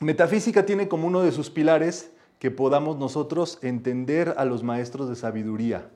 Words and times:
metafísica 0.00 0.66
tiene 0.66 0.88
como 0.88 1.06
uno 1.06 1.22
de 1.22 1.32
sus 1.32 1.50
pilares 1.50 2.10
que 2.38 2.50
podamos 2.50 2.96
nosotros 2.98 3.58
entender 3.62 4.34
a 4.36 4.44
los 4.44 4.62
maestros 4.62 5.08
de 5.08 5.16
sabiduría. 5.16 5.88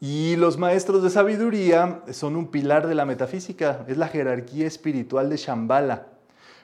Y 0.00 0.34
los 0.34 0.58
maestros 0.58 1.02
de 1.04 1.10
sabiduría 1.10 2.02
son 2.10 2.34
un 2.34 2.48
pilar 2.48 2.88
de 2.88 2.96
la 2.96 3.04
metafísica, 3.04 3.84
es 3.86 3.96
la 3.96 4.08
jerarquía 4.08 4.66
espiritual 4.66 5.30
de 5.30 5.36
Shambhala. 5.36 6.08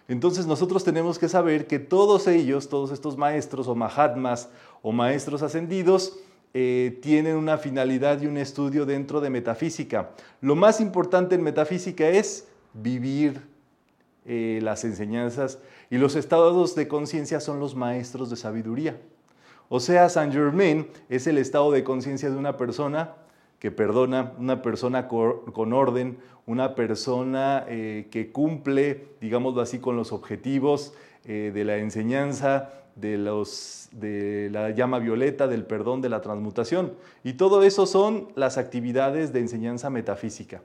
Entonces 0.08 0.46
nosotros 0.46 0.82
tenemos 0.82 1.20
que 1.20 1.28
saber 1.28 1.66
que 1.68 1.78
todos 1.78 2.26
ellos, 2.26 2.68
todos 2.68 2.90
estos 2.90 3.16
maestros 3.16 3.68
o 3.68 3.76
mahatmas 3.76 4.48
o 4.82 4.90
maestros 4.90 5.42
ascendidos, 5.42 6.18
eh, 6.54 6.98
tienen 7.02 7.36
una 7.36 7.58
finalidad 7.58 8.22
y 8.22 8.26
un 8.26 8.38
estudio 8.38 8.86
dentro 8.86 9.20
de 9.20 9.28
metafísica. 9.28 10.10
Lo 10.40 10.56
más 10.56 10.80
importante 10.80 11.34
en 11.34 11.42
metafísica 11.42 12.08
es 12.08 12.48
vivir 12.72 13.42
eh, 14.24 14.58
las 14.62 14.84
enseñanzas 14.84 15.58
y 15.90 15.98
los 15.98 16.16
estados 16.16 16.74
de 16.74 16.88
conciencia 16.88 17.40
son 17.40 17.60
los 17.60 17.74
maestros 17.74 18.30
de 18.30 18.36
sabiduría. 18.36 18.98
O 19.68 19.78
sea, 19.78 20.08
Saint 20.08 20.32
Germain 20.32 20.88
es 21.10 21.26
el 21.26 21.36
estado 21.36 21.70
de 21.70 21.84
conciencia 21.84 22.30
de 22.30 22.36
una 22.36 22.56
persona 22.56 23.14
que 23.58 23.70
perdona, 23.70 24.32
una 24.38 24.62
persona 24.62 25.06
con 25.06 25.72
orden, 25.74 26.18
una 26.46 26.74
persona 26.74 27.66
eh, 27.68 28.08
que 28.10 28.32
cumple, 28.32 29.08
digámoslo 29.20 29.60
así, 29.60 29.80
con 29.80 29.96
los 29.96 30.12
objetivos 30.12 30.94
de 31.24 31.62
la 31.62 31.76
enseñanza, 31.76 32.70
de, 33.00 33.18
los, 33.18 33.88
de 33.92 34.48
la 34.50 34.70
llama 34.70 34.98
violeta, 34.98 35.46
del 35.46 35.64
perdón, 35.64 36.00
de 36.00 36.08
la 36.08 36.20
transmutación. 36.20 36.94
Y 37.24 37.34
todo 37.34 37.62
eso 37.62 37.86
son 37.86 38.28
las 38.34 38.58
actividades 38.58 39.32
de 39.32 39.40
enseñanza 39.40 39.90
metafísica. 39.90 40.62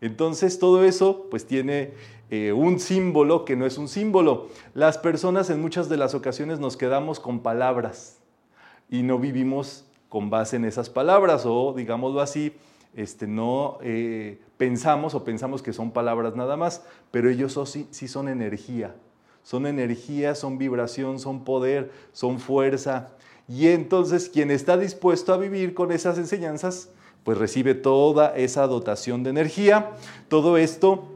Entonces 0.00 0.58
todo 0.58 0.84
eso 0.84 1.28
pues 1.30 1.46
tiene 1.46 1.92
eh, 2.30 2.52
un 2.52 2.80
símbolo 2.80 3.44
que 3.44 3.56
no 3.56 3.66
es 3.66 3.78
un 3.78 3.88
símbolo. 3.88 4.48
Las 4.74 4.98
personas 4.98 5.48
en 5.48 5.60
muchas 5.60 5.88
de 5.88 5.96
las 5.96 6.14
ocasiones 6.14 6.58
nos 6.58 6.76
quedamos 6.76 7.20
con 7.20 7.40
palabras 7.40 8.18
y 8.90 9.02
no 9.02 9.18
vivimos 9.18 9.84
con 10.08 10.28
base 10.28 10.56
en 10.56 10.64
esas 10.64 10.90
palabras 10.90 11.44
o, 11.46 11.72
digámoslo 11.72 12.20
así, 12.20 12.52
este, 12.94 13.26
no 13.26 13.78
eh, 13.80 14.40
pensamos 14.58 15.14
o 15.14 15.24
pensamos 15.24 15.62
que 15.62 15.72
son 15.72 15.92
palabras 15.92 16.34
nada 16.36 16.56
más, 16.56 16.84
pero 17.10 17.30
ellos 17.30 17.58
sí, 17.70 17.86
sí 17.90 18.08
son 18.08 18.28
energía. 18.28 18.94
Son 19.42 19.66
energía, 19.66 20.34
son 20.34 20.58
vibración, 20.58 21.18
son 21.18 21.44
poder, 21.44 21.90
son 22.12 22.38
fuerza. 22.38 23.10
Y 23.48 23.68
entonces 23.68 24.28
quien 24.28 24.50
está 24.50 24.76
dispuesto 24.76 25.32
a 25.32 25.36
vivir 25.36 25.74
con 25.74 25.92
esas 25.92 26.18
enseñanzas, 26.18 26.88
pues 27.24 27.38
recibe 27.38 27.74
toda 27.74 28.36
esa 28.36 28.66
dotación 28.66 29.22
de 29.22 29.30
energía. 29.30 29.90
Todo 30.28 30.56
esto 30.56 31.08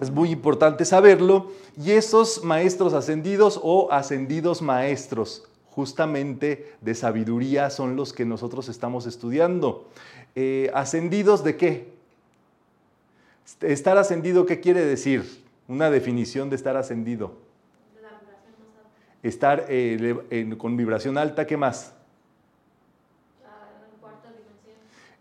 es 0.00 0.10
muy 0.10 0.30
importante 0.30 0.84
saberlo. 0.84 1.50
Y 1.82 1.92
esos 1.92 2.44
maestros 2.44 2.94
ascendidos 2.94 3.60
o 3.62 3.90
ascendidos 3.90 4.62
maestros, 4.62 5.44
justamente 5.70 6.72
de 6.80 6.94
sabiduría 6.94 7.68
son 7.70 7.96
los 7.96 8.12
que 8.12 8.24
nosotros 8.24 8.68
estamos 8.68 9.06
estudiando. 9.06 9.88
Eh, 10.36 10.70
¿Ascendidos 10.74 11.42
de 11.42 11.56
qué? 11.56 11.94
Estar 13.60 13.98
ascendido, 13.98 14.46
¿qué 14.46 14.60
quiere 14.60 14.84
decir? 14.84 15.42
Una 15.66 15.90
definición 15.90 16.50
de 16.50 16.56
estar 16.56 16.76
ascendido. 16.76 17.43
Estar 19.24 19.64
eh, 19.68 20.54
con 20.56 20.76
vibración 20.76 21.18
alta, 21.18 21.46
¿qué 21.46 21.56
más? 21.56 21.94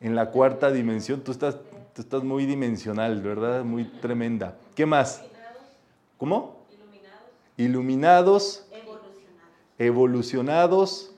En 0.01 0.13
la 0.13 0.29
cuarta 0.29 0.69
dimensión, 0.69 1.21
tú 1.21 1.31
estás, 1.31 1.57
tú 1.95 2.01
estás 2.01 2.23
muy 2.23 2.45
dimensional, 2.45 3.21
¿verdad? 3.21 3.63
Muy 3.63 3.85
tremenda. 3.85 4.57
¿Qué 4.75 4.85
más? 4.85 5.23
¿Cómo? 6.17 6.57
Iluminados. 6.69 7.23
Iluminados 7.57 8.65
evolucionados, 9.77 11.11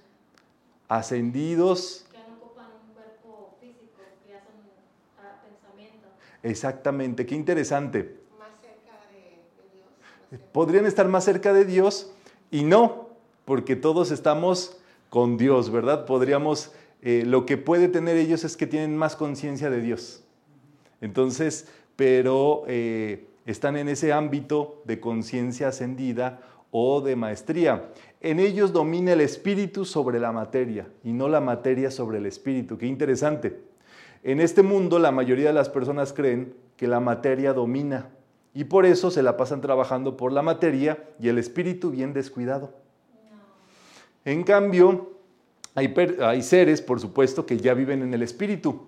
ascendidos. 0.88 2.06
Que 2.12 2.18
no 2.20 2.36
ocupan 2.36 2.68
un 2.88 2.94
cuerpo 2.94 3.58
físico, 3.60 4.02
que 4.26 4.36
ah, 4.36 5.42
pensamientos. 5.44 6.12
Exactamente, 6.44 7.26
qué 7.26 7.36
interesante. 7.36 8.20
Más 8.40 8.50
cerca 8.62 8.94
de, 9.12 10.38
Dios. 10.38 10.42
Podrían 10.52 10.86
estar 10.86 11.08
más 11.08 11.24
cerca 11.24 11.52
de 11.54 11.66
Dios 11.66 12.15
y 12.52 12.64
no, 12.64 13.10
porque 13.46 13.76
todos 13.76 14.12
estamos 14.12 14.78
con 15.10 15.38
Dios, 15.38 15.70
¿verdad? 15.70 16.06
Podríamos, 16.06 16.74
eh, 17.02 17.24
lo 17.26 17.46
que 17.46 17.58
puede 17.58 17.88
tener 17.88 18.18
ellos 18.18 18.44
es 18.44 18.58
que 18.58 18.68
tienen 18.68 18.98
más 18.98 19.16
conciencia 19.16 19.70
de 19.70 19.82
Dios. 19.82 20.24
Entonces, 21.02 21.68
pero 21.96 22.64
eh, 22.68 23.28
están 23.46 23.78
en 23.78 23.90
ese 23.90 24.12
ámbito 24.12 24.82
de 24.86 25.00
conciencia 25.00 25.70
ascendida 25.70 26.42
o 26.72 27.02
de 27.02 27.16
maestría. 27.16 27.92
En 28.22 28.40
ellos 28.40 28.74
domina 28.74 29.14
el 29.14 29.22
espíritu 29.22 29.86
sobre 29.86 30.20
la 30.20 30.32
materia 30.32 30.88
y 31.04 31.14
no 31.14 31.30
la 31.30 31.42
materia 31.42 31.92
sobre 31.92 32.18
el 32.18 32.26
espíritu. 32.26 32.78
Qué 32.78 32.88
interesante. 32.88 33.62
En 34.24 34.42
este 34.42 34.64
mundo 34.64 34.98
la 34.98 35.12
mayoría 35.12 35.48
de 35.48 35.54
las 35.54 35.70
personas 35.70 36.12
creen 36.12 36.54
que 36.76 36.88
la 36.88 37.00
materia 37.00 37.54
domina 37.54 38.10
y 38.56 38.64
por 38.64 38.88
eso 38.88 39.12
se 39.12 39.22
la 39.22 39.38
pasan 39.38 39.62
trabajando 39.62 40.18
por 40.18 40.32
la 40.32 40.42
materia 40.42 41.04
y 41.20 41.28
el 41.28 41.38
espíritu 41.38 41.92
bien 41.92 42.14
descuidado. 42.14 42.74
En 44.24 44.44
cambio, 44.44 45.12
hay, 45.76 45.94
hay 46.24 46.42
seres, 46.42 46.82
por 46.82 47.00
supuesto, 47.00 47.46
que 47.46 47.58
ya 47.58 47.76
viven 47.76 48.02
en 48.02 48.16
el 48.16 48.24
espíritu. 48.24 48.88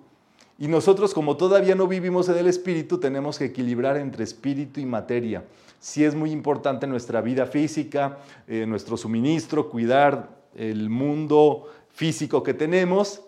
Y 0.58 0.68
nosotros, 0.68 1.14
como 1.14 1.38
todavía 1.38 1.76
no 1.76 1.88
vivimos 1.88 2.28
en 2.30 2.38
el 2.38 2.48
espíritu, 2.48 2.98
tenemos 2.98 3.38
que 3.38 3.46
equilibrar 3.46 3.98
entre 3.98 4.24
espíritu 4.24 4.80
y 4.80 4.86
materia 4.88 5.44
sí 5.80 6.04
es 6.04 6.16
muy 6.16 6.32
importante 6.32 6.88
nuestra 6.88 7.22
vida 7.22 7.46
física, 7.46 8.20
eh, 8.48 8.66
nuestro 8.66 8.98
suministro, 8.98 9.70
cuidar 9.70 10.30
el 10.56 10.90
mundo 10.90 11.68
físico 11.90 12.44
que 12.44 12.54
tenemos 12.54 13.22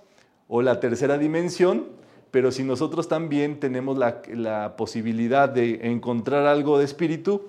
o 0.48 0.62
la 0.62 0.80
tercera 0.80 1.18
dimensión, 1.18 1.86
pero 2.32 2.52
si 2.52 2.64
nosotros 2.64 3.08
también 3.08 3.60
tenemos 3.60 3.98
la, 3.98 4.76
posibilidad 4.78 5.50
de 5.50 5.88
encontrar 5.90 6.46
algo 6.46 6.78
de 6.78 6.86
espíritu, 6.86 7.42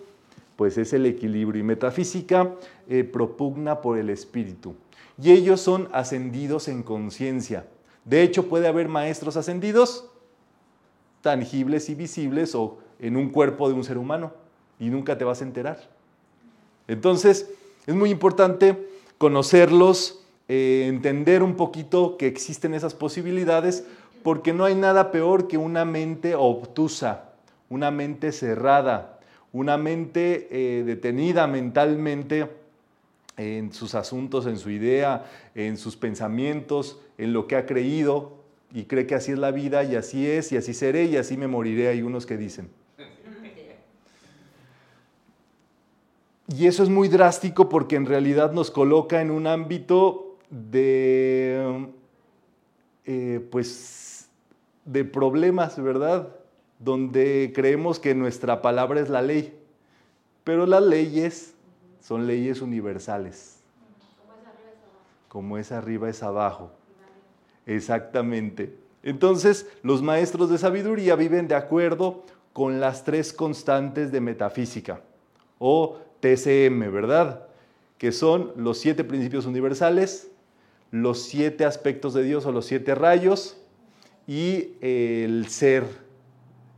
pues 0.57 0.79
es 0.79 0.93
el 0.93 1.07
equilibrio. 1.07 1.61
Y 1.61 1.65
metafísica 1.65 2.55
eh, 2.89 3.05
propugna 3.05 3.81
por 3.81 3.99
el 3.99 4.11
espíritu. 4.11 4.75
Y 5.23 5.33
ellos 5.33 5.61
son 5.61 5.89
ascendidos 5.93 6.69
en 6.69 6.83
conciencia. 6.83 7.67
De 8.05 8.23
hecho, 8.23 8.49
puede 8.49 8.69
haber 8.69 8.89
maestros 8.89 9.37
ascendidos 9.37 10.07
tangibles 11.21 11.91
y 11.91 11.95
visibles 11.95 12.55
o 12.55 12.79
en 12.99 13.17
un 13.17 13.31
cuerpo 13.31 13.69
de 13.69 13.75
un 13.75 13.85
ser 13.85 13.99
humano 13.99 14.33
y 14.79 14.89
nunca 14.89 15.19
te 15.19 15.25
vas 15.25 15.43
a 15.43 15.45
enterar. 15.45 15.89
Entonces, 16.89 17.51
es 17.87 17.95
muy 17.95 18.11
importante 18.11 18.89
conocerlos, 19.19 20.25
eh, 20.49 20.87
entender 20.89 21.43
un 21.43 21.57
poquito 21.57 22.17
que 22.17 22.27
existen 22.27 22.75
esas 22.75 22.95
posibilidades, 22.95 23.87
porque 24.23 24.53
no 24.53 24.65
hay 24.65 24.75
nada 24.75 25.11
peor 25.11 25.49
que 25.49 25.59
una 25.59 25.85
mente 25.85 26.35
obtusa, 26.35 27.31
una 27.69 27.91
mente 27.91 28.33
cerrada, 28.33 29.19
una 29.53 29.77
mente 29.77 30.49
eh, 30.51 30.85
detenida 30.85 31.47
mentalmente 31.47 32.49
en 33.37 33.73
sus 33.73 33.95
asuntos, 33.95 34.47
en 34.47 34.59
su 34.59 34.71
idea, 34.71 35.25
en 35.55 35.77
sus 35.77 35.97
pensamientos, 35.97 37.01
en 37.19 37.33
lo 37.33 37.47
que 37.47 37.57
ha 37.57 37.67
creído 37.67 38.41
y 38.73 38.85
cree 38.85 39.07
que 39.07 39.15
así 39.15 39.33
es 39.33 39.39
la 39.39 39.51
vida 39.51 39.83
y 39.85 39.97
así 39.97 40.27
es 40.29 40.53
y 40.53 40.57
así 40.57 40.75
seré 40.75 41.05
y 41.05 41.17
así 41.17 41.37
me 41.37 41.49
moriré, 41.49 41.89
hay 41.89 42.03
unos 42.03 42.27
que 42.27 42.37
dicen. 42.37 42.69
Y 46.53 46.67
eso 46.67 46.83
es 46.83 46.89
muy 46.89 47.07
drástico 47.07 47.69
porque 47.69 47.95
en 47.95 48.07
realidad 48.07 48.51
nos 48.51 48.73
coloca 48.73 49.21
en 49.21 49.31
un 49.31 49.47
ámbito 49.47 50.37
de, 50.51 51.87
eh, 53.07 53.47
pues, 53.53 54.00
de 54.85 55.05
problemas, 55.05 55.81
¿verdad? 55.83 56.29
Donde 56.79 57.53
creemos 57.55 57.99
que 57.99 58.15
nuestra 58.15 58.63
palabra 58.63 59.01
es 59.01 59.09
la 59.09 59.23
ley, 59.23 59.59
pero 60.45 60.67
las 60.67 60.83
leyes 60.83 61.55
son 62.01 62.27
leyes 62.27 62.63
universales. 62.63 63.61
Como 65.29 65.59
es 65.59 65.71
arriba 65.71 66.09
es 66.09 66.23
abajo. 66.23 66.73
Exactamente. 67.67 68.77
Entonces, 69.03 69.69
los 69.83 70.03
maestros 70.03 70.51
de 70.51 70.59
sabiduría 70.59 71.15
viven 71.15 71.47
de 71.47 71.55
acuerdo 71.55 72.25
con 72.53 72.81
las 72.81 73.05
tres 73.05 73.33
constantes 73.33 74.11
de 74.11 74.21
metafísica 74.21 75.03
o 75.59 75.99
TCM, 76.21 76.91
¿verdad? 76.91 77.47
Que 77.97 78.13
son 78.13 78.53
los 78.57 78.79
siete 78.79 79.05
principios 79.05 79.47
universales, 79.47 80.31
los 80.91 81.23
siete 81.23 81.65
aspectos 81.65 82.13
de 82.15 82.25
Dios 82.25 82.45
o 82.47 82.53
los 82.53 82.67
siete 82.67 82.95
rayos 82.95 83.60
y 84.27 84.73
el 84.81 85.47
ser 85.49 85.85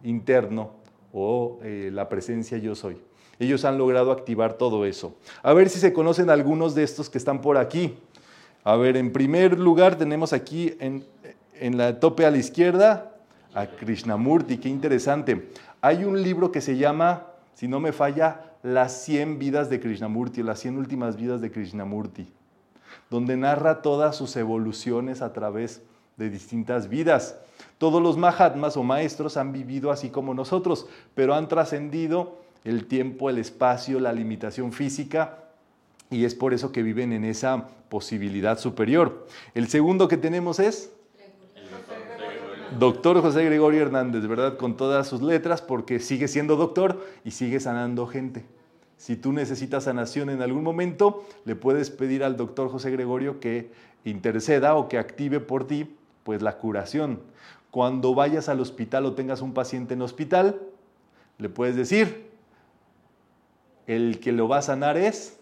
interno 0.02 0.70
o 1.12 1.58
eh, 1.62 1.90
la 1.92 2.08
presencia 2.08 2.58
yo 2.58 2.74
soy. 2.74 2.96
Ellos 3.38 3.64
han 3.64 3.78
logrado 3.78 4.12
activar 4.12 4.54
todo 4.54 4.86
eso. 4.86 5.16
A 5.42 5.52
ver 5.52 5.68
si 5.68 5.78
se 5.78 5.92
conocen 5.92 6.30
algunos 6.30 6.74
de 6.74 6.82
estos 6.84 7.10
que 7.10 7.18
están 7.18 7.40
por 7.40 7.56
aquí. 7.56 7.94
A 8.64 8.76
ver, 8.76 8.96
en 8.96 9.12
primer 9.12 9.58
lugar 9.58 9.96
tenemos 9.96 10.32
aquí 10.32 10.74
en, 10.78 11.04
en 11.58 11.76
la 11.76 11.98
tope 11.98 12.24
a 12.24 12.30
la 12.30 12.38
izquierda 12.38 13.12
a 13.54 13.66
Krishnamurti, 13.66 14.58
qué 14.58 14.68
interesante. 14.68 15.50
Hay 15.80 16.04
un 16.04 16.22
libro 16.22 16.52
que 16.52 16.60
se 16.60 16.76
llama, 16.76 17.26
si 17.54 17.68
no 17.68 17.80
me 17.80 17.92
falla, 17.92 18.48
Las 18.62 19.02
100 19.02 19.40
vidas 19.40 19.68
de 19.70 19.80
Krishnamurti, 19.80 20.44
las 20.44 20.60
100 20.60 20.78
últimas 20.78 21.16
vidas 21.16 21.40
de 21.40 21.50
Krishnamurti, 21.50 22.32
donde 23.10 23.36
narra 23.36 23.82
todas 23.82 24.14
sus 24.14 24.36
evoluciones 24.36 25.20
a 25.20 25.32
través 25.32 25.82
de 26.22 26.30
distintas 26.30 26.88
vidas. 26.88 27.36
Todos 27.78 28.00
los 28.00 28.16
Mahatmas 28.16 28.76
o 28.76 28.84
maestros 28.84 29.36
han 29.36 29.52
vivido 29.52 29.90
así 29.90 30.08
como 30.08 30.34
nosotros, 30.34 30.86
pero 31.14 31.34
han 31.34 31.48
trascendido 31.48 32.38
el 32.64 32.86
tiempo, 32.86 33.28
el 33.28 33.38
espacio, 33.38 33.98
la 33.98 34.12
limitación 34.12 34.72
física 34.72 35.38
y 36.10 36.24
es 36.24 36.34
por 36.34 36.54
eso 36.54 36.70
que 36.70 36.82
viven 36.82 37.12
en 37.12 37.24
esa 37.24 37.68
posibilidad 37.88 38.58
superior. 38.58 39.26
El 39.54 39.66
segundo 39.68 40.06
que 40.06 40.16
tenemos 40.16 40.60
es 40.60 40.92
doctor 42.78 43.20
José 43.20 43.44
Gregorio 43.44 43.82
Hernández, 43.82 44.26
¿verdad? 44.28 44.56
Con 44.56 44.76
todas 44.76 45.08
sus 45.08 45.20
letras, 45.20 45.60
porque 45.60 45.98
sigue 45.98 46.28
siendo 46.28 46.56
doctor 46.56 47.04
y 47.24 47.32
sigue 47.32 47.58
sanando 47.58 48.06
gente. 48.06 48.44
Si 48.96 49.16
tú 49.16 49.32
necesitas 49.32 49.84
sanación 49.84 50.30
en 50.30 50.40
algún 50.40 50.62
momento, 50.62 51.24
le 51.44 51.56
puedes 51.56 51.90
pedir 51.90 52.22
al 52.22 52.36
doctor 52.36 52.70
José 52.70 52.92
Gregorio 52.92 53.40
que 53.40 53.70
interceda 54.04 54.76
o 54.76 54.88
que 54.88 54.98
active 54.98 55.40
por 55.40 55.66
ti 55.66 55.96
pues 56.24 56.42
la 56.42 56.58
curación. 56.58 57.20
Cuando 57.70 58.14
vayas 58.14 58.48
al 58.48 58.60
hospital 58.60 59.06
o 59.06 59.14
tengas 59.14 59.40
un 59.40 59.54
paciente 59.54 59.94
en 59.94 60.02
hospital, 60.02 60.60
le 61.38 61.48
puedes 61.48 61.74
decir, 61.76 62.30
el 63.86 64.20
que 64.20 64.32
lo 64.32 64.46
va 64.48 64.58
a 64.58 64.62
sanar 64.62 64.96
es 64.96 65.38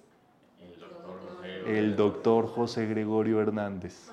el 1.67 1.97
doctor 1.97 2.47
José 2.47 2.87
Gregorio 2.87 3.41
Hernández. 3.41 4.11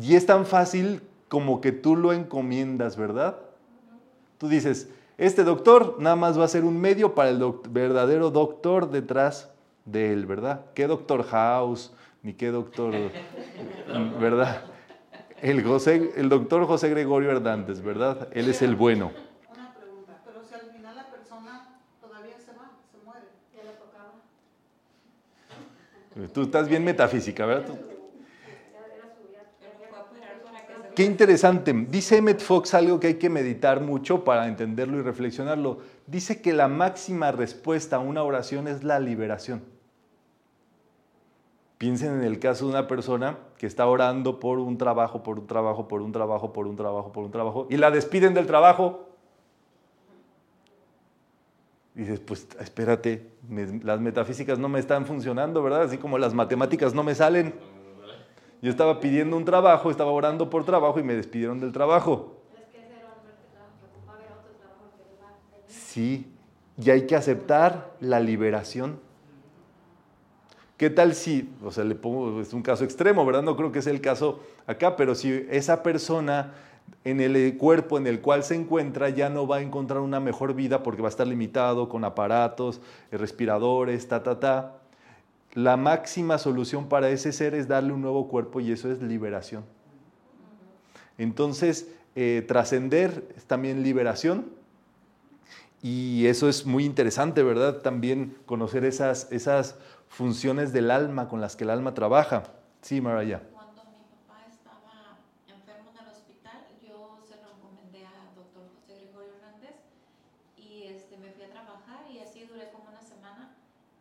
Y 0.00 0.14
es 0.16 0.26
tan 0.26 0.44
fácil 0.46 1.00
como 1.28 1.60
que 1.60 1.72
tú 1.72 1.96
lo 1.96 2.12
encomiendas, 2.12 2.96
¿verdad? 2.96 3.38
Tú 4.38 4.48
dices, 4.48 4.90
este 5.18 5.44
doctor 5.44 5.96
nada 5.98 6.16
más 6.16 6.38
va 6.38 6.44
a 6.44 6.48
ser 6.48 6.64
un 6.64 6.78
medio 6.80 7.14
para 7.14 7.30
el 7.30 7.38
doc- 7.38 7.66
verdadero 7.70 8.30
doctor 8.30 8.90
detrás 8.90 9.50
de 9.86 10.12
él, 10.12 10.26
¿verdad? 10.26 10.66
¿Qué 10.74 10.86
doctor 10.86 11.24
House? 11.24 11.92
Ni 12.22 12.34
qué 12.34 12.48
doctor, 12.50 12.92
¿verdad? 14.20 14.62
El, 15.40 15.62
José, 15.64 16.12
el 16.16 16.28
doctor 16.28 16.66
José 16.66 16.90
Gregorio 16.90 17.30
Hernández, 17.30 17.80
¿verdad? 17.80 18.28
Él 18.32 18.48
es 18.48 18.60
el 18.62 18.74
bueno. 18.76 19.12
Una 19.54 19.74
pregunta, 19.74 20.12
pero 20.26 20.40
si 20.46 20.54
al 20.54 20.72
final 20.72 20.96
la 20.96 21.08
persona 21.08 21.68
todavía 22.00 22.34
se 22.38 22.52
va, 22.52 22.72
se 22.90 22.98
muere. 23.04 23.26
Ya 23.54 23.62
le 23.62 23.70
tocaba. 23.78 24.12
Tú 26.34 26.42
estás 26.42 26.68
bien 26.68 26.84
metafísica, 26.84 27.46
¿verdad? 27.46 27.66
Tú- 27.66 27.78
Qué 30.96 31.04
interesante. 31.04 31.74
Dice 31.74 32.16
Emmett 32.16 32.40
Fox 32.40 32.72
algo 32.72 32.98
que 32.98 33.08
hay 33.08 33.14
que 33.16 33.28
meditar 33.28 33.82
mucho 33.82 34.24
para 34.24 34.48
entenderlo 34.48 34.98
y 34.98 35.02
reflexionarlo. 35.02 35.80
Dice 36.06 36.40
que 36.40 36.54
la 36.54 36.68
máxima 36.68 37.32
respuesta 37.32 37.96
a 37.96 37.98
una 37.98 38.22
oración 38.22 38.66
es 38.66 38.82
la 38.82 38.98
liberación. 38.98 39.62
Piensen 41.78 42.14
en 42.14 42.22
el 42.24 42.38
caso 42.38 42.64
de 42.64 42.70
una 42.70 42.86
persona 42.88 43.36
que 43.58 43.66
está 43.66 43.86
orando 43.86 44.40
por 44.40 44.58
un 44.58 44.78
trabajo, 44.78 45.22
por 45.22 45.38
un 45.38 45.46
trabajo, 45.46 45.86
por 45.88 46.00
un 46.00 46.10
trabajo, 46.12 46.52
por 46.52 46.66
un 46.66 46.76
trabajo, 46.76 47.12
por 47.12 47.24
un 47.24 47.30
trabajo, 47.30 47.66
y 47.68 47.76
la 47.76 47.90
despiden 47.90 48.32
del 48.32 48.46
trabajo. 48.46 49.08
Dices, 51.94 52.20
pues 52.20 52.46
espérate, 52.60 53.26
me- 53.48 53.80
las 53.82 54.00
metafísicas 54.00 54.58
no 54.58 54.68
me 54.68 54.78
están 54.78 55.06
funcionando, 55.06 55.62
¿verdad? 55.62 55.82
Así 55.82 55.98
como 55.98 56.18
las 56.18 56.34
matemáticas 56.34 56.94
no 56.94 57.02
me 57.02 57.14
salen. 57.14 57.54
Yo 58.62 58.70
estaba 58.70 59.00
pidiendo 59.00 59.36
un 59.36 59.44
trabajo, 59.44 59.90
estaba 59.90 60.10
orando 60.10 60.48
por 60.48 60.64
trabajo 60.64 60.98
y 60.98 61.02
me 61.02 61.14
despidieron 61.14 61.60
del 61.60 61.72
trabajo. 61.72 62.36
Sí, 65.68 66.32
y 66.78 66.90
hay 66.90 67.06
que 67.06 67.16
aceptar 67.16 67.92
la 68.00 68.18
liberación. 68.20 68.98
¿Qué 70.76 70.90
tal 70.90 71.14
si, 71.14 71.48
o 71.64 71.70
sea, 71.70 71.84
le 71.84 71.94
pongo, 71.94 72.40
es 72.40 72.52
un 72.52 72.62
caso 72.62 72.84
extremo, 72.84 73.24
¿verdad? 73.24 73.42
No 73.42 73.56
creo 73.56 73.72
que 73.72 73.80
sea 73.80 73.92
el 73.92 74.02
caso 74.02 74.40
acá, 74.66 74.96
pero 74.96 75.14
si 75.14 75.46
esa 75.50 75.82
persona 75.82 76.52
en 77.04 77.20
el 77.20 77.56
cuerpo 77.56 77.98
en 77.98 78.06
el 78.06 78.20
cual 78.20 78.44
se 78.44 78.54
encuentra 78.54 79.08
ya 79.08 79.30
no 79.30 79.46
va 79.46 79.56
a 79.56 79.62
encontrar 79.62 80.00
una 80.00 80.20
mejor 80.20 80.54
vida 80.54 80.82
porque 80.82 81.02
va 81.02 81.08
a 81.08 81.10
estar 81.10 81.26
limitado 81.26 81.88
con 81.88 82.04
aparatos, 82.04 82.80
eh, 83.10 83.16
respiradores, 83.16 84.06
ta, 84.06 84.22
ta, 84.22 84.38
ta. 84.38 84.76
La 85.54 85.76
máxima 85.78 86.36
solución 86.36 86.88
para 86.88 87.08
ese 87.08 87.32
ser 87.32 87.54
es 87.54 87.68
darle 87.68 87.92
un 87.92 88.02
nuevo 88.02 88.28
cuerpo 88.28 88.60
y 88.60 88.70
eso 88.70 88.92
es 88.92 89.00
liberación. 89.00 89.64
Entonces, 91.16 91.88
eh, 92.14 92.44
trascender 92.46 93.26
es 93.36 93.44
también 93.46 93.82
liberación. 93.82 94.46
Y 95.82 96.26
eso 96.26 96.48
es 96.48 96.66
muy 96.66 96.84
interesante, 96.84 97.42
¿verdad? 97.42 97.80
También 97.82 98.36
conocer 98.44 98.84
esas, 98.84 99.30
esas 99.30 99.76
funciones 100.16 100.72
del 100.72 100.90
alma 100.90 101.28
con 101.28 101.40
las 101.42 101.56
que 101.56 101.64
el 101.64 101.70
alma 101.70 101.92
trabaja. 101.92 102.42
Sí, 102.80 103.00
Maraya. 103.00 103.42
Cuando 103.52 103.82
mi 103.92 104.00
papá 104.08 104.46
estaba 104.48 105.18
enfermo 105.46 105.90
en 105.92 105.98
el 106.06 106.08
hospital, 106.12 106.60
yo 106.82 107.20
se 107.28 107.36
lo 107.42 107.52
encomendé 107.56 108.06
a 108.06 108.32
doctor 108.34 108.64
José 108.74 108.96
Gregorio 108.96 109.34
Hernández 109.36 109.76
y 110.56 110.84
este, 110.84 111.18
me 111.18 111.30
fui 111.32 111.44
a 111.44 111.50
trabajar 111.50 112.00
y 112.10 112.20
así 112.20 112.44
duré 112.46 112.70
como 112.72 112.88
una 112.88 113.02
semana 113.02 113.54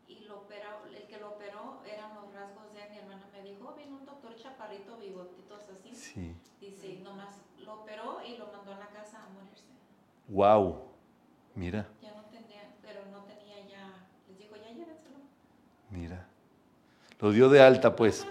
y 0.07 0.19
lo 0.25 0.39
operó, 0.47 0.85
el 0.87 1.03
que 1.07 1.17
lo 1.19 1.31
operó 1.35 1.81
eran 1.85 2.15
los 2.15 2.31
rasgos 2.33 2.71
de 2.73 2.89
mi 2.91 2.97
hermana 2.97 3.25
me 3.33 3.41
dijo, 3.43 3.67
"Oh, 3.67 3.75
vino 3.75 3.97
un 3.97 4.05
doctor 4.05 4.35
chaparrito, 4.35 4.97
bigotitos 4.97 5.63
así. 5.75 5.93
Sí. 5.93 6.35
Dice, 6.61 6.99
nomás 7.03 7.41
lo 7.65 7.81
operó 7.81 8.21
y 8.25 8.37
lo 8.37 8.47
mandó 8.55 8.71
a 8.73 8.79
la 8.79 8.87
casa 8.87 9.19
a 9.23 9.27
morirse. 9.35 9.65
Wow. 10.29 10.91
Mira, 11.55 11.87
Ya 12.01 12.11
no 12.15 12.23
tenía, 12.31 12.63
pero 12.81 12.99
no 13.11 13.23
tenía 13.23 13.59
ya, 13.67 14.07
les 14.27 14.37
dijo, 14.39 14.55
ya 14.55 14.69
llévenselo. 14.71 15.17
mira. 15.89 16.27
Lo 17.25 17.31
dio 17.31 17.49
de 17.49 17.59
alta, 17.59 17.95
pues. 17.95 18.23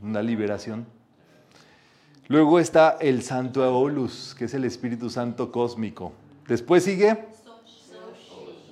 Una 0.00 0.22
liberación. 0.22 0.86
Luego 2.28 2.60
está 2.60 2.98
el 3.00 3.24
Santo 3.24 3.64
Aolus, 3.64 4.36
que 4.38 4.44
es 4.44 4.54
el 4.54 4.64
Espíritu 4.64 5.10
Santo 5.10 5.50
cósmico. 5.50 6.12
Después 6.46 6.84
sigue 6.84 7.24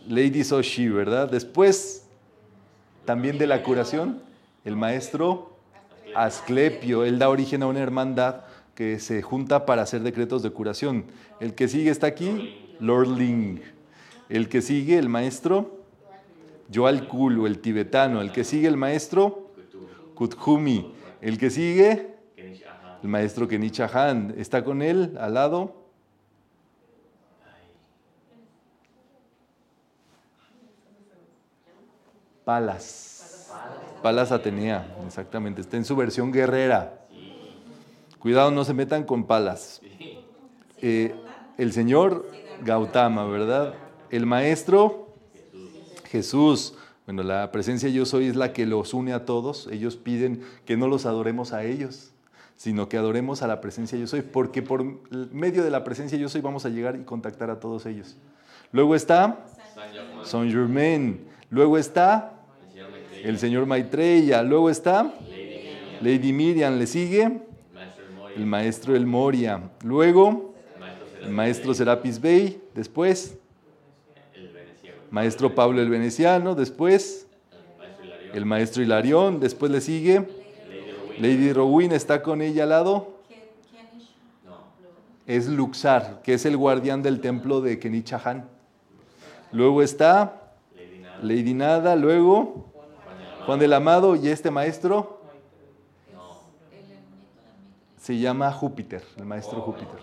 Lady 0.09 0.45
Soshi, 0.45 0.89
¿verdad? 0.89 1.29
Después, 1.29 2.07
también 3.07 3.39
de 3.39 3.49
la 3.49 3.65
curación, 3.65 4.23
el 4.65 4.77
maestro 4.77 5.57
Asclepio. 6.15 7.05
Él 7.05 7.19
da 7.19 7.29
origen 7.29 7.65
a 7.65 7.67
una 7.67 7.81
hermandad 7.81 8.43
que 8.77 9.01
se 9.01 9.21
junta 9.21 9.67
para 9.67 9.83
hacer 9.83 10.03
decretos 10.03 10.45
de 10.45 10.51
curación. 10.51 11.07
El 11.41 11.57
que 11.57 11.67
sigue 11.67 11.91
está 11.91 12.07
aquí, 12.07 12.77
Lord 12.79 13.09
Ling. 13.09 13.61
El 14.29 14.49
que 14.49 14.63
sigue, 14.63 14.97
el 14.97 15.09
maestro 15.09 15.82
Joal 16.73 17.09
Kulu, 17.09 17.47
el 17.47 17.61
tibetano. 17.61 18.21
El 18.21 18.33
que 18.33 18.45
sigue, 18.45 18.69
el 18.69 18.77
maestro 18.77 19.51
Kuthumi. 20.15 20.93
El 21.21 21.39
que 21.39 21.51
sigue, 21.51 22.17
el 22.37 23.09
maestro 23.09 23.49
Kenichi 23.49 23.83
Han. 23.83 24.35
Está 24.37 24.65
con 24.65 24.83
él 24.83 25.17
al 25.19 25.35
lado. 25.35 25.83
Palas. 32.45 33.51
Palas 34.03 34.33
Atenea, 34.33 34.97
exactamente. 35.07 35.61
Está 35.61 35.77
en 35.77 35.85
su 35.85 35.95
versión 35.95 36.33
guerrera. 36.33 37.07
Cuidado, 38.19 38.51
no 38.51 38.65
se 38.65 38.75
metan 38.75 39.05
con 39.05 39.25
palas. 39.25 39.81
Eh, 40.79 41.15
el 41.59 41.73
señor 41.73 42.29
Gautama, 42.63 43.27
¿verdad? 43.27 43.75
El 44.11 44.27
maestro 44.27 45.12
Jesús. 46.13 46.75
Bueno, 47.07 47.23
la 47.23 47.51
presencia 47.51 47.89
yo 47.89 48.05
soy 48.05 48.27
es 48.27 48.37
la 48.37 48.53
que 48.53 48.67
los 48.67 48.93
une 48.93 49.15
a 49.15 49.25
todos. 49.25 49.67
Ellos 49.73 49.97
piden 49.97 50.43
que 50.67 50.77
no 50.77 50.87
los 50.87 51.07
adoremos 51.07 51.55
a 51.55 51.65
ellos, 51.65 52.13
sino 52.55 52.89
que 52.91 52.99
adoremos 52.99 53.43
a 53.43 53.47
la 53.47 53.63
presencia 53.63 53.99
yo 53.99 54.07
soy, 54.07 54.21
porque 54.21 54.63
por 54.63 54.85
medio 55.33 55.65
de 55.65 55.71
la 55.71 55.85
presencia 55.85 56.19
yo 56.19 56.29
soy 56.29 56.43
vamos 56.43 56.67
a 56.67 56.69
llegar 56.69 56.97
y 56.97 57.05
contactar 57.05 57.51
a 57.51 57.59
todos 57.59 57.87
ellos. 57.87 58.17
Luego 58.73 58.95
está 58.95 59.45
Saint 60.23 60.53
Germain. 60.53 61.25
Luego 61.51 61.79
está 61.79 62.35
el 63.25 63.39
señor 63.39 63.65
Maitreya. 63.67 64.43
Luego 64.43 64.69
está 64.69 65.15
Lady 66.03 66.33
Miriam. 66.33 66.79
Le 66.79 66.87
sigue 66.87 67.41
el 68.37 68.47
maestro 68.47 68.95
El 68.95 69.07
Moria. 69.07 69.63
Luego 69.83 70.55
el 71.23 71.31
maestro 71.31 71.73
Serapis 71.73 72.21
Bey. 72.21 72.63
Después 72.75 73.39
maestro 75.13 75.55
Pablo 75.55 75.81
el 75.81 75.89
Veneciano. 75.91 76.55
Después 76.57 77.29
el 78.35 78.45
maestro 78.47 78.83
Hilarión. 78.83 79.39
Después 79.39 79.71
le 79.71 79.81
sigue 79.81 80.27
Lady 81.21 81.53
Rowin. 81.53 81.93
Está 81.93 82.23
con 82.23 82.43
ella 82.43 82.65
al 82.65 82.71
lado. 82.71 83.19
¿qué- 83.29 83.53
quién 83.71 83.87
es? 85.27 85.47
Luxar, 85.49 86.21
que 86.23 86.35
es 86.35 86.45
el 86.47 86.57
guardián 86.57 87.03
del 87.03 87.21
templo 87.21 87.61
de 87.61 87.79
Kenichahan. 87.79 88.49
Luego 89.53 89.83
está 89.83 90.41
Lady 91.23 91.55
Nada. 91.55 91.95
Luego 91.95 92.73
Juan 93.47 93.59
del 93.59 93.73
Amado 93.75 94.17
y 94.17 94.29
este 94.29 94.51
maestro 94.51 95.21
se 97.99 98.19
llama 98.19 98.51
Júpiter, 98.51 99.05
el 99.17 99.25
maestro 99.27 99.61
Júpiter. 99.61 99.99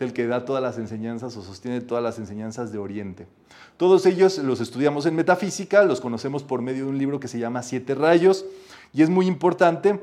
El 0.00 0.12
que 0.12 0.26
da 0.26 0.44
todas 0.44 0.62
las 0.62 0.78
enseñanzas 0.78 1.36
o 1.36 1.42
sostiene 1.42 1.80
todas 1.80 2.02
las 2.02 2.18
enseñanzas 2.18 2.72
de 2.72 2.78
Oriente. 2.78 3.26
Todos 3.76 4.06
ellos 4.06 4.38
los 4.38 4.60
estudiamos 4.60 5.06
en 5.06 5.14
metafísica, 5.14 5.84
los 5.84 6.00
conocemos 6.00 6.42
por 6.42 6.62
medio 6.62 6.84
de 6.84 6.90
un 6.90 6.98
libro 6.98 7.20
que 7.20 7.28
se 7.28 7.38
llama 7.38 7.62
Siete 7.62 7.94
Rayos 7.94 8.46
y 8.92 9.02
es 9.02 9.10
muy 9.10 9.26
importante 9.26 10.00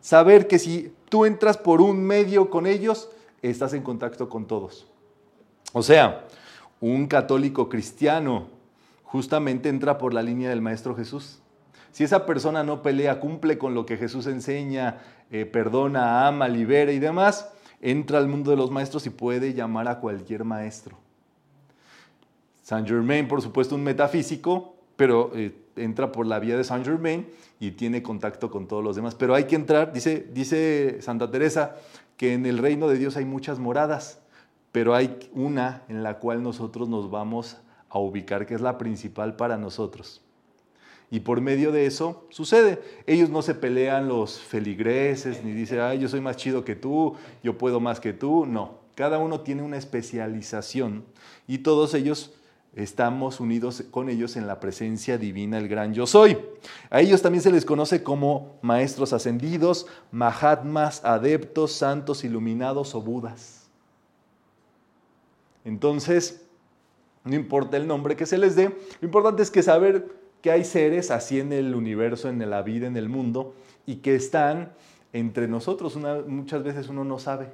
saber 0.00 0.46
que 0.48 0.58
si 0.58 0.92
tú 1.08 1.24
entras 1.26 1.58
por 1.58 1.80
un 1.80 2.02
medio 2.02 2.50
con 2.50 2.66
ellos, 2.66 3.10
estás 3.42 3.74
en 3.74 3.82
contacto 3.82 4.28
con 4.28 4.46
todos. 4.46 4.86
O 5.72 5.82
sea, 5.82 6.24
un 6.80 7.06
católico 7.06 7.68
cristiano 7.68 8.48
justamente 9.04 9.68
entra 9.68 9.98
por 9.98 10.12
la 10.12 10.22
línea 10.22 10.50
del 10.50 10.60
Maestro 10.60 10.94
Jesús. 10.96 11.38
Si 11.92 12.02
esa 12.02 12.26
persona 12.26 12.64
no 12.64 12.82
pelea, 12.82 13.20
cumple 13.20 13.56
con 13.58 13.74
lo 13.74 13.86
que 13.86 13.96
Jesús 13.96 14.26
enseña, 14.26 14.98
eh, 15.30 15.46
perdona, 15.46 16.26
ama, 16.26 16.48
libera 16.48 16.92
y 16.92 16.98
demás, 16.98 17.50
entra 17.84 18.16
al 18.16 18.28
mundo 18.28 18.50
de 18.50 18.56
los 18.56 18.70
maestros 18.70 19.06
y 19.06 19.10
puede 19.10 19.52
llamar 19.52 19.88
a 19.88 20.00
cualquier 20.00 20.42
maestro. 20.42 20.96
Saint 22.62 22.88
Germain, 22.88 23.28
por 23.28 23.42
supuesto, 23.42 23.74
un 23.74 23.84
metafísico, 23.84 24.74
pero 24.96 25.30
eh, 25.34 25.54
entra 25.76 26.10
por 26.10 26.26
la 26.26 26.38
vía 26.38 26.56
de 26.56 26.64
Saint 26.64 26.86
Germain 26.86 27.28
y 27.60 27.72
tiene 27.72 28.02
contacto 28.02 28.50
con 28.50 28.66
todos 28.66 28.82
los 28.82 28.96
demás. 28.96 29.14
Pero 29.14 29.34
hay 29.34 29.44
que 29.44 29.56
entrar, 29.56 29.92
dice, 29.92 30.26
dice 30.32 31.02
Santa 31.02 31.30
Teresa, 31.30 31.76
que 32.16 32.32
en 32.32 32.46
el 32.46 32.56
reino 32.56 32.88
de 32.88 32.96
Dios 32.96 33.18
hay 33.18 33.26
muchas 33.26 33.58
moradas, 33.58 34.18
pero 34.72 34.94
hay 34.94 35.18
una 35.34 35.82
en 35.88 36.02
la 36.02 36.18
cual 36.18 36.42
nosotros 36.42 36.88
nos 36.88 37.10
vamos 37.10 37.58
a 37.90 37.98
ubicar, 37.98 38.46
que 38.46 38.54
es 38.54 38.62
la 38.62 38.78
principal 38.78 39.36
para 39.36 39.58
nosotros. 39.58 40.22
Y 41.14 41.20
por 41.20 41.40
medio 41.40 41.70
de 41.70 41.86
eso 41.86 42.26
sucede. 42.28 42.82
Ellos 43.06 43.30
no 43.30 43.40
se 43.40 43.54
pelean 43.54 44.08
los 44.08 44.40
feligreses, 44.40 45.44
ni 45.44 45.52
dicen, 45.52 45.78
ay, 45.78 46.00
yo 46.00 46.08
soy 46.08 46.20
más 46.20 46.36
chido 46.36 46.64
que 46.64 46.74
tú, 46.74 47.14
yo 47.40 47.56
puedo 47.56 47.78
más 47.78 48.00
que 48.00 48.12
tú. 48.12 48.46
No, 48.46 48.80
cada 48.96 49.18
uno 49.18 49.42
tiene 49.42 49.62
una 49.62 49.76
especialización 49.76 51.04
y 51.46 51.58
todos 51.58 51.94
ellos 51.94 52.34
estamos 52.74 53.38
unidos 53.38 53.84
con 53.92 54.08
ellos 54.08 54.34
en 54.34 54.48
la 54.48 54.58
presencia 54.58 55.16
divina, 55.16 55.56
el 55.58 55.68
gran 55.68 55.94
yo 55.94 56.08
soy. 56.08 56.36
A 56.90 57.00
ellos 57.00 57.22
también 57.22 57.42
se 57.42 57.52
les 57.52 57.64
conoce 57.64 58.02
como 58.02 58.58
maestros 58.60 59.12
ascendidos, 59.12 59.86
mahatmas, 60.10 61.04
adeptos, 61.04 61.74
santos, 61.74 62.24
iluminados 62.24 62.92
o 62.96 63.00
budas. 63.00 63.68
Entonces, 65.64 66.44
no 67.22 67.36
importa 67.36 67.76
el 67.76 67.86
nombre 67.86 68.16
que 68.16 68.26
se 68.26 68.36
les 68.36 68.56
dé, 68.56 68.76
lo 69.00 69.06
importante 69.06 69.44
es 69.44 69.52
que 69.52 69.62
saber 69.62 70.23
que 70.44 70.50
hay 70.50 70.62
seres 70.62 71.10
así 71.10 71.40
en 71.40 71.54
el 71.54 71.74
universo, 71.74 72.28
en 72.28 72.50
la 72.50 72.60
vida, 72.60 72.86
en 72.86 72.98
el 72.98 73.08
mundo, 73.08 73.54
y 73.86 73.96
que 73.96 74.14
están 74.14 74.74
entre 75.14 75.48
nosotros. 75.48 75.96
Muchas 76.26 76.62
veces 76.62 76.90
uno 76.90 77.02
no 77.02 77.18
sabe 77.18 77.48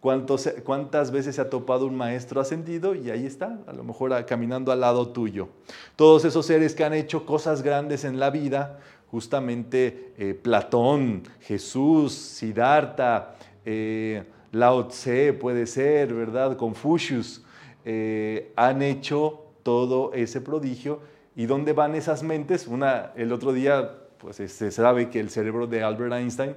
cuántas 0.00 1.10
veces 1.10 1.34
se 1.34 1.40
ha 1.40 1.50
topado 1.50 1.86
un 1.86 1.96
maestro 1.96 2.40
ascendido 2.40 2.94
y 2.94 3.10
ahí 3.10 3.26
está, 3.26 3.58
a 3.66 3.72
lo 3.72 3.82
mejor 3.82 4.12
ah, 4.12 4.24
caminando 4.24 4.70
al 4.70 4.82
lado 4.82 5.08
tuyo. 5.08 5.48
Todos 5.96 6.24
esos 6.24 6.46
seres 6.46 6.76
que 6.76 6.84
han 6.84 6.94
hecho 6.94 7.26
cosas 7.26 7.62
grandes 7.62 8.04
en 8.04 8.20
la 8.20 8.30
vida, 8.30 8.78
justamente 9.10 10.12
eh, 10.16 10.34
Platón, 10.34 11.24
Jesús, 11.40 12.12
Siddhartha, 12.12 13.34
eh, 13.64 14.22
Lao 14.52 14.86
Tse 14.86 15.32
puede 15.32 15.66
ser, 15.66 16.14
¿verdad? 16.14 16.56
Confucius, 16.56 17.42
eh, 17.84 18.52
han 18.54 18.82
hecho 18.82 19.40
todo 19.64 20.12
ese 20.12 20.40
prodigio. 20.40 21.12
¿Y 21.36 21.46
dónde 21.46 21.72
van 21.72 21.94
esas 21.94 22.22
mentes? 22.22 22.66
Una, 22.66 23.12
el 23.16 23.32
otro 23.32 23.52
día, 23.52 23.92
pues 24.18 24.36
se 24.36 24.70
sabe 24.70 25.10
que 25.10 25.20
el 25.20 25.30
cerebro 25.30 25.66
de 25.66 25.82
Albert 25.82 26.12
Einstein 26.14 26.54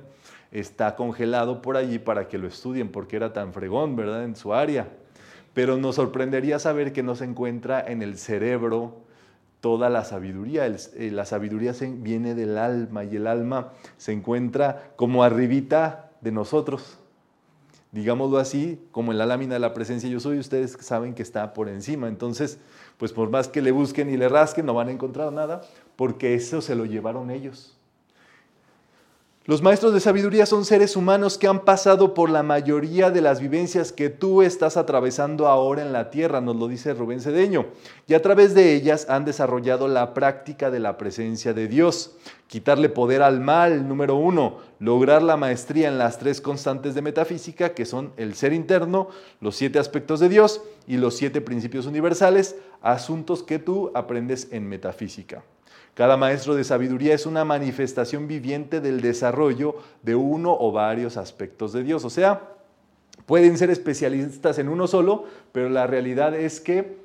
está 0.51 0.95
congelado 0.95 1.61
por 1.61 1.77
allí 1.77 1.99
para 1.99 2.27
que 2.27 2.37
lo 2.37 2.47
estudien, 2.47 2.89
porque 2.89 3.15
era 3.15 3.33
tan 3.33 3.53
fregón, 3.53 3.95
¿verdad? 3.95 4.23
En 4.23 4.35
su 4.35 4.53
área. 4.53 4.87
Pero 5.53 5.77
nos 5.77 5.95
sorprendería 5.95 6.59
saber 6.59 6.93
que 6.93 7.01
no 7.03 7.15
se 7.15 7.25
encuentra 7.25 7.83
en 7.85 8.03
el 8.03 8.17
cerebro 8.17 9.01
toda 9.61 9.89
la 9.89 10.05
sabiduría. 10.05 10.67
El- 10.67 10.77
eh, 10.95 11.09
la 11.11 11.25
sabiduría 11.25 11.73
viene 11.81 12.35
del 12.35 12.57
alma 12.59 13.03
y 13.03 13.15
el 13.15 13.25
alma 13.25 13.73
se 13.97 14.11
encuentra 14.11 14.91
como 14.95 15.23
arribita 15.23 16.11
de 16.21 16.31
nosotros. 16.31 16.99
Digámoslo 17.91 18.37
así, 18.37 18.79
como 18.91 19.11
en 19.11 19.17
la 19.17 19.25
lámina 19.25 19.55
de 19.55 19.59
la 19.59 19.73
presencia 19.73 20.07
yo 20.09 20.19
soy, 20.19 20.37
ustedes 20.37 20.77
saben 20.81 21.15
que 21.15 21.23
está 21.23 21.53
por 21.53 21.69
encima. 21.69 22.07
Entonces, 22.07 22.59
pues 22.97 23.13
por 23.13 23.29
más 23.29 23.47
que 23.47 23.61
le 23.61 23.71
busquen 23.71 24.09
y 24.09 24.17
le 24.17 24.27
rasquen, 24.27 24.65
no 24.65 24.73
van 24.73 24.89
a 24.89 24.91
encontrar 24.91 25.31
nada, 25.31 25.61
porque 25.95 26.33
eso 26.33 26.61
se 26.61 26.75
lo 26.75 26.85
llevaron 26.85 27.31
ellos. 27.31 27.76
Los 29.47 29.61
maestros 29.61 29.93
de 29.93 30.01
sabiduría 30.01 30.45
son 30.45 30.65
seres 30.65 30.97
humanos 30.97 31.37
que 31.37 31.47
han 31.47 31.63
pasado 31.63 32.13
por 32.13 32.29
la 32.29 32.43
mayoría 32.43 33.11
de 33.11 33.21
las 33.21 33.39
vivencias 33.39 33.93
que 33.93 34.09
tú 34.09 34.41
estás 34.41 34.75
atravesando 34.75 35.47
ahora 35.47 35.83
en 35.83 35.93
la 35.93 36.09
tierra, 36.09 36.41
nos 36.41 36.57
lo 36.57 36.67
dice 36.67 36.93
Rubén 36.93 37.21
Cedeño, 37.21 37.67
y 38.07 38.13
a 38.13 38.21
través 38.21 38.53
de 38.53 38.75
ellas 38.75 39.07
han 39.09 39.23
desarrollado 39.23 39.87
la 39.87 40.13
práctica 40.13 40.69
de 40.69 40.81
la 40.81 40.97
presencia 40.97 41.53
de 41.53 41.69
Dios. 41.69 42.17
Quitarle 42.47 42.89
poder 42.89 43.21
al 43.21 43.39
mal, 43.39 43.87
número 43.87 44.17
uno, 44.17 44.57
lograr 44.79 45.23
la 45.23 45.37
maestría 45.37 45.87
en 45.87 45.97
las 45.97 46.19
tres 46.19 46.41
constantes 46.41 46.93
de 46.93 47.01
metafísica, 47.01 47.73
que 47.73 47.85
son 47.85 48.11
el 48.17 48.35
ser 48.35 48.51
interno, 48.51 49.07
los 49.39 49.55
siete 49.55 49.79
aspectos 49.79 50.19
de 50.19 50.27
Dios 50.27 50.61
y 50.87 50.97
los 50.97 51.15
siete 51.15 51.39
principios 51.39 51.85
universales, 51.85 52.57
asuntos 52.81 53.43
que 53.43 53.59
tú 53.59 53.91
aprendes 53.95 54.49
en 54.51 54.67
metafísica. 54.67 55.41
Cada 55.97 56.15
maestro 56.15 56.53
de 56.53 56.63
sabiduría 56.63 57.15
es 57.15 57.25
una 57.25 57.43
manifestación 57.43 58.27
viviente 58.27 58.81
del 58.81 59.01
desarrollo 59.01 59.77
de 60.03 60.13
uno 60.13 60.55
o 60.55 60.71
varios 60.71 61.17
aspectos 61.17 61.73
de 61.73 61.81
Dios. 61.81 62.05
O 62.05 62.11
sea, 62.11 62.49
pueden 63.25 63.57
ser 63.57 63.71
especialistas 63.71 64.59
en 64.59 64.69
uno 64.69 64.85
solo, 64.85 65.25
pero 65.51 65.69
la 65.69 65.87
realidad 65.87 66.35
es 66.35 66.59
que 66.59 66.97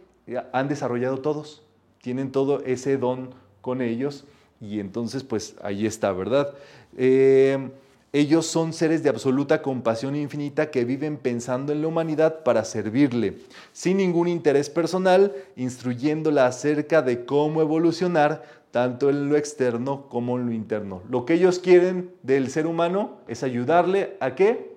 han 0.53 0.69
desarrollado 0.69 1.21
todos, 1.21 1.63
tienen 2.03 2.33
todo 2.33 2.63
ese 2.67 2.99
don 2.99 3.31
con 3.63 3.81
ellos 3.81 4.27
y 4.61 4.79
entonces 4.79 5.25
pues 5.25 5.57
ahí 5.63 5.87
está, 5.87 6.13
¿verdad? 6.13 6.53
Eh, 6.99 7.71
ellos 8.13 8.47
son 8.47 8.75
seres 8.75 9.03
de 9.03 9.09
absoluta 9.09 9.63
compasión 9.63 10.15
infinita 10.15 10.71
que 10.71 10.85
viven 10.85 11.17
pensando 11.17 11.73
en 11.73 11.81
la 11.81 11.89
humanidad 11.89 12.45
para 12.45 12.63
servirle, 12.63 13.39
sin 13.73 13.97
ningún 13.97 14.29
interés 14.29 14.69
personal, 14.69 15.35
instruyéndola 15.57 16.45
acerca 16.45 17.01
de 17.01 17.25
cómo 17.25 17.63
evolucionar 17.63 18.62
tanto 18.73 19.11
en 19.11 19.29
lo 19.29 19.37
externo 19.37 20.09
como 20.09 20.39
en 20.39 20.47
lo 20.47 20.53
interno. 20.53 21.03
Lo 21.09 21.25
que 21.25 21.35
ellos 21.35 21.61
quieren 21.61 22.11
del 22.23 22.49
ser 22.51 22.67
humano 22.67 23.19
es 23.29 23.43
ayudarle 23.43 24.17
a 24.19 24.35
que 24.35 24.73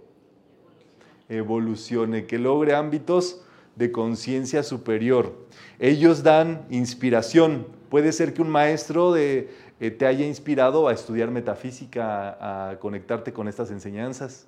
evolucione, 1.29 2.25
que 2.25 2.37
logre 2.37 2.75
ámbitos 2.75 3.41
de 3.75 3.91
conciencia 3.91 4.63
superior. 4.63 5.33
Ellos 5.79 6.23
dan 6.23 6.65
inspiración. 6.69 7.67
Puede 7.89 8.11
ser 8.11 8.33
que 8.33 8.41
un 8.41 8.49
maestro 8.49 9.15
eh, 9.15 9.49
te 9.79 10.05
haya 10.05 10.27
inspirado 10.27 10.89
a 10.89 10.93
estudiar 10.93 11.31
metafísica, 11.31 12.31
a, 12.31 12.69
a 12.71 12.79
conectarte 12.79 13.31
con 13.31 13.47
estas 13.47 13.71
enseñanzas. 13.71 14.47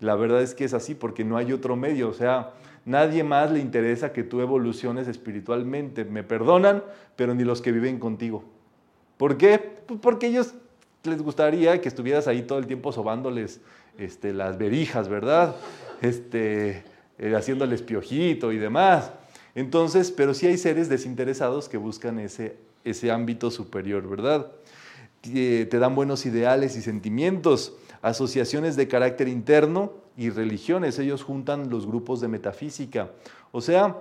La 0.00 0.14
verdad 0.14 0.40
es 0.40 0.54
que 0.54 0.64
es 0.64 0.72
así 0.72 0.94
porque 0.94 1.22
no 1.22 1.36
hay 1.36 1.52
otro 1.52 1.76
medio, 1.76 2.08
o 2.08 2.14
sea, 2.14 2.52
nadie 2.84 3.24
más 3.24 3.50
le 3.50 3.60
interesa 3.60 4.12
que 4.12 4.22
tú 4.22 4.40
evoluciones 4.40 5.06
espiritualmente. 5.06 6.06
Me 6.06 6.22
perdonan, 6.22 6.82
pero 7.14 7.34
ni 7.34 7.44
los 7.44 7.60
que 7.60 7.72
viven 7.72 7.98
contigo. 7.98 8.55
¿Por 9.16 9.36
qué? 9.36 9.58
Pues 9.58 10.00
porque 10.00 10.26
ellos 10.26 10.54
les 11.04 11.22
gustaría 11.22 11.80
que 11.80 11.88
estuvieras 11.88 12.26
ahí 12.26 12.42
todo 12.42 12.58
el 12.58 12.66
tiempo 12.66 12.92
sobándoles 12.92 13.60
este, 13.98 14.32
las 14.32 14.58
verijas, 14.58 15.08
¿verdad? 15.08 15.56
Este, 16.02 16.84
eh, 17.18 17.34
haciéndoles 17.34 17.82
piojito 17.82 18.52
y 18.52 18.58
demás. 18.58 19.12
Entonces, 19.54 20.10
pero 20.10 20.34
sí 20.34 20.46
hay 20.46 20.58
seres 20.58 20.88
desinteresados 20.88 21.68
que 21.68 21.78
buscan 21.78 22.18
ese, 22.18 22.56
ese 22.84 23.10
ámbito 23.10 23.50
superior, 23.50 24.08
¿verdad? 24.08 24.52
Te 25.22 25.78
dan 25.78 25.94
buenos 25.94 26.24
ideales 26.26 26.76
y 26.76 26.82
sentimientos, 26.82 27.74
asociaciones 28.02 28.76
de 28.76 28.86
carácter 28.86 29.28
interno 29.28 29.92
y 30.16 30.30
religiones. 30.30 30.98
Ellos 30.98 31.24
juntan 31.24 31.70
los 31.70 31.86
grupos 31.86 32.20
de 32.20 32.28
metafísica. 32.28 33.10
O 33.50 33.60
sea, 33.60 33.96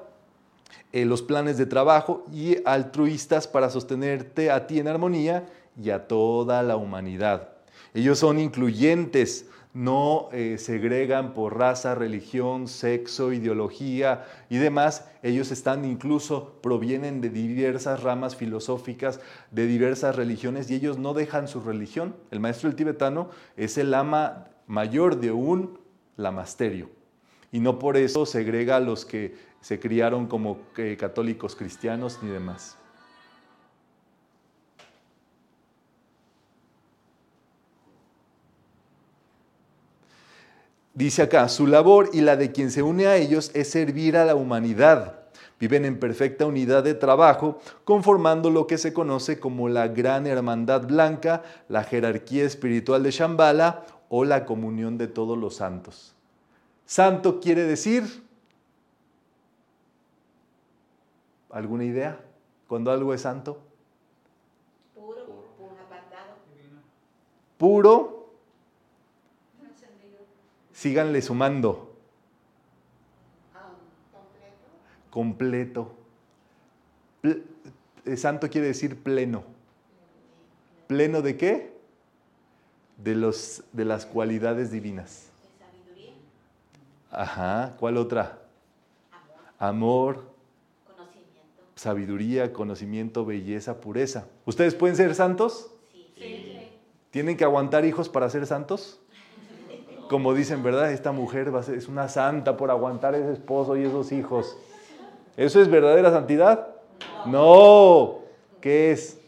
eh, 0.91 1.05
los 1.05 1.21
planes 1.21 1.57
de 1.57 1.65
trabajo 1.65 2.25
y 2.31 2.57
altruistas 2.65 3.47
para 3.47 3.69
sostenerte 3.69 4.51
a 4.51 4.67
ti 4.67 4.79
en 4.79 4.87
armonía 4.87 5.45
y 5.81 5.89
a 5.89 6.07
toda 6.07 6.63
la 6.63 6.77
humanidad. 6.77 7.49
Ellos 7.93 8.19
son 8.19 8.39
incluyentes, 8.39 9.49
no 9.73 10.29
eh, 10.31 10.57
segregan 10.57 11.33
por 11.33 11.57
raza, 11.57 11.95
religión, 11.95 12.69
sexo, 12.69 13.33
ideología 13.33 14.25
y 14.49 14.57
demás. 14.57 15.05
Ellos 15.21 15.51
están 15.51 15.83
incluso, 15.83 16.59
provienen 16.61 17.19
de 17.19 17.29
diversas 17.29 18.01
ramas 18.01 18.37
filosóficas, 18.37 19.19
de 19.51 19.67
diversas 19.67 20.15
religiones 20.15 20.71
y 20.71 20.75
ellos 20.75 20.97
no 20.97 21.13
dejan 21.13 21.49
su 21.49 21.59
religión. 21.59 22.15
El 22.31 22.39
maestro 22.39 22.69
del 22.69 22.77
tibetano 22.77 23.29
es 23.57 23.77
el 23.77 23.93
ama 23.93 24.47
mayor 24.65 25.19
de 25.19 25.31
un 25.31 25.77
lamasterio 26.15 26.89
y 27.51 27.59
no 27.59 27.79
por 27.79 27.95
eso 27.95 28.25
segrega 28.25 28.75
a 28.75 28.81
los 28.81 29.05
que 29.05 29.35
se 29.65 29.79
criaron 29.79 30.27
como 30.27 30.59
eh, 30.77 30.95
católicos 30.95 31.55
cristianos 31.55 32.19
ni 32.21 32.29
demás. 32.29 32.77
Dice 40.93 41.23
acá, 41.23 41.49
su 41.49 41.65
labor 41.65 42.11
y 42.13 42.21
la 42.21 42.35
de 42.37 42.51
quien 42.51 42.69
se 42.69 42.83
une 42.83 43.07
a 43.07 43.15
ellos 43.15 43.49
es 43.55 43.71
servir 43.71 44.17
a 44.17 44.25
la 44.25 44.35
humanidad. 44.35 45.21
Viven 45.59 45.83
en 45.85 45.99
perfecta 45.99 46.45
unidad 46.45 46.83
de 46.83 46.93
trabajo, 46.93 47.59
conformando 47.85 48.51
lo 48.51 48.67
que 48.67 48.77
se 48.77 48.93
conoce 48.93 49.39
como 49.39 49.67
la 49.67 49.87
Gran 49.87 50.27
Hermandad 50.27 50.85
Blanca, 50.85 51.41
la 51.69 51.83
jerarquía 51.83 52.43
espiritual 52.43 53.01
de 53.01 53.09
Shambhala 53.09 53.83
o 54.09 54.25
la 54.25 54.45
comunión 54.45 54.99
de 54.99 55.07
todos 55.07 55.35
los 55.35 55.55
santos. 55.55 56.13
Santo 56.85 57.39
quiere 57.39 57.63
decir 57.63 58.24
¿alguna 61.55 61.85
idea? 61.85 62.19
Cuando 62.67 62.91
algo 62.91 63.13
es 63.13 63.21
santo, 63.21 63.59
Puro, 64.93 65.25
puro, 65.25 65.71
apartado. 65.85 66.33
puro, 67.57 68.29
síganle 70.73 71.21
sumando, 71.21 71.93
Ah, 73.53 73.69
completo. 74.11 74.65
completo. 75.09 75.95
Ple- 77.23 77.43
eh, 78.05 78.17
santo 78.17 78.49
quiere 78.49 78.67
decir 78.67 79.01
pleno. 79.01 79.43
¿Pleno 80.87 81.21
de 81.21 81.37
qué? 81.37 81.73
De, 82.97 83.15
los, 83.15 83.63
de 83.71 83.85
las 83.85 84.05
cualidades 84.05 84.71
divinas. 84.71 85.27
De 85.41 85.65
sabiduría, 85.65 86.13
Ajá, 87.11 87.75
¿cuál 87.79 87.97
otra? 87.97 88.39
amor, 89.59 90.17
Amor. 90.17 90.34
Sabiduría, 91.75 92.53
conocimiento, 92.53 93.25
belleza, 93.25 93.81
pureza. 93.81 94.27
¿Ustedes 94.45 94.75
pueden 94.75 94.95
ser 94.95 95.13
santos? 95.15 95.71
Sí. 95.91 96.05
Sí. 96.17 96.57
¿Tienen 97.11 97.37
que 97.37 97.43
aguantar 97.43 97.85
hijos 97.85 98.09
para 98.09 98.29
ser 98.29 98.45
santos? 98.45 98.99
Como 100.09 100.33
dicen, 100.33 100.61
¿verdad? 100.63 100.91
Esta 100.91 101.11
mujer 101.11 101.53
va 101.53 101.59
a 101.59 101.63
ser- 101.63 101.75
es 101.75 101.87
una 101.87 102.07
santa 102.09 102.57
por 102.57 102.69
aguantar 102.69 103.15
ese 103.15 103.33
esposo 103.33 103.75
y 103.75 103.83
esos 103.83 104.11
hijos. 104.11 104.57
¿Eso 105.35 105.61
es 105.61 105.69
verdadera 105.69 106.11
santidad? 106.11 106.67
No. 107.25 108.19
¿Qué 108.61 108.91
es? 108.91 109.19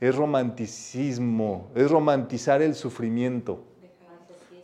Es 0.00 0.14
romanticismo, 0.16 1.70
es 1.74 1.90
romantizar 1.90 2.60
el 2.60 2.74
sufrimiento. 2.74 3.64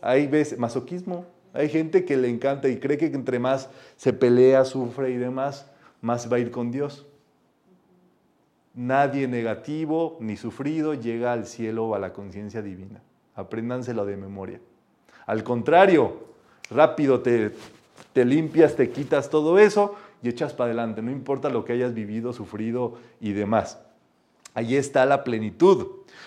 Hay 0.01 0.27
veces, 0.27 0.59
masoquismo. 0.59 1.27
Hay 1.53 1.69
gente 1.69 2.05
que 2.05 2.17
le 2.17 2.29
encanta 2.29 2.69
y 2.69 2.79
cree 2.79 2.99
que 2.99 3.07
entre 3.07 3.39
más 3.39 3.71
se 3.97 4.13
pelea, 4.13 4.65
sufre 4.65 5.11
y 5.11 5.17
demás, 5.17 5.67
más 6.01 6.31
va 6.31 6.37
a 6.37 6.41
ir 6.41 6.51
con 6.51 6.71
Dios. 6.71 7.07
Nadie 8.79 9.27
negativo 9.27 10.19
ni 10.21 10.37
sufrido 10.37 10.95
llega 10.95 11.33
al 11.33 11.47
cielo 11.47 11.87
o 11.87 11.95
a 11.97 11.99
la 11.99 12.13
conciencia 12.13 12.63
divina. 12.63 13.03
Apréndanselo 13.35 14.07
de 14.07 14.17
memoria. 14.17 14.61
Al 15.27 15.43
contrario, 15.43 16.29
rápido 16.71 17.19
te, 17.19 17.51
te 18.13 18.25
limpias, 18.25 18.77
te 18.77 18.91
quitas 18.91 19.31
todo 19.31 19.59
eso 19.59 19.97
y 20.23 20.29
echas 20.29 20.55
para 20.55 20.67
adelante. 20.67 21.03
No 21.03 21.11
importa 21.11 21.49
lo 21.49 21.65
que 21.65 21.73
hayas 21.73 21.93
vivido, 21.93 22.33
sufrido 22.33 22.95
y 23.21 23.33
demás. 23.33 23.81
Allí 24.55 24.77
está 24.77 25.05
la 25.07 25.25
plenitud. 25.25 25.87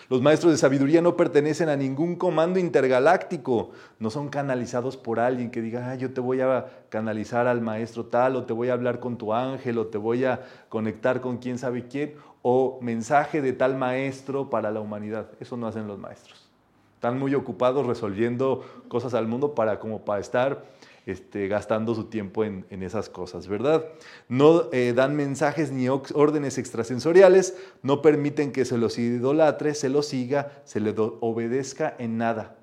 Los 0.10 0.22
maestros 0.22 0.51
de 0.51 0.58
sabiduría 0.58 1.01
no 1.01 1.15
pertenecen 1.15 1.70
a 1.70 1.75
ningún 1.75 2.15
comando 2.15 2.60
intergaláctico, 2.60 3.72
no 4.00 4.10
son 4.10 4.29
canalizados 4.29 4.98
por 4.98 5.20
alguien 5.20 5.51
que 5.51 5.62
diga, 5.62 5.89
ah, 5.89 5.96
yo 5.96 6.13
te 6.13 6.22
voy 6.22 6.41
a 6.41 6.65
canalizar 6.89 7.48
al 7.48 7.62
maestro 7.62 8.05
tal, 8.05 8.36
o 8.36 8.43
te 8.43 8.53
voy 8.53 8.70
a 8.70 8.74
hablar 8.74 9.00
con 9.00 9.17
tu 9.17 9.34
ángel, 9.34 9.77
o 9.77 9.88
te 9.88 9.98
voy 9.98 10.25
a 10.25 10.41
conectar 10.70 11.22
con 11.22 11.38
quién 11.38 11.58
sabe 11.58 11.88
quién, 11.88 12.13
o 12.41 12.79
mensaje 12.81 13.41
de 13.41 13.53
tal 13.53 13.77
maestro 13.77 14.50
para 14.50 14.71
la 14.71 14.79
humanidad. 14.79 15.27
Eso 15.39 15.57
no 15.57 15.67
hacen 15.67 15.88
los 15.88 16.00
maestros. 16.00 16.50
Están 16.95 17.17
muy 17.17 17.33
ocupados 17.33 17.86
resolviendo 17.86 18.63
cosas 18.88 19.13
al 19.13 19.27
mundo 19.27 19.55
para 19.55 19.79
como 19.79 20.05
para 20.05 20.19
estar 20.19 20.63
este, 21.07 21.48
gastando 21.48 21.96
su 21.96 22.05
tiempo 22.05 22.44
en, 22.44 22.65
esas 22.70 23.09
cosas, 23.09 23.48
¿verdad? 23.48 23.85
No 24.29 24.70
eh, 24.72 24.94
dan 24.96 25.15
mensajes 25.15 25.72
ni 25.72 25.89
órdenes 25.89 26.59
extrasensoriales, 26.59 27.57
no 27.81 28.03
permiten 28.03 28.51
que 28.51 28.65
se 28.65 28.77
los 28.77 29.00
idolatre, 29.00 29.74
se 29.74 29.89
los 29.89 30.07
siga, 30.07 30.61
se 30.63 30.79
le 30.79 30.94
obedezca 30.98 31.96
en 31.98 32.18
nada. 32.18 32.55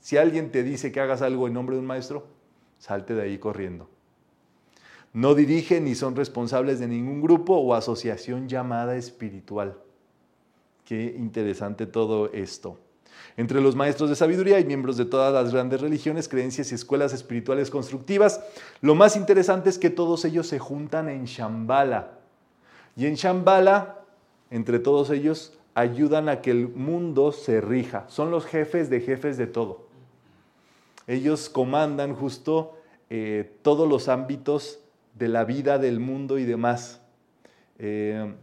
Si 0.00 0.16
alguien 0.16 0.50
te 0.50 0.64
dice 0.64 0.90
que 0.90 1.00
hagas 1.00 1.22
algo 1.22 1.46
en 1.46 1.54
nombre 1.54 1.76
de 1.76 1.80
un 1.80 1.86
maestro, 1.86 2.26
salte 2.78 3.14
de 3.14 3.22
ahí 3.22 3.38
corriendo. 3.38 3.88
No 5.16 5.34
dirigen 5.34 5.84
ni 5.84 5.94
son 5.94 6.14
responsables 6.14 6.78
de 6.78 6.86
ningún 6.86 7.22
grupo 7.22 7.54
o 7.54 7.72
asociación 7.72 8.50
llamada 8.50 8.96
espiritual. 8.96 9.74
Qué 10.84 11.16
interesante 11.16 11.86
todo 11.86 12.30
esto. 12.34 12.76
Entre 13.38 13.62
los 13.62 13.74
maestros 13.74 14.10
de 14.10 14.16
sabiduría 14.16 14.56
hay 14.56 14.66
miembros 14.66 14.98
de 14.98 15.06
todas 15.06 15.32
las 15.32 15.54
grandes 15.54 15.80
religiones, 15.80 16.28
creencias 16.28 16.70
y 16.70 16.74
escuelas 16.74 17.14
espirituales 17.14 17.70
constructivas. 17.70 18.42
Lo 18.82 18.94
más 18.94 19.16
interesante 19.16 19.70
es 19.70 19.78
que 19.78 19.88
todos 19.88 20.22
ellos 20.26 20.48
se 20.48 20.58
juntan 20.58 21.08
en 21.08 21.24
Shambhala. 21.24 22.18
Y 22.94 23.06
en 23.06 23.14
Shambhala, 23.14 24.02
entre 24.50 24.78
todos 24.80 25.08
ellos, 25.08 25.54
ayudan 25.72 26.28
a 26.28 26.42
que 26.42 26.50
el 26.50 26.68
mundo 26.68 27.32
se 27.32 27.62
rija. 27.62 28.04
Son 28.08 28.30
los 28.30 28.44
jefes 28.44 28.90
de 28.90 29.00
jefes 29.00 29.38
de 29.38 29.46
todo. 29.46 29.86
Ellos 31.06 31.48
comandan 31.48 32.14
justo 32.14 32.76
eh, 33.08 33.50
todos 33.62 33.88
los 33.88 34.10
ámbitos 34.10 34.80
de 35.18 35.28
la 35.28 35.44
vida, 35.44 35.78
del 35.78 36.00
mundo 36.00 36.38
y 36.38 36.44
demás. 36.44 37.00
Eh, 37.78 38.34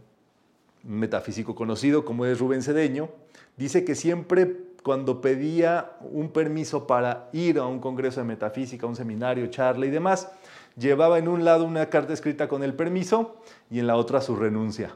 un 0.84 0.98
metafísico 0.98 1.54
conocido 1.54 2.04
como 2.04 2.26
es 2.26 2.38
Rubén 2.38 2.62
Cedeño, 2.62 3.08
dice 3.56 3.84
que 3.84 3.94
siempre 3.94 4.56
cuando 4.82 5.22
pedía 5.22 5.92
un 6.00 6.28
permiso 6.28 6.86
para 6.86 7.30
ir 7.32 7.58
a 7.58 7.64
un 7.64 7.80
congreso 7.80 8.20
de 8.20 8.26
metafísica, 8.26 8.86
un 8.86 8.96
seminario, 8.96 9.46
charla 9.46 9.86
y 9.86 9.90
demás, 9.90 10.30
llevaba 10.76 11.18
en 11.18 11.26
un 11.26 11.44
lado 11.44 11.64
una 11.64 11.88
carta 11.88 12.12
escrita 12.12 12.48
con 12.48 12.62
el 12.62 12.74
permiso 12.74 13.40
y 13.70 13.78
en 13.78 13.86
la 13.86 13.96
otra 13.96 14.20
su 14.20 14.36
renuncia. 14.36 14.94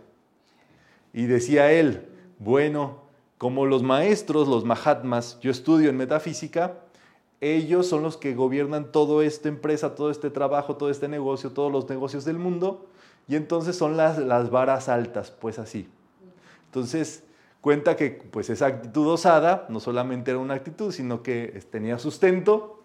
Y 1.14 1.25
decía 1.25 1.73
él, 1.73 2.07
bueno, 2.38 3.03
como 3.38 3.64
los 3.64 3.83
maestros, 3.83 4.47
los 4.47 4.64
mahatmas, 4.64 5.38
yo 5.41 5.51
estudio 5.51 5.88
en 5.88 5.97
metafísica, 5.97 6.81
ellos 7.40 7.87
son 7.87 8.03
los 8.03 8.16
que 8.16 8.35
gobiernan 8.35 8.90
toda 8.90 9.24
esta 9.24 9.48
empresa, 9.48 9.94
todo 9.94 10.11
este 10.11 10.31
trabajo, 10.31 10.77
todo 10.77 10.90
este 10.90 11.09
negocio, 11.09 11.53
todos 11.53 11.70
los 11.70 11.88
negocios 11.88 12.24
del 12.24 12.38
mundo, 12.38 12.87
y 13.29 13.37
entonces 13.37 13.77
son 13.77 13.96
las, 13.96 14.18
las 14.18 14.51
varas 14.51 14.88
altas, 14.88 15.31
pues 15.31 15.59
así. 15.59 15.88
Entonces, 16.66 17.24
cuenta 17.61 17.96
que 17.96 18.11
pues 18.11 18.51
esa 18.51 18.66
actitud 18.66 19.07
osada 19.09 19.66
no 19.68 19.81
solamente 19.81 20.31
era 20.31 20.40
una 20.40 20.55
actitud, 20.55 20.92
sino 20.92 21.22
que 21.22 21.62
tenía 21.70 21.98
sustento, 21.98 22.83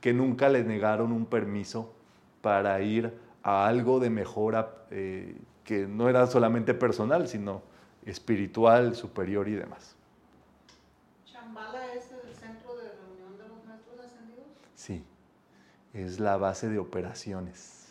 que 0.00 0.12
nunca 0.12 0.48
le 0.48 0.62
negaron 0.62 1.12
un 1.12 1.26
permiso 1.26 1.92
para 2.40 2.80
ir 2.80 3.12
a 3.42 3.66
algo 3.66 4.00
de 4.00 4.10
mejora 4.10 4.74
eh, 4.90 5.36
que 5.64 5.86
no 5.86 6.08
era 6.08 6.26
solamente 6.26 6.74
personal, 6.74 7.26
sino 7.28 7.62
espiritual, 8.04 8.94
superior 8.94 9.48
y 9.48 9.54
demás. 9.54 9.96
¿Chambala 11.24 11.92
es 11.94 12.12
el 12.12 12.34
centro 12.34 12.76
de 12.76 12.90
reunión 12.90 13.36
de 13.36 13.48
los 13.48 13.64
maestros 13.66 13.98
ascendidos? 13.98 14.46
Sí, 14.86 15.02
es 15.94 16.20
la 16.20 16.36
base 16.36 16.68
de 16.68 16.78
operaciones. 16.78 17.88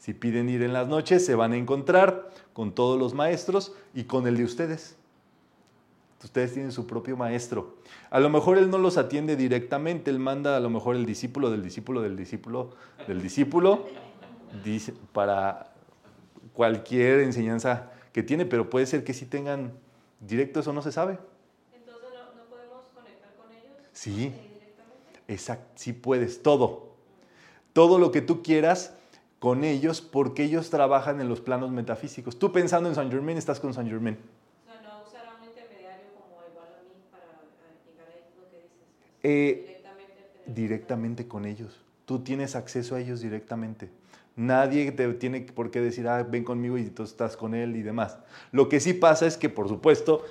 Si 0.00 0.12
piden 0.12 0.48
ir 0.48 0.62
en 0.62 0.72
las 0.72 0.88
noches, 0.88 1.24
se 1.24 1.36
van 1.36 1.52
a 1.52 1.56
encontrar 1.56 2.30
con 2.52 2.74
todos 2.74 2.98
los 2.98 3.14
maestros 3.14 3.72
y 3.94 4.04
con 4.04 4.26
el 4.26 4.36
de 4.36 4.42
ustedes. 4.42 4.96
Ustedes 6.24 6.52
tienen 6.52 6.72
su 6.72 6.88
propio 6.88 7.16
maestro. 7.16 7.76
A 8.10 8.18
lo 8.18 8.28
mejor 8.28 8.58
él 8.58 8.70
no 8.70 8.78
los 8.78 8.96
atiende 8.96 9.36
directamente, 9.36 10.10
él 10.10 10.18
manda 10.18 10.56
a 10.56 10.60
lo 10.60 10.68
mejor 10.68 10.96
el 10.96 11.06
discípulo 11.06 11.48
del 11.48 11.62
discípulo 11.62 12.02
del 12.02 12.16
discípulo 12.16 12.70
del 13.06 13.22
discípulo 13.22 13.86
dice, 14.64 14.94
para 15.12 15.74
cualquier 16.54 17.20
enseñanza 17.20 17.92
que 18.12 18.24
tiene, 18.24 18.46
pero 18.46 18.68
puede 18.68 18.86
ser 18.86 19.04
que 19.04 19.14
sí 19.14 19.26
tengan 19.26 19.74
directo, 20.18 20.58
eso 20.58 20.72
no 20.72 20.82
se 20.82 20.90
sabe. 20.90 21.20
Entonces 21.72 22.08
no, 22.12 22.42
no 22.42 22.50
podemos 22.50 22.86
conectar 22.92 23.32
con 23.36 23.52
ellos 23.52 23.76
Sí. 23.92 24.47
Exacto, 25.28 25.72
sí 25.76 25.92
puedes, 25.92 26.42
todo. 26.42 26.88
Todo 27.74 27.98
lo 27.98 28.10
que 28.10 28.22
tú 28.22 28.42
quieras 28.42 28.94
con 29.38 29.62
ellos 29.62 30.00
porque 30.00 30.42
ellos 30.42 30.70
trabajan 30.70 31.20
en 31.20 31.28
los 31.28 31.40
planos 31.40 31.70
metafísicos. 31.70 32.38
Tú 32.38 32.50
pensando 32.50 32.88
en 32.88 32.94
San 32.94 33.10
Germain, 33.10 33.36
estás 33.36 33.60
con 33.60 33.72
San 33.74 33.86
Germain. 33.86 34.16
O 34.16 34.64
sea, 34.64 34.80
no 34.82 35.06
usar 35.06 35.26
a 35.26 35.36
un 35.36 35.48
intermediario 35.48 36.06
como 36.14 36.42
igual 36.50 36.68
a 36.74 36.82
mí 36.82 37.04
para 37.12 37.24
eh, 37.24 37.76
llegar 37.86 38.08
a 38.08 38.14
ellos, 38.16 38.34
lo 38.40 38.50
que 38.50 38.62
dices. 38.62 38.88
Eh, 39.22 39.64
directamente. 39.66 40.60
directamente 40.60 41.28
con 41.28 41.44
ellos. 41.44 41.78
Tú 42.06 42.20
tienes 42.20 42.56
acceso 42.56 42.96
a 42.96 43.00
ellos 43.00 43.20
directamente. 43.20 43.90
Nadie 44.34 44.92
te 44.92 45.12
tiene 45.14 45.40
por 45.42 45.70
qué 45.70 45.80
decir, 45.80 46.06
ah, 46.08 46.22
ven 46.22 46.44
conmigo 46.44 46.78
y 46.78 46.84
tú 46.90 47.02
estás 47.02 47.36
con 47.36 47.54
él 47.54 47.76
y 47.76 47.82
demás. 47.82 48.18
Lo 48.52 48.68
que 48.68 48.78
sí 48.78 48.94
pasa 48.94 49.26
es 49.26 49.36
que, 49.36 49.48
por 49.48 49.68
supuesto, 49.68 50.24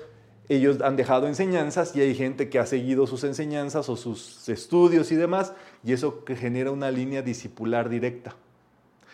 ellos 0.49 0.81
han 0.81 0.95
dejado 0.95 1.27
enseñanzas 1.27 1.95
y 1.95 2.01
hay 2.01 2.15
gente 2.15 2.49
que 2.49 2.59
ha 2.59 2.65
seguido 2.65 3.05
sus 3.07 3.23
enseñanzas 3.23 3.89
o 3.89 3.97
sus 3.97 4.47
estudios 4.47 5.11
y 5.11 5.15
demás, 5.15 5.53
y 5.83 5.93
eso 5.93 6.23
que 6.23 6.35
genera 6.35 6.71
una 6.71 6.89
línea 6.91 7.21
discipular 7.21 7.89
directa. 7.89 8.35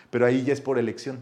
Pero 0.10 0.26
ahí 0.26 0.44
ya 0.44 0.54
es 0.54 0.62
por 0.62 0.78
elección. 0.78 1.20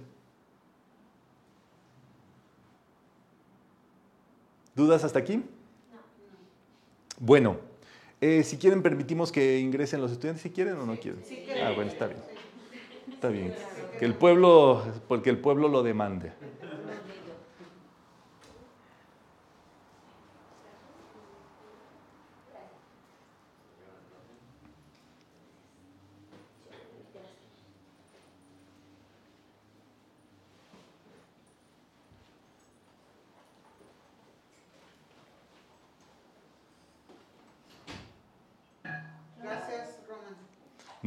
¿Dudas 4.76 5.04
hasta 5.04 5.20
aquí? 5.20 5.44
Bueno, 7.20 7.58
Eh, 8.24 8.44
si 8.44 8.58
quieren, 8.58 8.84
permitimos 8.84 9.32
que 9.32 9.58
ingresen 9.58 10.00
los 10.00 10.12
estudiantes, 10.12 10.44
si 10.44 10.52
quieren 10.52 10.76
o 10.76 10.86
no 10.86 10.96
quieren. 10.96 11.24
Ah, 11.64 11.72
bueno, 11.76 11.90
está 11.90 12.06
bien. 12.06 12.20
Está 13.12 13.30
bien. 13.30 13.56
Que 13.98 14.06
el 14.06 14.14
pueblo, 14.14 14.84
porque 15.08 15.32
el 15.32 15.40
pueblo 15.40 15.68
lo 15.68 15.82
demande. 15.82 16.32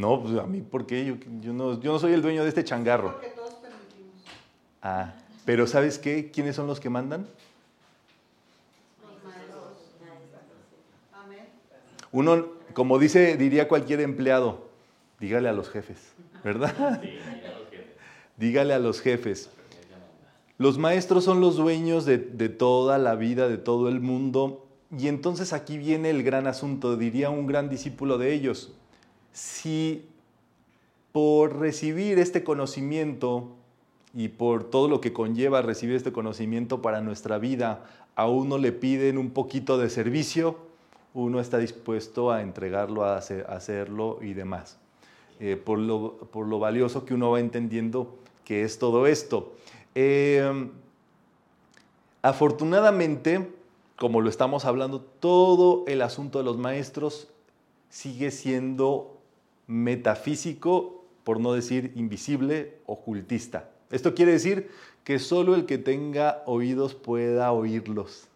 No, 0.04 0.20
pues 0.20 0.38
a 0.38 0.42
mí, 0.42 0.60
¿por 0.60 0.84
qué? 0.84 1.02
Yo, 1.06 1.14
yo 1.40 1.54
no, 1.54 1.80
yo 1.80 1.92
no 1.92 1.98
soy 1.98 2.12
el 2.12 2.20
dueño 2.20 2.42
de 2.42 2.50
este 2.50 2.62
changarro. 2.62 3.12
Porque 3.12 3.28
todos 3.28 3.54
permitimos. 3.54 4.12
Ah, 4.82 5.14
pero 5.46 5.66
¿sabes 5.66 5.98
qué? 5.98 6.30
¿Quiénes 6.30 6.56
son 6.56 6.66
los 6.66 6.78
que 6.78 6.90
mandan? 6.90 7.26
Los 9.00 9.24
maestros. 9.24 9.62
Amén. 11.10 11.46
Uno, 12.12 12.48
como 12.74 12.98
dice, 12.98 13.38
diría 13.38 13.66
cualquier 13.66 14.00
empleado, 14.00 14.68
dígale 15.20 15.48
a 15.48 15.54
los 15.54 15.70
jefes, 15.70 16.12
¿verdad? 16.44 17.00
dígale 18.36 18.74
a 18.74 18.78
los 18.78 19.00
jefes. 19.00 19.48
Los 20.58 20.76
maestros 20.76 21.24
son 21.24 21.40
los 21.40 21.56
dueños 21.56 22.04
de, 22.04 22.18
de 22.18 22.50
toda 22.50 22.98
la 22.98 23.14
vida, 23.14 23.48
de 23.48 23.56
todo 23.56 23.88
el 23.88 24.00
mundo. 24.00 24.66
Y 24.90 25.08
entonces 25.08 25.54
aquí 25.54 25.78
viene 25.78 26.10
el 26.10 26.22
gran 26.22 26.46
asunto, 26.46 26.98
diría 26.98 27.30
un 27.30 27.46
gran 27.46 27.70
discípulo 27.70 28.18
de 28.18 28.34
ellos. 28.34 28.74
Si 29.34 30.06
por 31.12 31.58
recibir 31.58 32.18
este 32.18 32.42
conocimiento 32.44 33.48
y 34.14 34.28
por 34.28 34.64
todo 34.64 34.88
lo 34.88 35.00
que 35.00 35.12
conlleva 35.12 35.60
recibir 35.60 35.96
este 35.96 36.12
conocimiento 36.12 36.80
para 36.80 37.00
nuestra 37.02 37.38
vida, 37.38 37.84
a 38.16 38.28
uno 38.28 38.58
le 38.58 38.72
piden 38.72 39.18
un 39.18 39.30
poquito 39.30 39.76
de 39.76 39.90
servicio, 39.90 40.56
uno 41.14 41.40
está 41.40 41.58
dispuesto 41.58 42.30
a 42.30 42.42
entregarlo, 42.42 43.04
a 43.04 43.16
hacer- 43.16 43.44
a 43.48 43.56
hacerlo 43.56 44.18
y 44.22 44.34
demás. 44.34 44.78
Eh, 45.40 45.56
por, 45.56 45.78
lo, 45.80 46.16
por 46.32 46.46
lo 46.46 46.60
valioso 46.60 47.04
que 47.04 47.12
uno 47.14 47.32
va 47.32 47.40
entendiendo 47.40 48.16
que 48.44 48.62
es 48.62 48.78
todo 48.78 49.06
esto. 49.08 49.52
Eh, 49.96 50.68
afortunadamente, 52.22 53.50
como 53.96 54.20
lo 54.20 54.28
estamos 54.30 54.64
hablando, 54.64 55.00
todo 55.00 55.84
el 55.86 56.02
asunto 56.02 56.38
de 56.38 56.44
los 56.44 56.56
maestros 56.58 57.28
sigue 57.90 58.30
siendo 58.30 59.13
metafísico, 59.66 61.04
por 61.24 61.40
no 61.40 61.52
decir 61.52 61.92
invisible, 61.94 62.78
ocultista. 62.86 63.70
Esto 63.90 64.14
quiere 64.14 64.32
decir 64.32 64.70
que 65.04 65.18
solo 65.18 65.54
el 65.54 65.66
que 65.66 65.78
tenga 65.78 66.42
oídos 66.46 66.94
pueda 66.94 67.52
oírlos, 67.52 68.28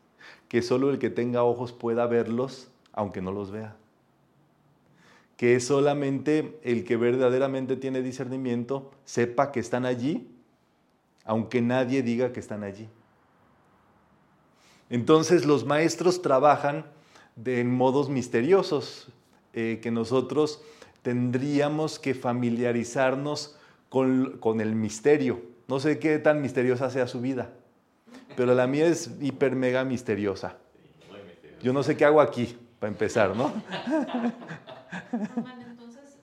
que 0.48 0.62
solo 0.62 0.90
el 0.90 0.98
que 0.98 1.10
tenga 1.10 1.42
ojos 1.42 1.72
pueda 1.72 2.06
verlos, 2.06 2.68
aunque 2.92 3.22
no 3.22 3.32
los 3.32 3.50
vea. 3.50 3.76
Que 5.36 5.60
solamente 5.60 6.58
el 6.62 6.84
que 6.84 6.96
verdaderamente 6.96 7.76
tiene 7.76 8.02
discernimiento 8.02 8.90
sepa 9.04 9.52
que 9.52 9.60
están 9.60 9.86
allí, 9.86 10.28
aunque 11.24 11.60
nadie 11.60 12.02
diga 12.02 12.32
que 12.32 12.40
están 12.40 12.64
allí. 12.64 12.88
Entonces 14.90 15.44
los 15.44 15.64
maestros 15.64 16.22
trabajan 16.22 16.86
de, 17.36 17.60
en 17.60 17.70
modos 17.70 18.08
misteriosos, 18.08 19.08
eh, 19.52 19.80
que 19.82 19.90
nosotros 19.90 20.62
tendríamos 21.09 21.99
que 21.99 22.12
familiarizarnos 22.12 23.57
con, 23.88 24.37
con 24.40 24.61
el 24.61 24.75
misterio. 24.75 25.40
No 25.66 25.81
sé 25.81 25.99
qué 25.99 26.18
tan 26.18 26.42
misteriosa 26.42 26.90
sea 26.90 27.07
su 27.07 27.23
vida, 27.23 27.49
pero 28.37 28.55
la 28.55 28.66
mía 28.66 28.85
es 28.88 29.11
hiper 29.18 29.57
mega 29.57 29.85
misteriosa. 29.85 30.59
Yo 31.62 31.73
no 31.73 31.83
sé 31.83 31.97
qué 31.97 32.05
hago 32.05 32.21
aquí, 32.21 32.59
para 32.79 32.92
empezar, 32.92 33.35
¿no? 33.35 33.55
Román, 35.35 35.62
entonces, 35.62 36.18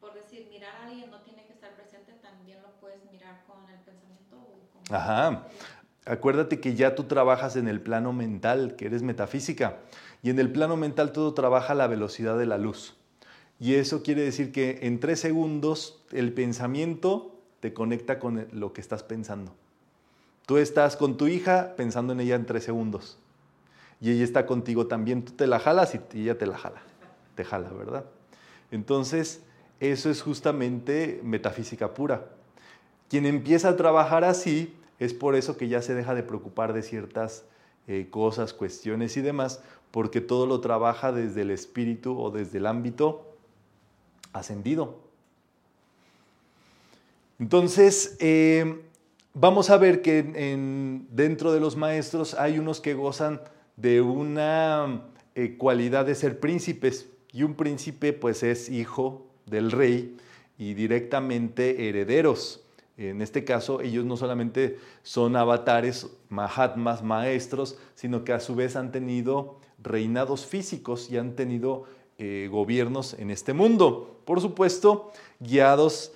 por 0.00 0.14
decir, 0.14 0.48
mirar 0.50 0.74
a 0.76 0.86
alguien 0.86 1.10
no 1.10 1.20
tiene 1.20 1.44
que 1.44 1.52
estar 1.52 1.74
presente, 1.74 2.14
también 2.22 2.62
lo 2.62 2.70
puedes 2.80 3.00
mirar 3.12 3.44
con 3.46 3.68
el 3.68 3.80
pensamiento 3.80 4.36
o 4.36 4.62
con... 4.72 4.96
Ajá. 4.96 5.46
Acuérdate 6.06 6.58
que 6.58 6.74
ya 6.74 6.94
tú 6.94 7.04
trabajas 7.04 7.56
en 7.56 7.68
el 7.68 7.82
plano 7.82 8.14
mental, 8.14 8.76
que 8.76 8.86
eres 8.86 9.02
metafísica, 9.02 9.76
y 10.24 10.30
en 10.30 10.38
el 10.38 10.50
plano 10.50 10.78
mental 10.78 11.12
todo 11.12 11.34
trabaja 11.34 11.74
a 11.74 11.76
la 11.76 11.86
velocidad 11.86 12.38
de 12.38 12.46
la 12.46 12.56
luz. 12.56 12.96
Y 13.60 13.74
eso 13.74 14.02
quiere 14.02 14.22
decir 14.22 14.52
que 14.52 14.78
en 14.82 14.98
tres 14.98 15.20
segundos 15.20 16.02
el 16.12 16.32
pensamiento 16.32 17.38
te 17.60 17.74
conecta 17.74 18.18
con 18.18 18.48
lo 18.50 18.72
que 18.72 18.80
estás 18.80 19.02
pensando. 19.02 19.54
Tú 20.46 20.56
estás 20.56 20.96
con 20.96 21.18
tu 21.18 21.26
hija 21.26 21.74
pensando 21.76 22.14
en 22.14 22.20
ella 22.20 22.36
en 22.36 22.46
tres 22.46 22.64
segundos. 22.64 23.18
Y 24.00 24.12
ella 24.12 24.24
está 24.24 24.46
contigo 24.46 24.86
también. 24.86 25.26
Tú 25.26 25.32
te 25.32 25.46
la 25.46 25.58
jalas 25.58 25.94
y 25.94 26.22
ella 26.22 26.38
te 26.38 26.46
la 26.46 26.56
jala. 26.56 26.82
Te 27.34 27.44
jala, 27.44 27.68
¿verdad? 27.68 28.06
Entonces, 28.70 29.42
eso 29.78 30.08
es 30.08 30.22
justamente 30.22 31.20
metafísica 31.22 31.92
pura. 31.92 32.30
Quien 33.10 33.26
empieza 33.26 33.68
a 33.68 33.76
trabajar 33.76 34.24
así 34.24 34.74
es 34.98 35.12
por 35.12 35.34
eso 35.34 35.58
que 35.58 35.68
ya 35.68 35.82
se 35.82 35.94
deja 35.94 36.14
de 36.14 36.22
preocupar 36.22 36.72
de 36.72 36.82
ciertas 36.82 37.44
eh, 37.86 38.08
cosas, 38.10 38.54
cuestiones 38.54 39.18
y 39.18 39.20
demás, 39.20 39.60
porque 39.94 40.20
todo 40.20 40.46
lo 40.46 40.60
trabaja 40.60 41.12
desde 41.12 41.42
el 41.42 41.52
espíritu 41.52 42.18
o 42.18 42.32
desde 42.32 42.58
el 42.58 42.66
ámbito 42.66 43.30
ascendido. 44.32 44.98
Entonces, 47.38 48.16
eh, 48.18 48.82
vamos 49.34 49.70
a 49.70 49.76
ver 49.76 50.02
que 50.02 50.18
en- 50.18 50.34
en- 50.36 51.06
dentro 51.12 51.52
de 51.52 51.60
los 51.60 51.76
maestros 51.76 52.34
hay 52.34 52.58
unos 52.58 52.80
que 52.80 52.94
gozan 52.94 53.40
de 53.76 54.00
una 54.00 55.02
eh, 55.36 55.56
cualidad 55.56 56.06
de 56.06 56.16
ser 56.16 56.40
príncipes 56.40 57.08
y 57.32 57.44
un 57.44 57.54
príncipe 57.54 58.12
pues 58.12 58.42
es 58.42 58.68
hijo 58.70 59.26
del 59.46 59.70
rey 59.70 60.16
y 60.58 60.74
directamente 60.74 61.88
herederos. 61.88 62.64
En 62.96 63.22
este 63.22 63.44
caso, 63.44 63.80
ellos 63.80 64.04
no 64.04 64.16
solamente 64.16 64.76
son 65.04 65.36
avatares, 65.36 66.08
mahatmas, 66.30 67.02
maestros, 67.04 67.78
sino 67.94 68.24
que 68.24 68.32
a 68.32 68.40
su 68.40 68.54
vez 68.56 68.74
han 68.76 68.90
tenido 68.92 69.58
reinados 69.84 70.46
físicos 70.46 71.10
y 71.10 71.18
han 71.18 71.36
tenido 71.36 71.84
eh, 72.18 72.48
gobiernos 72.50 73.14
en 73.14 73.30
este 73.30 73.52
mundo. 73.52 74.20
Por 74.24 74.40
supuesto, 74.40 75.12
guiados 75.38 76.12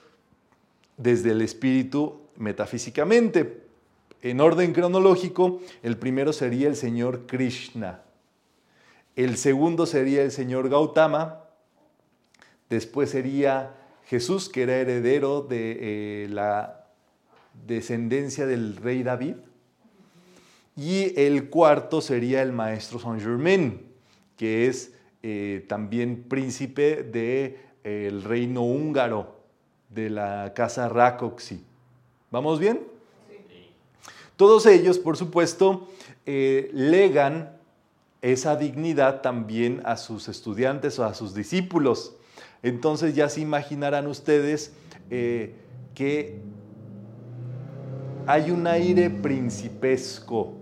desde 0.97 1.31
el 1.31 1.43
espíritu 1.43 2.21
metafísicamente. 2.37 3.63
En 4.23 4.41
orden 4.41 4.73
cronológico, 4.73 5.61
el 5.83 5.97
primero 5.97 6.33
sería 6.33 6.67
el 6.69 6.77
señor 6.77 7.27
Krishna. 7.27 8.03
El 9.15 9.37
segundo 9.37 9.87
sería 9.87 10.23
el 10.23 10.33
señor 10.33 10.69
Gautama. 10.69 11.45
Después 12.69 13.11
sería 13.11 13.75
Jesús, 14.07 14.49
que 14.49 14.63
era 14.63 14.77
heredero 14.77 15.43
de 15.43 15.79
eh, 16.25 16.29
la 16.29 16.87
descendencia 17.67 18.47
del 18.47 18.77
rey 18.77 19.03
David. 19.03 19.35
Y 20.79 21.13
el 21.21 21.51
cuarto 21.51 22.01
sería 22.01 22.41
el 22.41 22.53
maestro 22.53 23.01
Saint 23.01 23.21
Germain, 23.21 23.85
que 24.37 24.69
es 24.69 24.95
eh, 25.25 25.67
también 25.69 26.23
príncipe 26.29 27.03
del 27.03 28.23
reino 28.23 28.63
húngaro, 28.63 29.41
de 29.89 30.09
la 30.09 30.53
casa 30.55 30.89
Rácoxi. 30.89 31.65
¿Vamos 32.31 32.61
bien? 32.61 32.87
Todos 34.37 34.67
ellos, 34.67 35.01
por 35.01 35.17
supuesto, 35.17 35.89
eh, 36.27 36.71
legan 36.73 37.59
esa 38.23 38.55
dignidad 38.55 39.21
también 39.21 39.83
a 39.85 39.97
sus 39.97 40.29
estudiantes 40.29 40.97
o 41.01 41.05
a 41.05 41.13
sus 41.13 41.35
discípulos. 41.35 42.15
Entonces 42.63 43.17
ya 43.17 43.29
se 43.29 43.41
imaginarán 43.41 44.07
ustedes 44.07 44.73
eh, 45.11 45.57
que 45.97 46.39
hay 48.29 48.53
un 48.53 48.69
aire 48.69 49.11
principesco 49.11 50.55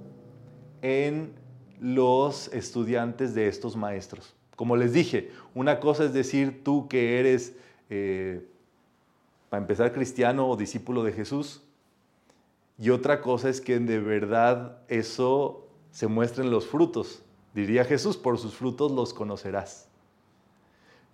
en 0.86 1.32
los 1.80 2.48
estudiantes 2.52 3.34
de 3.34 3.48
estos 3.48 3.74
maestros. 3.76 4.34
Como 4.54 4.76
les 4.76 4.92
dije, 4.92 5.30
una 5.54 5.80
cosa 5.80 6.04
es 6.04 6.12
decir 6.12 6.62
tú 6.62 6.86
que 6.88 7.18
eres, 7.18 7.54
eh, 7.90 8.46
para 9.50 9.62
empezar, 9.62 9.92
cristiano 9.92 10.48
o 10.48 10.56
discípulo 10.56 11.02
de 11.02 11.12
Jesús, 11.12 11.62
y 12.78 12.90
otra 12.90 13.20
cosa 13.20 13.48
es 13.48 13.60
que 13.60 13.78
de 13.78 13.98
verdad 13.98 14.78
eso 14.88 15.66
se 15.90 16.06
muestre 16.06 16.44
en 16.44 16.50
los 16.50 16.66
frutos. 16.66 17.22
Diría 17.52 17.84
Jesús, 17.84 18.16
por 18.16 18.38
sus 18.38 18.54
frutos 18.54 18.92
los 18.92 19.12
conocerás. 19.12 19.88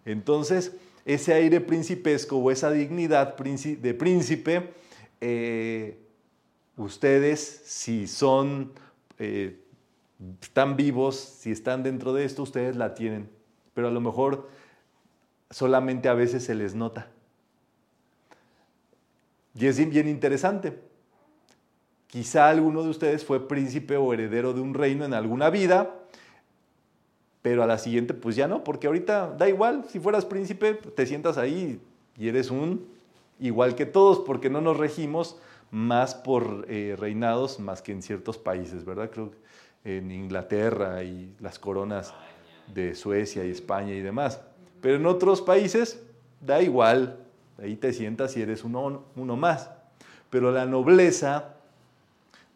Entonces, 0.05 0.73
ese 1.05 1.33
aire 1.33 1.61
principesco 1.61 2.37
o 2.37 2.51
esa 2.51 2.71
dignidad 2.71 3.37
de 3.37 3.95
príncipe, 3.95 4.75
eh, 5.21 5.99
ustedes, 6.77 7.63
si 7.65 8.07
son 8.07 8.73
eh, 9.19 9.62
están 10.41 10.77
vivos, 10.77 11.17
si 11.17 11.51
están 11.51 11.83
dentro 11.83 12.13
de 12.13 12.25
esto, 12.25 12.43
ustedes 12.43 12.77
la 12.77 12.95
tienen. 12.95 13.31
Pero 13.75 13.89
a 13.89 13.91
lo 13.91 14.01
mejor 14.01 14.49
solamente 15.51 16.09
a 16.09 16.15
veces 16.15 16.45
se 16.45 16.55
les 16.55 16.75
nota. 16.75 17.09
Y 19.55 19.67
es 19.67 19.77
bien 19.91 20.09
interesante. 20.09 20.79
Quizá 22.07 22.49
alguno 22.49 22.83
de 22.83 22.91
ustedes 22.91 23.25
fue 23.25 23.49
príncipe 23.49 23.97
o 23.97 24.13
heredero 24.13 24.53
de 24.53 24.61
un 24.61 24.75
reino 24.75 25.05
en 25.05 25.15
alguna 25.15 25.51
vida, 25.51 25.95
pero 27.41 27.63
a 27.63 27.67
la 27.67 27.79
siguiente 27.79 28.15
pues 28.15 28.37
ya 28.37 28.49
no, 28.49 28.65
porque 28.65 28.87
ahorita 28.87 29.35
da 29.37 29.49
igual, 29.49 29.87
si 29.89 29.99
fueras 29.99 30.25
príncipe 30.25 30.75
te 30.75 31.07
sientas 31.07 31.39
ahí 31.39 31.81
y 32.19 32.29
eres 32.29 32.51
un 32.51 32.87
igual 33.41 33.75
que 33.75 33.87
todos, 33.87 34.21
porque 34.21 34.51
no 34.51 34.61
nos 34.61 34.77
regimos 34.77 35.39
más 35.71 36.15
por 36.15 36.67
eh, 36.69 36.97
reinados 36.99 37.59
más 37.59 37.81
que 37.81 37.93
en 37.93 38.03
ciertos 38.03 38.37
países, 38.37 38.85
¿verdad? 38.85 39.11
Creo 39.11 39.31
que 39.31 39.39
en 39.85 40.11
Inglaterra 40.11 41.03
y 41.03 41.35
las 41.41 41.59
coronas 41.59 42.15
de 42.73 42.95
Suecia 42.95 43.45
y 43.45 43.51
España 43.51 43.93
y 43.93 44.01
demás. 44.01 44.41
Pero 44.81 44.97
en 44.97 45.07
otros 45.07 45.43
países 45.43 46.03
da 46.41 46.63
igual, 46.63 47.19
ahí 47.59 47.77
te 47.77 47.93
sientas 47.93 48.37
y 48.37 48.43
eres 48.43 48.65
uno, 48.65 49.05
uno 49.17 49.37
más. 49.37 49.71
Pero 50.31 50.51
la 50.51 50.67
nobleza 50.67 51.55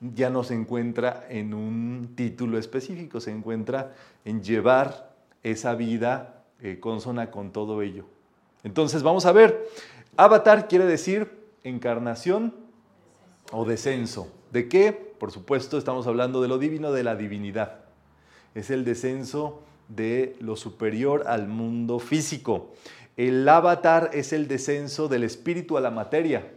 ya 0.01 0.31
no 0.31 0.45
se 0.45 0.55
encuentra 0.55 1.27
en 1.29 1.55
un 1.55 2.13
título 2.15 2.59
específico, 2.59 3.21
se 3.21 3.31
encuentra 3.31 3.95
en 4.25 4.43
llevar 4.43 5.15
esa 5.43 5.75
vida 5.75 6.45
eh, 6.61 6.79
consona 6.81 7.31
con 7.31 7.53
todo 7.53 7.83
ello. 7.83 8.05
Entonces 8.65 9.03
vamos 9.03 9.27
a 9.27 9.33
ver, 9.33 9.69
avatar 10.17 10.69
quiere 10.69 10.87
decir 10.87 11.31
encarnación 11.65 12.55
o 13.53 13.65
descenso. 13.65 14.29
¿De 14.57 14.71
qué? 14.71 14.91
Por 14.91 15.33
supuesto, 15.33 15.77
estamos 15.77 16.07
hablando 16.07 16.41
de 16.41 16.49
lo 16.49 16.57
divino, 16.57 16.91
de 16.91 17.05
la 17.05 17.15
divinidad. 17.15 17.81
Es 18.55 18.71
el 18.71 18.87
descenso 18.87 19.61
de 19.89 20.35
lo 20.41 20.57
superior 20.57 21.25
al 21.27 21.47
mundo 21.47 21.99
físico. 21.99 22.73
El 23.19 23.47
avatar 23.47 24.09
es 24.15 24.33
el 24.33 24.49
descenso 24.49 25.09
del 25.09 25.25
espíritu 25.25 25.77
a 25.77 25.83
la 25.83 25.91
materia. 25.91 26.55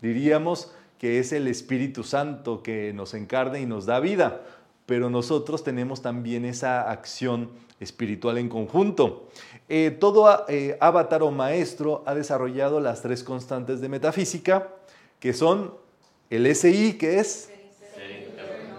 Diríamos 0.00 0.72
que 0.96 1.18
es 1.18 1.30
el 1.32 1.46
Espíritu 1.46 2.04
Santo 2.04 2.62
que 2.62 2.94
nos 2.94 3.12
encarna 3.12 3.58
y 3.58 3.66
nos 3.66 3.84
da 3.84 4.00
vida, 4.00 4.40
pero 4.86 5.10
nosotros 5.10 5.62
tenemos 5.62 6.00
también 6.00 6.46
esa 6.46 6.90
acción 6.90 7.50
espiritual 7.80 8.38
en 8.38 8.48
conjunto. 8.48 9.28
Eh, 9.68 9.94
todo 10.00 10.46
eh, 10.48 10.78
avatar 10.80 11.22
o 11.22 11.30
maestro 11.30 12.02
ha 12.06 12.14
desarrollado 12.14 12.80
las 12.80 13.02
tres 13.02 13.22
constantes 13.22 13.82
de 13.82 13.90
metafísica, 13.90 14.68
que 15.20 15.34
son 15.34 15.81
el 16.32 16.56
SI, 16.56 16.94
que 16.94 17.18
es, 17.18 17.50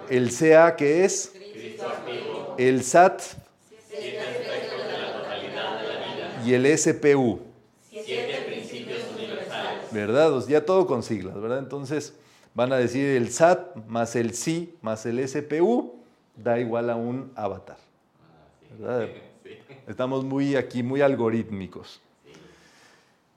el 0.09 0.35
CA, 0.35 0.75
que 0.75 1.05
es, 1.05 1.31
el 2.57 2.83
SAT 2.83 3.21
y 6.43 6.53
el 6.53 6.77
SPU. 6.77 7.41
¿verdad? 9.91 10.43
ya 10.47 10.65
todo 10.65 10.87
con 10.87 11.03
siglas, 11.03 11.39
¿verdad? 11.39 11.59
Entonces 11.59 12.15
van 12.55 12.73
a 12.73 12.77
decir 12.77 13.05
el 13.05 13.29
SAT 13.29 13.75
más 13.87 14.15
el 14.15 14.33
SI 14.33 14.73
más 14.81 15.05
el 15.05 15.27
SPU 15.27 15.93
da 16.35 16.59
igual 16.59 16.89
a 16.89 16.95
un 16.95 17.31
avatar. 17.35 17.77
¿verdad? 18.79 19.09
Estamos 19.87 20.23
muy 20.23 20.55
aquí, 20.55 20.81
muy 20.81 21.01
algorítmicos. 21.01 22.01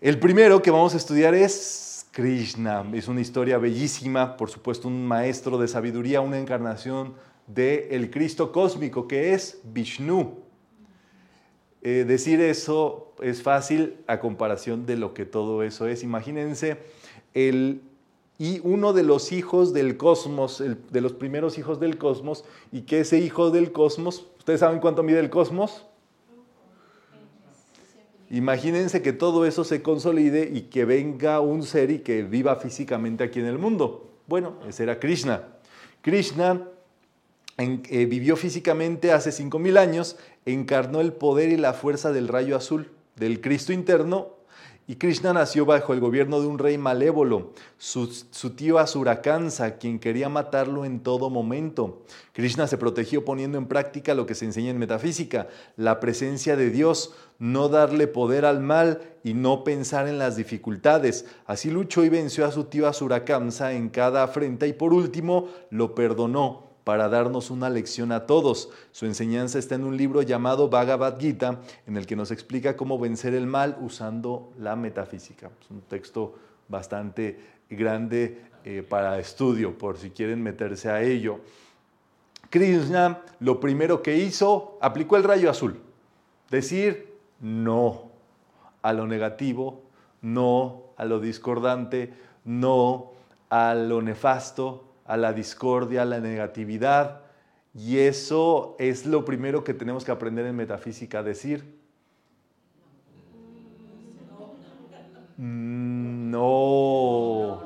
El 0.00 0.18
primero 0.18 0.62
que 0.62 0.70
vamos 0.70 0.94
a 0.94 0.96
estudiar 0.96 1.34
es 1.34 1.95
Krishna. 2.16 2.82
Es 2.94 3.08
una 3.08 3.20
historia 3.20 3.58
bellísima, 3.58 4.38
por 4.38 4.48
supuesto, 4.48 4.88
un 4.88 5.06
maestro 5.06 5.58
de 5.58 5.68
sabiduría, 5.68 6.22
una 6.22 6.38
encarnación 6.38 7.12
del 7.46 7.88
el 7.90 8.10
Cristo 8.10 8.52
cósmico, 8.52 9.06
que 9.06 9.34
es 9.34 9.60
Vishnu. 9.64 10.38
Eh, 11.82 12.06
decir 12.08 12.40
eso 12.40 13.12
es 13.20 13.42
fácil 13.42 13.98
a 14.06 14.18
comparación 14.18 14.86
de 14.86 14.96
lo 14.96 15.12
que 15.12 15.26
todo 15.26 15.62
eso 15.62 15.86
es. 15.88 16.02
Imagínense, 16.02 16.78
el, 17.34 17.82
y 18.38 18.60
uno 18.64 18.94
de 18.94 19.02
los 19.02 19.30
hijos 19.30 19.74
del 19.74 19.98
cosmos, 19.98 20.64
de 20.90 21.00
los 21.02 21.12
primeros 21.12 21.58
hijos 21.58 21.80
del 21.80 21.98
cosmos, 21.98 22.46
y 22.72 22.82
que 22.82 23.00
ese 23.00 23.18
hijo 23.18 23.50
del 23.50 23.72
cosmos, 23.72 24.26
¿ustedes 24.38 24.60
saben 24.60 24.80
cuánto 24.80 25.02
mide 25.02 25.20
el 25.20 25.28
cosmos? 25.28 25.84
Imagínense 28.30 29.02
que 29.02 29.12
todo 29.12 29.46
eso 29.46 29.62
se 29.64 29.82
consolide 29.82 30.50
y 30.52 30.62
que 30.62 30.84
venga 30.84 31.40
un 31.40 31.62
ser 31.62 31.90
y 31.90 32.00
que 32.00 32.22
viva 32.22 32.56
físicamente 32.56 33.24
aquí 33.24 33.38
en 33.38 33.46
el 33.46 33.58
mundo. 33.58 34.10
Bueno, 34.26 34.56
ese 34.68 34.82
era 34.82 34.98
Krishna. 34.98 35.44
Krishna 36.02 36.68
eh, 37.58 38.06
vivió 38.06 38.36
físicamente 38.36 39.12
hace 39.12 39.30
5.000 39.30 39.78
años, 39.78 40.16
encarnó 40.44 41.00
el 41.00 41.12
poder 41.12 41.50
y 41.50 41.56
la 41.56 41.72
fuerza 41.72 42.12
del 42.12 42.28
rayo 42.28 42.56
azul, 42.56 42.90
del 43.14 43.40
Cristo 43.40 43.72
interno, 43.72 44.35
y 44.88 44.96
Krishna 44.96 45.32
nació 45.32 45.66
bajo 45.66 45.92
el 45.92 46.00
gobierno 46.00 46.40
de 46.40 46.46
un 46.46 46.58
rey 46.58 46.78
malévolo, 46.78 47.52
su, 47.76 48.06
su, 48.06 48.50
tío 48.50 48.78
Asurakansa, 48.78 49.78
quien 49.78 49.98
quería 49.98 50.28
matarlo 50.28 50.84
en 50.84 51.00
todo 51.00 51.28
momento. 51.28 52.04
Krishna 52.32 52.68
se 52.68 52.78
protegió 52.78 53.24
poniendo 53.24 53.58
en 53.58 53.66
práctica 53.66 54.14
lo 54.14 54.26
que 54.26 54.36
se 54.36 54.44
enseña 54.44 54.70
en 54.70 54.78
metafísica, 54.78 55.48
la 55.76 55.98
presencia 55.98 56.56
de 56.56 56.70
Dios, 56.70 57.14
no 57.40 57.68
darle 57.68 58.06
poder 58.06 58.44
al 58.44 58.60
mal 58.60 59.00
y 59.24 59.34
no 59.34 59.64
pensar 59.64 60.06
en 60.06 60.18
las 60.18 60.36
dificultades. 60.36 61.26
Así 61.46 61.68
luchó 61.68 62.04
y 62.04 62.08
venció 62.08 62.46
a 62.46 62.52
su 62.52 62.64
tío 62.64 62.86
Asurakamsa 62.86 63.72
en 63.72 63.88
cada 63.88 64.22
afrenta 64.22 64.68
y 64.68 64.72
por 64.72 64.92
último 64.92 65.48
lo 65.70 65.96
perdonó 65.96 66.65
para 66.86 67.08
darnos 67.08 67.50
una 67.50 67.68
lección 67.68 68.12
a 68.12 68.26
todos. 68.26 68.70
Su 68.92 69.06
enseñanza 69.06 69.58
está 69.58 69.74
en 69.74 69.82
un 69.82 69.96
libro 69.96 70.22
llamado 70.22 70.68
Bhagavad 70.68 71.18
Gita, 71.18 71.60
en 71.84 71.96
el 71.96 72.06
que 72.06 72.14
nos 72.14 72.30
explica 72.30 72.76
cómo 72.76 72.96
vencer 72.96 73.34
el 73.34 73.48
mal 73.48 73.76
usando 73.80 74.52
la 74.56 74.76
metafísica. 74.76 75.50
Es 75.60 75.68
un 75.68 75.80
texto 75.80 76.36
bastante 76.68 77.40
grande 77.68 78.40
eh, 78.64 78.86
para 78.88 79.18
estudio, 79.18 79.76
por 79.76 79.98
si 79.98 80.10
quieren 80.10 80.40
meterse 80.44 80.88
a 80.88 81.02
ello. 81.02 81.40
Krishna 82.50 83.20
lo 83.40 83.58
primero 83.58 84.00
que 84.00 84.18
hizo, 84.18 84.78
aplicó 84.80 85.16
el 85.16 85.24
rayo 85.24 85.50
azul. 85.50 85.80
Decir 86.50 87.16
no 87.40 88.12
a 88.82 88.92
lo 88.92 89.08
negativo, 89.08 89.82
no 90.22 90.84
a 90.96 91.04
lo 91.04 91.18
discordante, 91.18 92.14
no 92.44 93.10
a 93.50 93.74
lo 93.74 94.02
nefasto, 94.02 94.84
a 95.06 95.16
la 95.16 95.32
discordia, 95.32 96.02
a 96.02 96.04
la 96.04 96.20
negatividad. 96.20 97.22
Y 97.74 97.98
eso 97.98 98.74
es 98.78 99.06
lo 99.06 99.24
primero 99.24 99.62
que 99.62 99.74
tenemos 99.74 100.04
que 100.04 100.10
aprender 100.10 100.46
en 100.46 100.56
metafísica, 100.56 101.22
decir. 101.22 101.76
Mm, 105.36 106.30
no. 106.30 107.62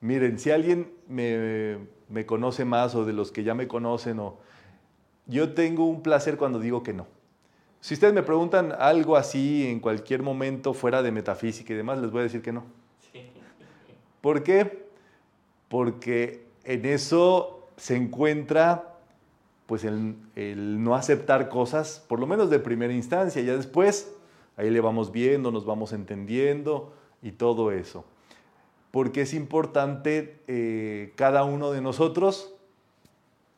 Miren, 0.00 0.38
si 0.38 0.50
alguien 0.50 0.92
me, 1.08 1.78
me, 2.08 2.26
conoce 2.26 2.64
más 2.64 2.94
o 2.94 3.04
de 3.04 3.12
los 3.12 3.32
que 3.32 3.42
ya 3.42 3.54
me 3.54 3.66
conocen, 3.66 4.20
o, 4.20 4.38
yo 5.26 5.52
tengo 5.54 5.86
un 5.86 6.02
placer 6.02 6.36
cuando 6.36 6.60
digo 6.60 6.84
que 6.84 6.92
no. 6.92 7.08
Si 7.80 7.94
ustedes 7.94 8.14
me 8.14 8.22
preguntan 8.22 8.72
algo 8.78 9.16
así 9.16 9.66
en 9.66 9.80
cualquier 9.80 10.22
momento 10.22 10.74
fuera 10.74 11.02
de 11.02 11.10
metafísica 11.10 11.72
y 11.72 11.76
demás, 11.76 11.98
les 11.98 12.10
voy 12.10 12.20
a 12.20 12.24
decir 12.24 12.42
que 12.42 12.52
no. 12.52 12.64
¿Por 14.20 14.42
qué? 14.42 14.85
Porque 15.76 16.46
en 16.64 16.86
eso 16.86 17.68
se 17.76 17.96
encuentra 17.96 18.94
pues 19.66 19.84
el, 19.84 20.16
no 20.82 20.94
aceptar 20.94 21.50
cosas, 21.50 22.02
por 22.08 22.18
lo 22.18 22.26
menos 22.26 22.48
de 22.48 22.58
primera 22.58 22.94
instancia, 22.94 23.42
ya 23.42 23.54
después 23.54 24.10
ahí 24.56 24.70
le 24.70 24.80
vamos 24.80 25.12
viendo, 25.12 25.50
nos 25.50 25.66
vamos 25.66 25.92
entendiendo 25.92 26.94
y 27.20 27.32
todo 27.32 27.72
eso. 27.72 28.06
Porque 28.90 29.20
es 29.20 29.34
importante 29.34 30.40
eh, 30.46 31.12
cada 31.14 31.44
uno 31.44 31.72
de 31.72 31.82
nosotros 31.82 32.54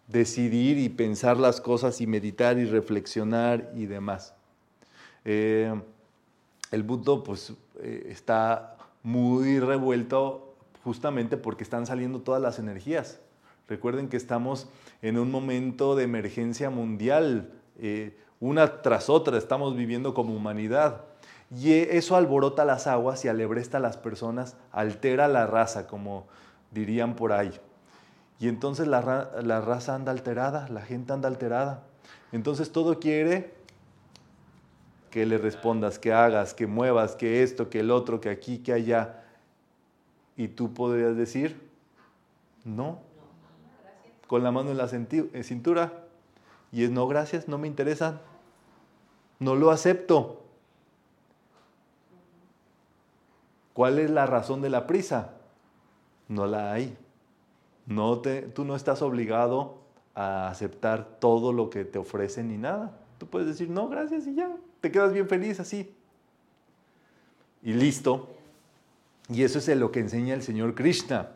decidir 0.09 0.77
y 0.77 0.89
pensar 0.89 1.37
las 1.37 1.61
cosas 1.61 2.01
y 2.01 2.09
meditar 2.09 2.59
y 2.59 2.65
reflexionar 2.65 3.71
y 3.77 3.87
demás. 3.87 4.35
Eh, 5.25 5.73
el 6.73 6.83
mundo 6.83 7.23
pues 7.23 7.53
eh, 7.81 8.09
está 8.11 8.77
muy 9.05 9.61
revuelto 9.61 10.48
justamente 10.89 11.37
porque 11.37 11.65
están 11.65 11.85
saliendo 11.85 12.23
todas 12.23 12.41
las 12.41 12.59
energías. 12.59 13.21
Recuerden 13.69 14.09
que 14.09 14.17
estamos 14.17 14.71
en 15.03 15.19
un 15.19 15.31
momento 15.31 15.95
de 15.97 16.05
emergencia 16.05 16.71
mundial, 16.71 17.53
eh, 17.79 18.17
una 18.41 18.81
tras 18.81 19.11
otra 19.11 19.37
estamos 19.37 19.77
viviendo 19.77 20.15
como 20.15 20.35
humanidad. 20.35 21.05
Y 21.55 21.75
eso 21.75 22.17
alborota 22.17 22.65
las 22.65 22.87
aguas 22.87 23.23
y 23.27 23.29
alebresta 23.29 23.77
a 23.77 23.81
las 23.81 23.99
personas, 23.99 24.57
altera 24.73 25.29
la 25.29 25.47
raza, 25.47 25.87
como 25.87 26.27
dirían 26.71 27.17
por 27.17 27.33
ahí. 27.33 27.53
Y 28.41 28.49
entonces 28.49 28.87
la, 28.89 29.31
la 29.43 29.61
raza 29.61 29.95
anda 29.95 30.11
alterada, 30.11 30.71
la 30.71 30.81
gente 30.81 31.13
anda 31.13 31.29
alterada. 31.29 31.83
Entonces 32.33 32.73
todo 32.73 32.99
quiere 32.99 33.53
que 35.11 35.27
le 35.27 35.37
respondas, 35.37 35.99
que 35.99 36.15
hagas, 36.15 36.55
que 36.55 36.67
muevas, 36.67 37.15
que 37.15 37.43
esto, 37.43 37.69
que 37.69 37.81
el 37.81 37.91
otro, 37.91 38.23
que 38.23 38.31
aquí, 38.31 38.57
que 38.57 38.73
allá. 38.73 39.25
Y 40.39 40.49
tú 40.49 40.73
podrías 40.73 41.17
decir, 41.17 41.61
no. 42.65 43.01
con 44.27 44.43
la 44.43 44.53
mano 44.53 44.71
en 44.71 44.79
la 44.79 44.89
en 44.89 45.45
cintura 45.45 46.05
y 46.71 46.85
es 46.85 46.91
no, 46.91 47.07
gracias, 47.09 47.49
no 47.49 47.59
me 47.59 47.67
interesan, 47.67 48.21
no 49.41 49.57
lo 49.57 49.71
acepto. 49.71 50.45
¿Cuál 53.73 53.99
es 53.99 54.11
la 54.11 54.27
razón 54.27 54.63
de 54.63 54.71
la 54.71 54.87
prisa? 54.87 55.35
No 56.29 56.47
la 56.47 56.73
hay. 56.73 56.97
No 57.87 58.21
te, 58.21 58.43
tú 58.43 58.65
no 58.65 58.77
estás 58.77 59.03
obligado 59.03 59.79
a 60.15 60.49
aceptar 60.49 61.19
todo 61.21 61.53
lo 61.53 61.69
que 61.69 61.85
te 61.85 61.99
ofrecen 61.99 62.49
ni 62.49 62.59
nada. 62.59 62.97
Tú 63.19 63.27
puedes 63.27 63.49
decir, 63.49 63.71
no, 63.71 63.89
gracias 63.89 64.27
y 64.29 64.35
ya, 64.35 64.55
te 64.81 64.93
quedas 64.93 65.13
bien 65.13 65.29
feliz 65.29 65.59
así. 65.59 65.93
Y 67.63 67.73
listo. 67.73 68.38
Y 69.31 69.43
eso 69.43 69.59
es 69.59 69.69
lo 69.69 69.93
que 69.93 70.01
enseña 70.01 70.35
el 70.35 70.43
señor 70.43 70.75
Krishna. 70.75 71.31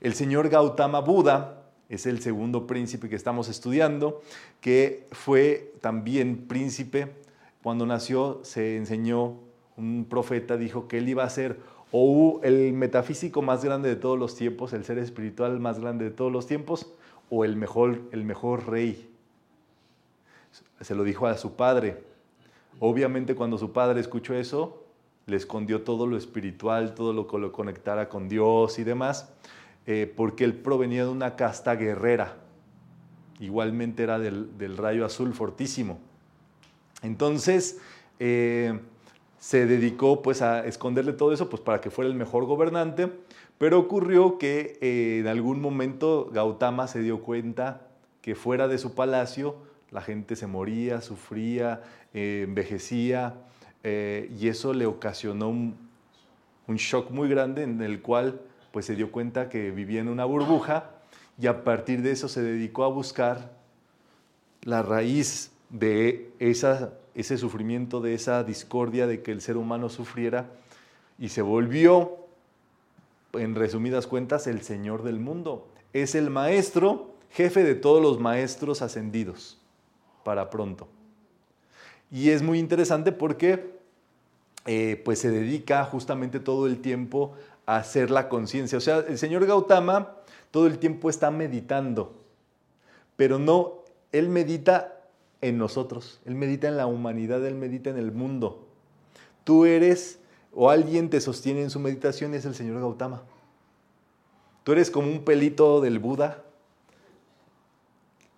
El 0.00 0.14
señor 0.14 0.48
Gautama 0.48 1.00
Buda 1.00 1.62
es 1.88 2.06
el 2.06 2.20
segundo 2.20 2.66
príncipe 2.66 3.08
que 3.08 3.16
estamos 3.16 3.48
estudiando, 3.48 4.22
que 4.60 5.06
fue 5.12 5.74
también 5.80 6.46
príncipe. 6.48 7.12
Cuando 7.62 7.86
nació 7.86 8.40
se 8.42 8.76
enseñó, 8.76 9.40
un 9.76 10.06
profeta 10.08 10.56
dijo 10.56 10.88
que 10.88 10.98
él 10.98 11.08
iba 11.08 11.24
a 11.24 11.30
ser 11.30 11.58
o 11.92 12.40
el 12.42 12.72
metafísico 12.72 13.42
más 13.42 13.64
grande 13.64 13.88
de 13.88 13.96
todos 13.96 14.18
los 14.18 14.34
tiempos, 14.34 14.72
el 14.72 14.84
ser 14.84 14.98
espiritual 14.98 15.60
más 15.60 15.78
grande 15.78 16.06
de 16.06 16.10
todos 16.10 16.32
los 16.32 16.46
tiempos, 16.46 16.92
o 17.30 17.44
el 17.44 17.56
mejor, 17.56 18.02
el 18.10 18.24
mejor 18.24 18.68
rey. 18.68 19.10
Se 20.80 20.94
lo 20.94 21.04
dijo 21.04 21.26
a 21.26 21.36
su 21.36 21.54
padre. 21.54 22.02
Obviamente 22.80 23.34
cuando 23.34 23.58
su 23.58 23.72
padre 23.72 24.00
escuchó 24.00 24.34
eso, 24.34 24.83
le 25.26 25.36
escondió 25.36 25.82
todo 25.82 26.06
lo 26.06 26.16
espiritual, 26.16 26.94
todo 26.94 27.12
lo 27.12 27.26
que 27.26 27.38
lo 27.38 27.52
conectara 27.52 28.08
con 28.08 28.28
Dios 28.28 28.78
y 28.78 28.84
demás, 28.84 29.30
eh, 29.86 30.12
porque 30.14 30.44
él 30.44 30.54
provenía 30.54 31.04
de 31.04 31.10
una 31.10 31.36
casta 31.36 31.74
guerrera. 31.76 32.36
Igualmente 33.40 34.02
era 34.02 34.18
del, 34.18 34.56
del 34.58 34.76
rayo 34.76 35.04
azul 35.04 35.32
fortísimo. 35.34 35.98
Entonces, 37.02 37.80
eh, 38.18 38.78
se 39.38 39.66
dedicó 39.66 40.22
pues 40.22 40.40
a 40.40 40.66
esconderle 40.66 41.12
todo 41.12 41.32
eso 41.32 41.50
pues 41.50 41.60
para 41.60 41.80
que 41.80 41.90
fuera 41.90 42.10
el 42.10 42.16
mejor 42.16 42.44
gobernante, 42.44 43.10
pero 43.58 43.78
ocurrió 43.78 44.38
que 44.38 44.78
eh, 44.80 45.18
en 45.20 45.26
algún 45.26 45.60
momento 45.60 46.30
Gautama 46.32 46.86
se 46.86 47.00
dio 47.00 47.20
cuenta 47.22 47.88
que 48.20 48.34
fuera 48.34 48.68
de 48.68 48.78
su 48.78 48.94
palacio 48.94 49.56
la 49.90 50.00
gente 50.00 50.34
se 50.34 50.46
moría, 50.46 51.00
sufría, 51.02 51.82
envejecía, 52.12 53.34
eh, 53.84 54.34
y 54.40 54.48
eso 54.48 54.72
le 54.72 54.86
ocasionó 54.86 55.48
un, 55.48 55.76
un 56.66 56.76
shock 56.76 57.10
muy 57.10 57.28
grande 57.28 57.62
en 57.62 57.80
el 57.82 58.00
cual 58.02 58.40
pues 58.72 58.86
se 58.86 58.96
dio 58.96 59.12
cuenta 59.12 59.48
que 59.48 59.70
vivía 59.70 60.00
en 60.00 60.08
una 60.08 60.24
burbuja 60.24 60.90
y 61.38 61.46
a 61.46 61.62
partir 61.64 62.02
de 62.02 62.10
eso 62.10 62.28
se 62.28 62.42
dedicó 62.42 62.84
a 62.84 62.88
buscar 62.88 63.52
la 64.62 64.82
raíz 64.82 65.52
de 65.68 66.32
esa, 66.38 66.94
ese 67.14 67.36
sufrimiento, 67.38 68.00
de 68.00 68.14
esa 68.14 68.42
discordia 68.42 69.06
de 69.06 69.22
que 69.22 69.32
el 69.32 69.40
ser 69.40 69.56
humano 69.56 69.88
sufriera 69.88 70.46
y 71.18 71.28
se 71.28 71.42
volvió, 71.42 72.18
en 73.34 73.54
resumidas 73.54 74.06
cuentas, 74.06 74.46
el 74.46 74.62
Señor 74.62 75.02
del 75.02 75.18
mundo. 75.18 75.68
Es 75.92 76.14
el 76.14 76.30
maestro, 76.30 77.14
jefe 77.30 77.64
de 77.64 77.74
todos 77.74 78.00
los 78.00 78.20
maestros 78.20 78.80
ascendidos 78.80 79.60
para 80.24 80.50
pronto. 80.50 80.88
Y 82.14 82.30
es 82.30 82.42
muy 82.42 82.60
interesante 82.60 83.10
porque 83.10 83.74
eh, 84.66 85.02
pues 85.04 85.18
se 85.18 85.32
dedica 85.32 85.84
justamente 85.84 86.38
todo 86.38 86.68
el 86.68 86.80
tiempo 86.80 87.34
a 87.66 87.78
hacer 87.78 88.08
la 88.08 88.28
conciencia. 88.28 88.78
O 88.78 88.80
sea, 88.80 88.98
el 88.98 89.18
señor 89.18 89.44
Gautama 89.46 90.14
todo 90.52 90.68
el 90.68 90.78
tiempo 90.78 91.10
está 91.10 91.32
meditando, 91.32 92.14
pero 93.16 93.40
no, 93.40 93.82
él 94.12 94.28
medita 94.28 95.00
en 95.40 95.58
nosotros, 95.58 96.20
él 96.24 96.36
medita 96.36 96.68
en 96.68 96.76
la 96.76 96.86
humanidad, 96.86 97.44
él 97.44 97.56
medita 97.56 97.90
en 97.90 97.96
el 97.96 98.12
mundo. 98.12 98.64
Tú 99.42 99.64
eres, 99.64 100.20
o 100.52 100.70
alguien 100.70 101.10
te 101.10 101.20
sostiene 101.20 101.62
en 101.62 101.70
su 101.70 101.80
meditación 101.80 102.32
y 102.32 102.36
es 102.36 102.44
el 102.44 102.54
señor 102.54 102.78
Gautama. 102.78 103.24
Tú 104.62 104.70
eres 104.70 104.88
como 104.88 105.08
un 105.08 105.24
pelito 105.24 105.80
del 105.80 105.98
Buda 105.98 106.44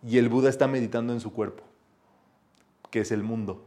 y 0.02 0.16
el 0.16 0.30
Buda 0.30 0.48
está 0.48 0.66
meditando 0.66 1.12
en 1.12 1.20
su 1.20 1.30
cuerpo, 1.30 1.62
que 2.90 3.00
es 3.00 3.12
el 3.12 3.22
mundo. 3.22 3.65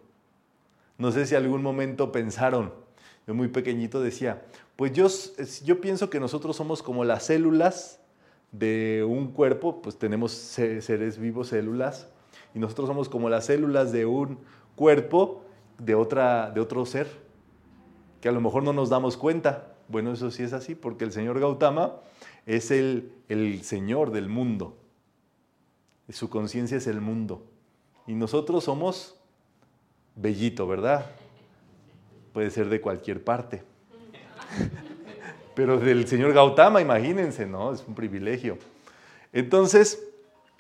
No 1.00 1.14
sé 1.14 1.26
si 1.26 1.34
algún 1.34 1.64
momento 1.64 2.12
pensaron, 2.12 2.74
yo 3.26 3.34
muy 3.34 3.48
pequeñito 3.48 4.02
decía, 4.02 4.44
pues 4.76 4.92
yo, 4.92 5.08
yo 5.64 5.80
pienso 5.80 6.10
que 6.10 6.20
nosotros 6.20 6.58
somos 6.58 6.84
como 6.84 7.06
las 7.06 7.24
células 7.24 8.02
de 8.52 9.06
un 9.08 9.32
cuerpo, 9.32 9.82
pues 9.82 9.98
tenemos 9.98 10.34
seres 10.34 11.18
vivos, 11.18 11.48
células, 11.48 12.10
y 12.54 12.60
nosotros 12.60 12.90
somos 12.90 13.08
como 13.08 13.30
las 13.30 13.46
células 13.46 13.94
de 13.94 14.06
un 14.06 14.40
cuerpo 14.76 15.46
de, 15.78 15.96
otra, 15.96 16.52
de 16.52 16.60
otro 16.60 16.86
ser, 16.86 17.08
que 18.20 18.28
a 18.28 18.34
lo 18.34 18.42
mejor 18.42 18.64
no 18.64 18.74
nos 18.74 18.90
damos 18.90 19.16
cuenta. 19.16 19.76
Bueno, 19.88 20.12
eso 20.12 20.32
sí 20.32 20.44
es 20.44 20.52
así, 20.52 20.76
porque 20.76 21.06
el 21.06 21.14
señor 21.14 21.40
Gautama 21.40 22.02
es 22.46 22.72
el, 22.72 23.14
el 23.30 23.64
señor 23.64 24.12
del 24.12 24.28
mundo. 24.28 24.76
Su 26.10 26.30
conciencia 26.30 26.76
es 26.76 26.88
el 26.88 27.00
mundo. 27.00 27.46
Y 28.06 28.16
nosotros 28.16 28.66
somos 28.66 29.19
bellito, 30.22 30.68
¿verdad? 30.68 31.06
Puede 32.34 32.52
ser 32.52 32.70
de 32.70 32.82
cualquier 32.82 33.24
parte. 33.24 33.64
Pero 35.56 35.78
del 35.78 36.08
señor 36.08 36.34
Gautama, 36.34 36.82
imagínense, 36.82 37.46
¿no? 37.46 37.74
Es 37.74 37.84
un 37.88 37.96
privilegio. 37.96 38.58
Entonces, 39.34 40.02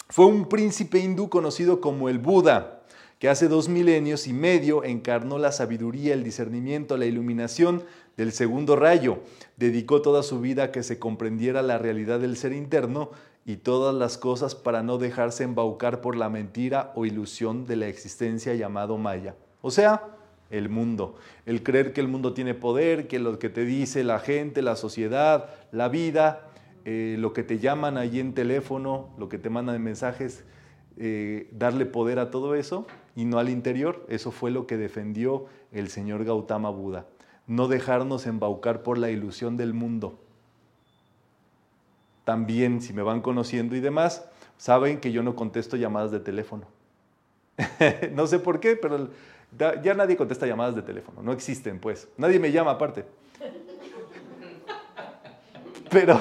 fue 0.09 0.25
un 0.25 0.47
príncipe 0.47 0.99
hindú 0.99 1.29
conocido 1.29 1.81
como 1.81 2.09
el 2.09 2.19
Buda, 2.19 2.81
que 3.19 3.29
hace 3.29 3.47
dos 3.47 3.67
milenios 3.67 4.27
y 4.27 4.33
medio 4.33 4.83
encarnó 4.83 5.37
la 5.37 5.51
sabiduría, 5.51 6.13
el 6.13 6.23
discernimiento, 6.23 6.97
la 6.97 7.05
iluminación 7.05 7.83
del 8.17 8.31
segundo 8.31 8.75
rayo. 8.75 9.19
Dedicó 9.57 10.01
toda 10.01 10.23
su 10.23 10.39
vida 10.39 10.65
a 10.65 10.71
que 10.71 10.83
se 10.83 10.99
comprendiera 10.99 11.61
la 11.61 11.77
realidad 11.77 12.19
del 12.19 12.37
ser 12.37 12.53
interno 12.53 13.11
y 13.45 13.57
todas 13.57 13.93
las 13.93 14.17
cosas 14.17 14.55
para 14.55 14.83
no 14.83 14.97
dejarse 14.97 15.43
embaucar 15.43 16.01
por 16.01 16.15
la 16.15 16.29
mentira 16.29 16.91
o 16.95 17.05
ilusión 17.05 17.65
de 17.65 17.75
la 17.75 17.87
existencia 17.87 18.55
llamado 18.55 18.97
Maya. 18.97 19.35
O 19.61 19.71
sea, 19.71 20.03
el 20.49 20.69
mundo. 20.69 21.15
El 21.45 21.63
creer 21.63 21.93
que 21.93 22.01
el 22.01 22.07
mundo 22.07 22.33
tiene 22.33 22.53
poder, 22.53 23.07
que 23.07 23.19
lo 23.19 23.39
que 23.39 23.49
te 23.49 23.65
dice 23.65 24.03
la 24.03 24.19
gente, 24.19 24.61
la 24.61 24.75
sociedad, 24.75 25.49
la 25.71 25.89
vida, 25.89 26.49
eh, 26.85 27.15
lo 27.19 27.33
que 27.33 27.43
te 27.43 27.59
llaman 27.59 27.97
allí 27.97 28.19
en 28.19 28.33
teléfono, 28.33 29.09
lo 29.17 29.29
que 29.29 29.37
te 29.37 29.49
mandan 29.49 29.75
en 29.75 29.83
mensajes, 29.83 30.43
eh, 30.97 31.49
darle 31.51 31.85
poder 31.85 32.19
a 32.19 32.31
todo 32.31 32.55
eso 32.55 32.87
y 33.15 33.25
no 33.25 33.39
al 33.39 33.49
interior. 33.49 34.05
Eso 34.09 34.31
fue 34.31 34.51
lo 34.51 34.65
que 34.67 34.77
defendió 34.77 35.45
el 35.71 35.89
señor 35.89 36.25
Gautama 36.25 36.69
Buda. 36.69 37.05
No 37.47 37.67
dejarnos 37.67 38.27
embaucar 38.27 38.83
por 38.83 38.97
la 38.97 39.09
ilusión 39.09 39.57
del 39.57 39.73
mundo. 39.73 40.19
También, 42.23 42.81
si 42.81 42.93
me 42.93 43.01
van 43.01 43.21
conociendo 43.21 43.75
y 43.75 43.79
demás, 43.79 44.25
saben 44.57 44.99
que 44.99 45.11
yo 45.11 45.23
no 45.23 45.35
contesto 45.35 45.77
llamadas 45.77 46.11
de 46.11 46.19
teléfono. 46.19 46.65
no 48.13 48.27
sé 48.27 48.39
por 48.39 48.59
qué, 48.59 48.75
pero 48.75 49.09
ya 49.57 49.93
nadie 49.93 50.15
contesta 50.15 50.45
llamadas 50.45 50.75
de 50.75 50.81
teléfono, 50.81 51.21
no 51.21 51.31
existen 51.31 51.79
pues. 51.79 52.07
Nadie 52.17 52.39
me 52.39 52.51
llama 52.51 52.71
aparte. 52.71 53.05
Pero, 55.89 56.19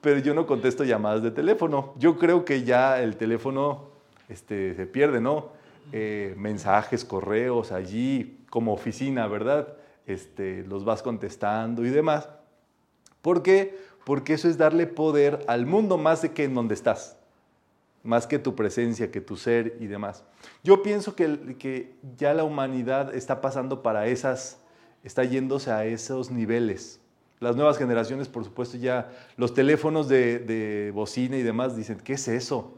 pero 0.00 0.18
yo 0.18 0.34
no 0.34 0.46
contesto 0.46 0.84
llamadas 0.84 1.22
de 1.22 1.30
teléfono. 1.30 1.94
Yo 1.96 2.18
creo 2.18 2.44
que 2.44 2.64
ya 2.64 3.02
el 3.02 3.16
teléfono 3.16 3.88
este, 4.28 4.74
se 4.74 4.86
pierde, 4.86 5.20
¿no? 5.20 5.52
Eh, 5.92 6.34
mensajes, 6.36 7.04
correos 7.04 7.72
allí, 7.72 8.44
como 8.50 8.72
oficina, 8.72 9.26
¿verdad? 9.26 9.68
Este, 10.06 10.64
los 10.64 10.84
vas 10.84 11.02
contestando 11.02 11.84
y 11.84 11.88
demás. 11.88 12.28
¿Por 13.22 13.42
qué? 13.42 13.78
Porque 14.04 14.34
eso 14.34 14.48
es 14.48 14.58
darle 14.58 14.86
poder 14.86 15.40
al 15.46 15.64
mundo 15.64 15.96
más 15.96 16.20
de 16.20 16.32
que 16.32 16.44
en 16.44 16.54
donde 16.54 16.74
estás 16.74 17.16
más 18.04 18.26
que 18.26 18.38
tu 18.38 18.54
presencia, 18.54 19.10
que 19.10 19.20
tu 19.20 19.36
ser 19.36 19.78
y 19.80 19.86
demás. 19.86 20.24
Yo 20.62 20.82
pienso 20.82 21.16
que, 21.16 21.56
que, 21.58 21.94
ya 22.16 22.34
la 22.34 22.44
humanidad 22.44 23.14
está 23.14 23.40
pasando 23.40 23.82
para 23.82 24.06
esas, 24.06 24.60
está 25.02 25.24
yéndose 25.24 25.72
a 25.72 25.86
esos 25.86 26.30
niveles. 26.30 27.00
Las 27.40 27.56
nuevas 27.56 27.78
generaciones, 27.78 28.28
por 28.28 28.44
supuesto, 28.44 28.76
ya 28.76 29.10
los 29.36 29.54
teléfonos 29.54 30.08
de, 30.08 30.38
de 30.38 30.92
bocina 30.92 31.36
y 31.36 31.42
demás 31.42 31.76
dicen, 31.76 31.98
¿qué 31.98 32.12
es 32.12 32.28
eso? 32.28 32.74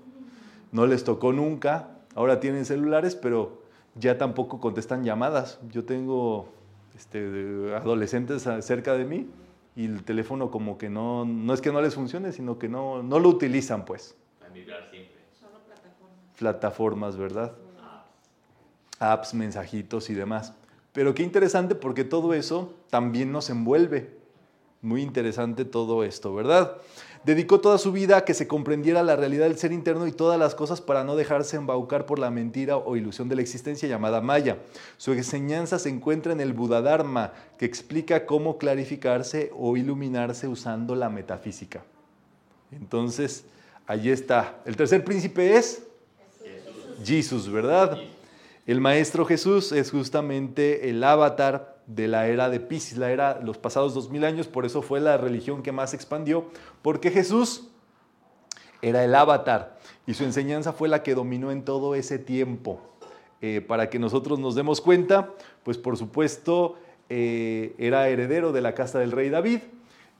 No 0.73 0.87
les 0.87 1.05
tocó 1.05 1.33
nunca, 1.33 1.91
ahora 2.15 2.41
tienen 2.41 2.65
celulares, 2.65 3.17
pero 3.17 3.63
ya 3.97 4.19
tampoco 4.19 4.61
contestan 4.61 5.05
llamadas. 5.05 5.59
Yo 5.71 5.85
tengo 5.85 6.49
este, 6.97 7.75
adolescentes 7.75 8.49
cerca 8.61 8.95
de 8.95 9.05
mí 9.05 9.29
y 9.75 9.87
el 9.87 10.05
teléfono 10.05 10.53
como 10.53 10.79
que 10.79 10.89
no, 10.89 11.25
no 11.25 11.53
es 11.53 11.61
que 11.61 11.73
no 11.73 11.81
les 11.83 11.97
funcione, 11.97 12.31
sino 12.33 12.59
que 12.59 12.69
no, 12.69 13.03
no 13.03 13.19
lo 13.19 13.29
utilizan, 13.29 13.85
pues 13.85 14.17
plataformas, 16.39 17.17
¿verdad? 17.17 17.53
Apps, 18.99 19.35
mensajitos 19.35 20.11
y 20.11 20.15
demás. 20.15 20.53
Pero 20.93 21.15
qué 21.15 21.23
interesante 21.23 21.75
porque 21.75 22.05
todo 22.05 22.33
eso 22.33 22.73
también 22.89 23.31
nos 23.31 23.51
envuelve. 23.51 24.17
Muy 24.81 25.03
interesante 25.03 25.65
todo 25.65 26.05
esto, 26.05 26.35
¿verdad? 26.35 26.77
Dedicó 27.25 27.61
toda 27.61 27.77
su 27.77 27.91
vida 27.91 28.19
a 28.19 28.25
que 28.25 28.35
se 28.35 28.47
comprendiera 28.47 29.03
la 29.03 29.17
realidad 29.17 29.47
del 29.47 29.59
ser 29.59 29.73
interno 29.73 30.07
y 30.07 30.13
todas 30.13 30.39
las 30.39 30.55
cosas 30.55 30.81
para 30.81 31.03
no 31.03 31.17
dejarse 31.17 31.57
embaucar 31.57 32.07
por 32.07 32.19
la 32.19 32.31
mentira 32.31 32.77
o 32.77 32.97
ilusión 32.97 33.29
de 33.29 33.35
la 33.35 33.43
existencia 33.43 33.89
llamada 33.89 34.21
Maya. 34.21 34.59
Su 34.97 35.13
enseñanza 35.13 35.79
se 35.79 35.89
encuentra 35.89 36.33
en 36.33 36.41
el 36.41 36.53
Buda 36.53 36.83
Dharma, 36.83 37.33
que 37.59 37.65
explica 37.67 38.27
cómo 38.27 38.59
clarificarse 38.59 39.51
o 39.59 39.77
iluminarse 39.77 40.47
usando 40.47 40.95
la 40.95 41.11
metafísica. 41.11 41.83
Entonces, 42.71 43.45
allí 43.87 44.11
está. 44.11 44.61
El 44.65 44.77
tercer 44.77 45.05
príncipe 45.05 45.57
es 45.57 45.86
Jesús, 47.05 47.51
¿verdad? 47.51 47.99
El 48.67 48.81
Maestro 48.81 49.25
Jesús 49.25 49.73
es 49.73 49.91
justamente 49.91 50.91
el 50.91 51.03
avatar 51.05 51.77
de 51.87 52.09
la 52.09 52.27
era 52.27 52.51
de 52.51 52.59
Pisces, 52.61 52.99
la 52.99 53.11
era 53.11 53.41
los 53.41 53.59
pasados 53.59 53.95
dos 53.95 54.11
mil 54.11 54.25
años, 54.25 54.49
por 54.49 54.67
eso 54.67 54.83
fue 54.83 55.01
la 55.01 55.17
religión 55.17 55.63
que 55.63 55.73
más 55.73 55.95
expandió, 55.95 56.47
porque 56.83 57.11
Jesús 57.11 57.69
era 58.83 59.05
el 59.05 59.15
avatar 59.15 59.79
y 60.07 60.15
su 60.15 60.25
enseñanza 60.25 60.73
fue 60.73 60.89
la 60.89 61.03
que 61.03 61.15
dominó 61.15 61.51
en 61.51 61.65
todo 61.65 61.95
ese 61.95 62.19
tiempo. 62.19 62.81
Eh, 63.43 63.61
para 63.61 63.91
que 63.91 63.99
nosotros 63.99 64.39
nos 64.39 64.55
demos 64.55 64.81
cuenta, 64.81 65.35
pues 65.63 65.77
por 65.77 65.99
supuesto 65.99 66.77
eh, 67.11 67.75
era 67.77 68.09
heredero 68.09 68.51
de 68.51 68.63
la 68.63 68.75
casa 68.75 68.99
del 68.99 69.13
rey 69.13 69.29
David 69.29 69.61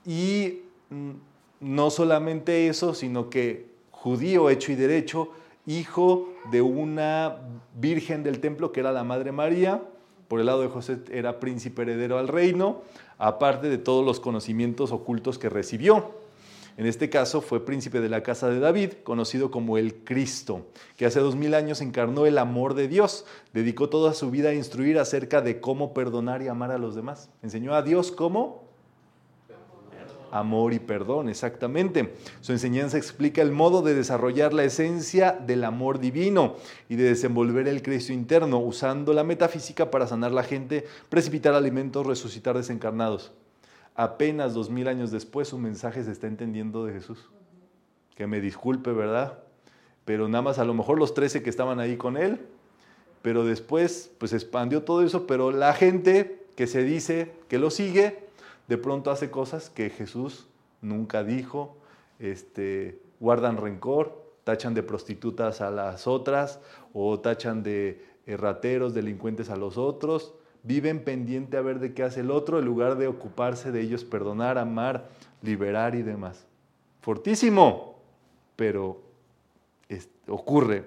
y 0.05 0.61
mm, 0.91 1.11
no 1.59 1.89
solamente 1.89 2.67
eso, 2.67 2.93
sino 2.93 3.29
que 3.31 3.71
judío 3.89 4.51
hecho 4.51 4.71
y 4.71 4.75
derecho, 4.75 5.31
hijo 5.67 6.29
de 6.49 6.63
una 6.63 7.37
virgen 7.75 8.23
del 8.23 8.39
templo 8.39 8.71
que 8.71 8.79
era 8.79 8.91
la 8.91 9.03
Madre 9.03 9.31
María, 9.31 9.83
por 10.27 10.39
el 10.39 10.47
lado 10.47 10.61
de 10.61 10.69
José 10.69 10.99
era 11.11 11.39
príncipe 11.39 11.83
heredero 11.83 12.17
al 12.17 12.27
reino, 12.27 12.81
aparte 13.17 13.69
de 13.69 13.77
todos 13.77 14.03
los 14.03 14.19
conocimientos 14.19 14.91
ocultos 14.91 15.37
que 15.37 15.49
recibió. 15.49 16.15
En 16.77 16.85
este 16.85 17.09
caso 17.09 17.41
fue 17.41 17.65
príncipe 17.65 18.01
de 18.01 18.09
la 18.09 18.21
casa 18.21 18.49
de 18.49 18.59
David, 18.59 18.93
conocido 19.03 19.49
como 19.49 19.77
el 19.77 19.95
Cristo, 20.03 20.67
que 20.95 21.07
hace 21.07 21.19
dos 21.19 21.35
mil 21.35 21.53
años 21.55 21.81
encarnó 21.81 22.25
el 22.27 22.37
amor 22.37 22.75
de 22.75 22.87
Dios, 22.87 23.25
dedicó 23.51 23.89
toda 23.89 24.13
su 24.13 24.29
vida 24.29 24.49
a 24.49 24.53
instruir 24.53 24.99
acerca 24.99 25.41
de 25.41 25.59
cómo 25.59 25.93
perdonar 25.93 26.43
y 26.43 26.47
amar 26.47 26.71
a 26.71 26.77
los 26.77 26.95
demás. 26.95 27.29
Enseñó 27.41 27.73
a 27.73 27.81
Dios 27.81 28.11
cómo 28.11 28.66
amor 30.39 30.73
y 30.73 30.79
perdón, 30.79 31.29
exactamente. 31.29 32.13
Su 32.41 32.51
enseñanza 32.51 32.97
explica 32.97 33.41
el 33.41 33.51
modo 33.51 33.81
de 33.81 33.95
desarrollar 33.95 34.53
la 34.53 34.63
esencia 34.63 35.31
del 35.31 35.63
amor 35.63 35.99
divino 35.99 36.55
y 36.89 36.95
de 36.95 37.03
desenvolver 37.03 37.67
el 37.67 37.81
Cristo 37.81 38.13
interno, 38.13 38.59
usando 38.59 39.13
la 39.13 39.23
metafísica 39.23 39.91
para 39.91 40.07
sanar 40.07 40.31
la 40.31 40.43
gente, 40.43 40.85
precipitar 41.09 41.53
alimentos, 41.53 42.05
resucitar 42.05 42.55
desencarnados. 42.55 43.31
Apenas 43.95 44.53
dos 44.53 44.69
mil 44.69 44.87
años 44.87 45.11
después 45.11 45.47
su 45.47 45.57
mensaje 45.57 46.03
se 46.03 46.11
está 46.11 46.27
entendiendo 46.27 46.85
de 46.85 46.93
Jesús. 46.93 47.29
Que 48.15 48.27
me 48.27 48.39
disculpe, 48.39 48.91
¿verdad? 48.91 49.39
Pero 50.05 50.27
nada 50.27 50.41
más 50.41 50.59
a 50.59 50.65
lo 50.65 50.73
mejor 50.73 50.99
los 50.99 51.13
trece 51.13 51.43
que 51.43 51.49
estaban 51.49 51.79
ahí 51.79 51.97
con 51.97 52.15
él, 52.15 52.39
pero 53.21 53.43
después 53.43 54.11
pues 54.19 54.33
expandió 54.33 54.83
todo 54.83 55.03
eso, 55.03 55.27
pero 55.27 55.51
la 55.51 55.73
gente 55.73 56.45
que 56.55 56.67
se 56.67 56.83
dice 56.83 57.33
que 57.47 57.59
lo 57.59 57.69
sigue, 57.69 58.26
de 58.67 58.77
pronto 58.77 59.11
hace 59.11 59.31
cosas 59.31 59.69
que 59.69 59.89
Jesús 59.89 60.47
nunca 60.81 61.23
dijo, 61.23 61.77
este, 62.19 63.01
guardan 63.19 63.57
rencor, 63.57 64.25
tachan 64.43 64.73
de 64.73 64.83
prostitutas 64.83 65.61
a 65.61 65.71
las 65.71 66.07
otras 66.07 66.59
o 66.93 67.19
tachan 67.19 67.63
de 67.63 68.05
rateros, 68.25 68.93
delincuentes 68.93 69.49
a 69.49 69.55
los 69.55 69.77
otros, 69.77 70.33
viven 70.63 71.03
pendiente 71.03 71.57
a 71.57 71.61
ver 71.61 71.79
de 71.79 71.93
qué 71.93 72.03
hace 72.03 72.21
el 72.21 72.31
otro 72.31 72.59
en 72.59 72.65
lugar 72.65 72.97
de 72.97 73.07
ocuparse 73.07 73.71
de 73.71 73.81
ellos, 73.81 74.03
perdonar, 74.03 74.57
amar, 74.57 75.09
liberar 75.41 75.95
y 75.95 76.01
demás. 76.01 76.45
Fortísimo, 77.01 77.99
pero 78.55 79.01
ocurre. 80.27 80.83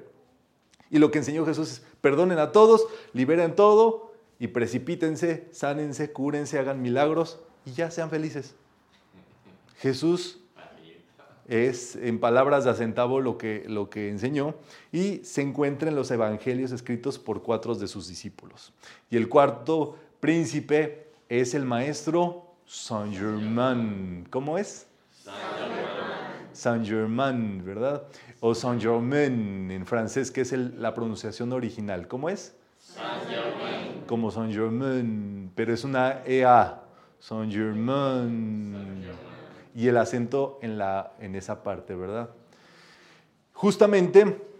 Y 0.91 0.99
lo 0.99 1.11
que 1.11 1.19
enseñó 1.19 1.47
Jesús 1.47 1.73
es, 1.73 1.87
perdonen 2.01 2.39
a 2.39 2.53
todos, 2.53 2.87
liberen 3.13 3.55
todo 3.55 4.13
y 4.39 4.49
precipítense, 4.49 5.49
sánense, 5.53 6.13
cúrense, 6.13 6.59
hagan 6.59 6.83
milagros 6.83 7.41
y 7.65 7.73
ya 7.73 7.91
sean 7.91 8.11
felices. 8.11 8.55
Jesús 9.79 10.41
es, 11.49 11.97
en 11.97 12.21
palabras 12.21 12.65
de 12.65 12.71
acentavo, 12.71 13.21
lo 13.21 13.37
que, 13.37 13.65
lo 13.67 13.91
que 13.91 14.09
enseñó 14.09 14.55
y 14.93 15.19
se 15.25 15.43
encuentra 15.43 15.89
en 15.89 15.97
los 15.97 16.11
evangelios 16.11 16.71
escritos 16.71 17.19
por 17.19 17.43
cuatro 17.43 17.75
de 17.75 17.89
sus 17.89 18.09
discípulos. 18.09 18.73
Y 19.11 19.17
el 19.17 19.29
cuarto 19.29 19.97
príncipe 20.21 21.09
es 21.29 21.55
el 21.55 21.65
maestro 21.65 22.55
Saint 22.67 23.15
Germain. 23.15 24.27
¿Cómo 24.31 24.59
es? 24.59 24.87
Saint 26.53 26.87
Germain, 26.87 27.65
¿verdad? 27.65 28.05
O 28.39 28.55
Saint 28.55 28.81
Germain 28.81 29.71
en 29.71 29.87
francés, 29.87 30.31
que 30.31 30.43
es 30.43 30.53
la 30.53 30.95
pronunciación 30.95 31.53
original. 31.53 32.07
¿Cómo 32.07 32.29
es? 32.29 32.55
Saint 32.79 33.25
Germain. 33.29 34.05
Como 34.07 34.31
Saint 34.31 34.53
Germain, 34.53 35.51
pero 35.55 35.75
es 35.75 35.83
una 35.83 36.23
EA. 36.25 36.81
Saint 37.21 37.53
Germain. 37.53 38.75
Y 39.75 39.87
el 39.87 39.97
acento 39.97 40.59
en, 40.63 40.79
la, 40.79 41.13
en 41.21 41.37
esa 41.37 41.63
parte, 41.63 41.95
¿verdad? 41.95 42.31
Justamente 43.53 44.51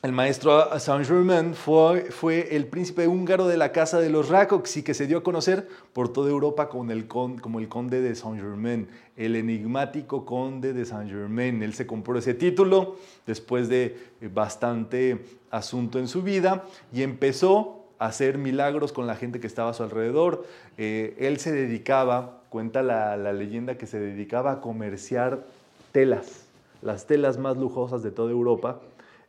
el 0.00 0.12
maestro 0.12 0.78
Saint 0.78 1.04
Germain 1.04 1.54
fue, 1.54 2.12
fue, 2.12 2.54
el 2.54 2.68
príncipe 2.68 3.08
húngaro 3.08 3.48
de 3.48 3.56
la 3.56 3.72
casa 3.72 3.98
de 3.98 4.10
los 4.10 4.28
y 4.76 4.82
que 4.82 4.94
se 4.94 5.08
dio 5.08 5.18
a 5.18 5.22
conocer 5.24 5.68
por 5.92 6.12
toda 6.12 6.30
Europa 6.30 6.68
como 6.68 6.92
el, 6.92 7.08
como 7.08 7.58
el 7.58 7.68
conde 7.68 8.00
de 8.00 8.14
Saint 8.14 8.38
Germain, 8.38 8.88
el 9.16 9.34
enigmático 9.34 10.24
conde 10.24 10.72
de 10.72 10.84
Saint 10.84 11.10
Germain. 11.10 11.62
Él 11.64 11.74
se 11.74 11.86
compró 11.86 12.16
ese 12.16 12.34
título 12.34 12.96
después 13.26 13.68
de 13.68 13.96
bastante 14.32 15.24
asunto 15.50 15.98
en 15.98 16.06
su 16.06 16.22
vida 16.22 16.64
y 16.92 17.02
empezó 17.02 17.87
hacer 17.98 18.38
milagros 18.38 18.92
con 18.92 19.06
la 19.06 19.16
gente 19.16 19.40
que 19.40 19.46
estaba 19.46 19.70
a 19.70 19.74
su 19.74 19.82
alrededor. 19.82 20.44
Eh, 20.76 21.16
él 21.18 21.38
se 21.38 21.52
dedicaba, 21.52 22.42
cuenta 22.48 22.82
la, 22.82 23.16
leyenda, 23.32 23.76
que 23.76 23.86
se 23.86 23.98
dedicaba 23.98 24.52
a 24.52 24.60
comerciar 24.60 25.44
telas, 25.92 26.46
las 26.82 27.06
telas 27.06 27.38
más 27.38 27.56
lujosas 27.56 28.02
de 28.02 28.10
toda 28.10 28.30
Europa. 28.30 28.80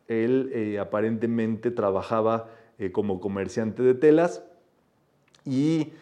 Él 0.08 0.52
eh, 0.54 0.80
aparentemente 0.80 1.72
trabajaba 1.72 2.50
eh, 2.78 2.92
como 2.92 3.20
comerciante 3.20 3.84
de 3.84 3.94
telas 3.94 4.44
y 5.46 5.94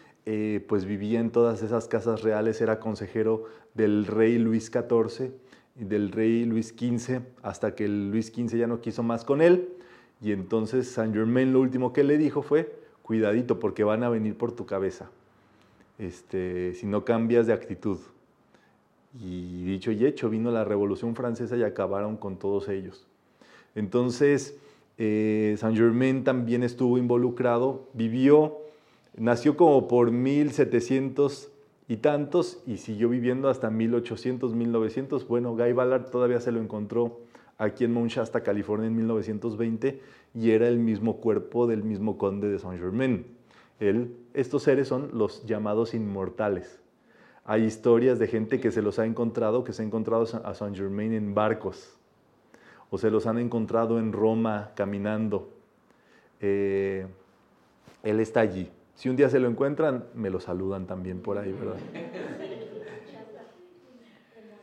pues 0.68 0.84
vivía 0.84 1.20
en 1.20 1.30
todas 1.30 1.62
esas 1.62 1.88
casas 1.88 2.20
reales, 2.20 2.60
era 2.60 2.80
consejero 2.80 3.44
del 3.72 4.04
rey 4.04 4.36
Luis 4.36 4.66
XIV 4.66 5.32
del 5.74 6.12
rey 6.12 6.44
Luis 6.44 6.74
XV, 6.76 7.20
hasta 7.42 7.74
que 7.74 7.86
el 7.86 8.10
Luis 8.10 8.26
XV 8.26 8.58
ya 8.58 8.66
no 8.66 8.82
quiso 8.82 9.02
más 9.02 9.24
con 9.24 9.40
él 9.40 9.77
y 10.20 10.32
entonces 10.32 10.88
Saint 10.88 11.14
Germain 11.14 11.52
lo 11.52 11.60
último 11.60 11.92
que 11.92 12.04
le 12.04 12.18
dijo 12.18 12.42
fue, 12.42 12.74
cuidadito 13.02 13.60
porque 13.60 13.84
van 13.84 14.02
a 14.02 14.08
venir 14.08 14.36
por 14.36 14.52
tu 14.52 14.66
cabeza, 14.66 15.10
este, 15.98 16.74
si 16.74 16.86
no 16.86 17.04
cambias 17.04 17.46
de 17.46 17.52
actitud. 17.52 17.98
Y 19.20 19.64
dicho 19.64 19.90
y 19.90 20.04
hecho, 20.04 20.28
vino 20.28 20.50
la 20.50 20.64
Revolución 20.64 21.16
Francesa 21.16 21.56
y 21.56 21.62
acabaron 21.62 22.16
con 22.16 22.38
todos 22.38 22.68
ellos. 22.68 23.06
Entonces, 23.74 24.58
eh, 24.98 25.56
Saint 25.58 25.76
Germain 25.76 26.24
también 26.24 26.62
estuvo 26.62 26.98
involucrado, 26.98 27.88
vivió, 27.94 28.58
nació 29.16 29.56
como 29.56 29.88
por 29.88 30.10
1700 30.10 31.50
y 31.88 31.96
tantos 31.96 32.60
y 32.66 32.76
siguió 32.76 33.08
viviendo 33.08 33.48
hasta 33.48 33.70
1800, 33.70 34.54
1900. 34.54 35.26
Bueno, 35.26 35.56
Guy 35.56 35.72
Ballard 35.72 36.10
todavía 36.10 36.40
se 36.40 36.52
lo 36.52 36.60
encontró 36.60 37.20
aquí 37.58 37.84
en 37.84 37.92
Mount 37.92 38.10
Shasta, 38.10 38.42
California, 38.42 38.86
en 38.86 38.96
1920, 38.96 40.00
y 40.34 40.50
era 40.50 40.68
el 40.68 40.78
mismo 40.78 41.16
cuerpo 41.16 41.66
del 41.66 41.82
mismo 41.82 42.16
conde 42.16 42.48
de 42.48 42.58
Saint 42.58 42.80
Germain. 42.80 43.26
estos 44.32 44.62
seres 44.62 44.88
son 44.88 45.10
los 45.12 45.44
llamados 45.44 45.92
inmortales. 45.92 46.80
Hay 47.44 47.64
historias 47.64 48.18
de 48.18 48.28
gente 48.28 48.60
que 48.60 48.70
se 48.70 48.82
los 48.82 48.98
ha 48.98 49.06
encontrado, 49.06 49.64
que 49.64 49.72
se 49.72 49.82
ha 49.82 49.84
encontrado 49.84 50.24
a 50.44 50.54
Saint 50.54 50.76
Germain 50.76 51.12
en 51.12 51.34
barcos, 51.34 51.96
o 52.90 52.98
se 52.98 53.10
los 53.10 53.26
han 53.26 53.38
encontrado 53.38 53.98
en 53.98 54.12
Roma 54.12 54.70
caminando. 54.74 55.50
Eh, 56.40 57.06
él 58.02 58.20
está 58.20 58.40
allí. 58.40 58.70
Si 58.94 59.08
un 59.08 59.16
día 59.16 59.28
se 59.28 59.40
lo 59.40 59.48
encuentran, 59.48 60.04
me 60.14 60.30
lo 60.30 60.40
saludan 60.40 60.86
también 60.86 61.20
por 61.20 61.38
ahí, 61.38 61.52
¿verdad? 61.52 61.76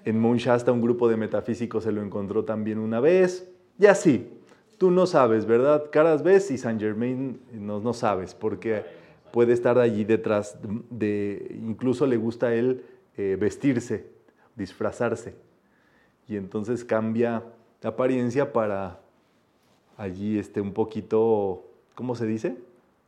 En 0.05 0.19
Mount 0.19 0.39
Shasta 0.39 0.71
un 0.71 0.81
grupo 0.81 1.09
de 1.09 1.17
metafísicos 1.17 1.83
se 1.83 1.91
lo 1.91 2.01
encontró 2.01 2.45
también 2.45 2.77
una 2.77 2.99
vez. 2.99 3.49
Y 3.79 3.87
así, 3.87 4.29
tú 4.77 4.91
no 4.91 5.07
sabes, 5.07 5.45
¿verdad? 5.45 5.89
Caras 5.91 6.23
ves 6.23 6.51
y 6.51 6.57
Saint 6.57 6.79
Germain 6.79 7.39
no, 7.51 7.79
no 7.79 7.93
sabes, 7.93 8.35
porque 8.35 8.83
puede 9.31 9.53
estar 9.53 9.79
allí 9.79 10.05
detrás 10.05 10.57
de, 10.89 11.57
incluso 11.61 12.05
le 12.05 12.17
gusta 12.17 12.47
a 12.47 12.53
él 12.53 12.85
eh, 13.17 13.35
vestirse, 13.39 14.05
disfrazarse. 14.55 15.35
Y 16.27 16.37
entonces 16.37 16.85
cambia 16.85 17.43
la 17.81 17.89
apariencia 17.89 18.53
para 18.53 18.99
allí 19.97 20.37
este, 20.37 20.61
un 20.61 20.73
poquito, 20.73 21.65
¿cómo 21.95 22.15
se 22.15 22.25
dice? 22.25 22.57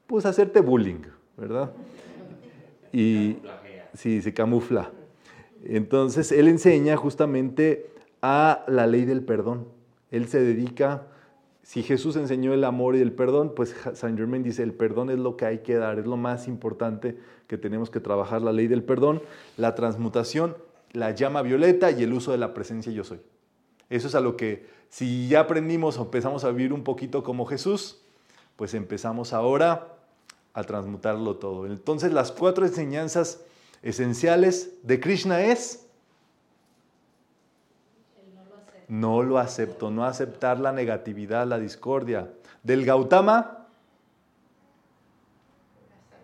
Pues 0.08 0.26
hacerte 0.26 0.62
bullying, 0.62 1.02
¿verdad? 1.38 1.72
Y 2.91 3.38
sí, 3.93 4.22
se 4.22 4.34
camufla. 4.34 4.91
Entonces, 5.64 6.32
él 6.32 6.47
enseña 6.47 6.95
justamente 6.97 7.89
a 8.22 8.64
la 8.68 8.88
ley 8.88 9.05
del 9.05 9.24
perdón. 9.24 9.68
Él 10.12 10.28
se 10.28 10.39
dedica, 10.41 11.08
si 11.64 11.84
Jesús 11.84 12.16
enseñó 12.16 12.53
el 12.53 12.64
amor 12.64 12.95
y 12.95 13.01
el 13.01 13.12
perdón, 13.12 13.53
pues 13.55 13.76
Saint 13.93 14.18
Germain 14.18 14.43
dice, 14.43 14.64
el 14.64 14.74
perdón 14.74 15.10
es 15.10 15.20
lo 15.20 15.36
que 15.36 15.45
hay 15.45 15.60
que 15.60 15.76
dar, 15.76 15.99
es 15.99 16.05
lo 16.05 16.18
más 16.18 16.47
importante 16.47 17.18
que 17.47 17.58
tenemos 17.58 17.89
que 17.89 17.99
trabajar, 17.99 18.41
la 18.41 18.53
ley 18.53 18.68
del 18.68 18.84
perdón, 18.84 19.22
la 19.58 19.76
transmutación, 19.76 20.55
la 20.93 21.12
llama 21.12 21.41
violeta 21.41 21.91
y 21.91 22.03
el 22.03 22.14
uso 22.14 22.32
de 22.32 22.38
la 22.38 22.53
presencia 22.53 22.91
yo 22.91 23.03
soy. 23.03 23.20
Eso 23.89 24.08
es 24.08 24.16
a 24.16 24.22
lo 24.22 24.38
que, 24.38 24.66
si 24.89 25.28
ya 25.28 25.41
aprendimos 25.41 25.97
o 25.97 26.03
empezamos 26.03 26.43
a 26.43 26.51
vivir 26.51 26.74
un 26.74 26.84
poquito 26.84 27.24
como 27.24 27.45
Jesús, 27.45 28.01
pues 28.55 28.74
empezamos 28.74 29.34
ahora 29.34 29.95
a 30.53 30.64
transmutarlo 30.64 31.36
todo. 31.36 31.66
Entonces 31.68 32.12
las 32.12 32.32
cuatro 32.32 32.66
enseñanzas 32.66 33.41
esenciales 33.82 34.72
de 34.84 35.00
Krishna 35.00 35.42
es 35.42 35.84
no 38.88 39.22
lo 39.22 39.38
acepto, 39.38 39.92
no 39.92 40.06
aceptar 40.06 40.60
la 40.62 40.72
negatividad, 40.72 41.46
la 41.46 41.60
discordia. 41.60 42.32
Del 42.64 42.86
Gautama, 42.86 43.68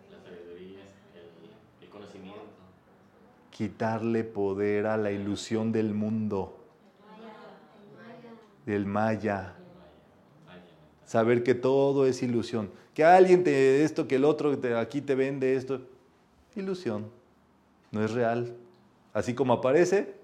La 0.10 0.18
sabiduría, 0.24 0.80
el, 1.14 1.84
el 1.84 1.90
conocimiento. 1.90 2.40
quitarle 3.52 4.24
poder 4.24 4.86
a 4.88 4.96
la 4.96 5.12
ilusión 5.12 5.74
del 5.74 5.94
mundo, 5.94 6.58
del 8.66 8.86
Maya. 8.86 9.56
Saber 11.06 11.44
que 11.44 11.54
todo 11.56 12.08
es 12.08 12.24
ilusión. 12.24 12.72
Que 12.94 13.04
alguien 13.04 13.44
te 13.44 13.84
esto, 13.84 14.08
que 14.08 14.16
el 14.16 14.24
otro 14.24 14.58
te- 14.58 14.76
aquí 14.78 15.02
te 15.02 15.16
vende 15.16 15.56
esto. 15.58 15.82
Ilusión. 16.56 17.12
No 17.94 18.04
es 18.04 18.12
real. 18.12 18.58
Así 19.14 19.36
como 19.36 19.54
aparece, 19.54 20.16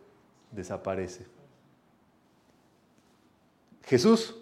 desaparece. 0.52 1.26
Jesús. 3.86 4.36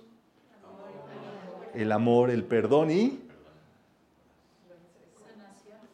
El 1.73 1.91
amor, 1.91 2.31
el 2.31 2.43
perdón 2.43 2.89
y 2.89 3.19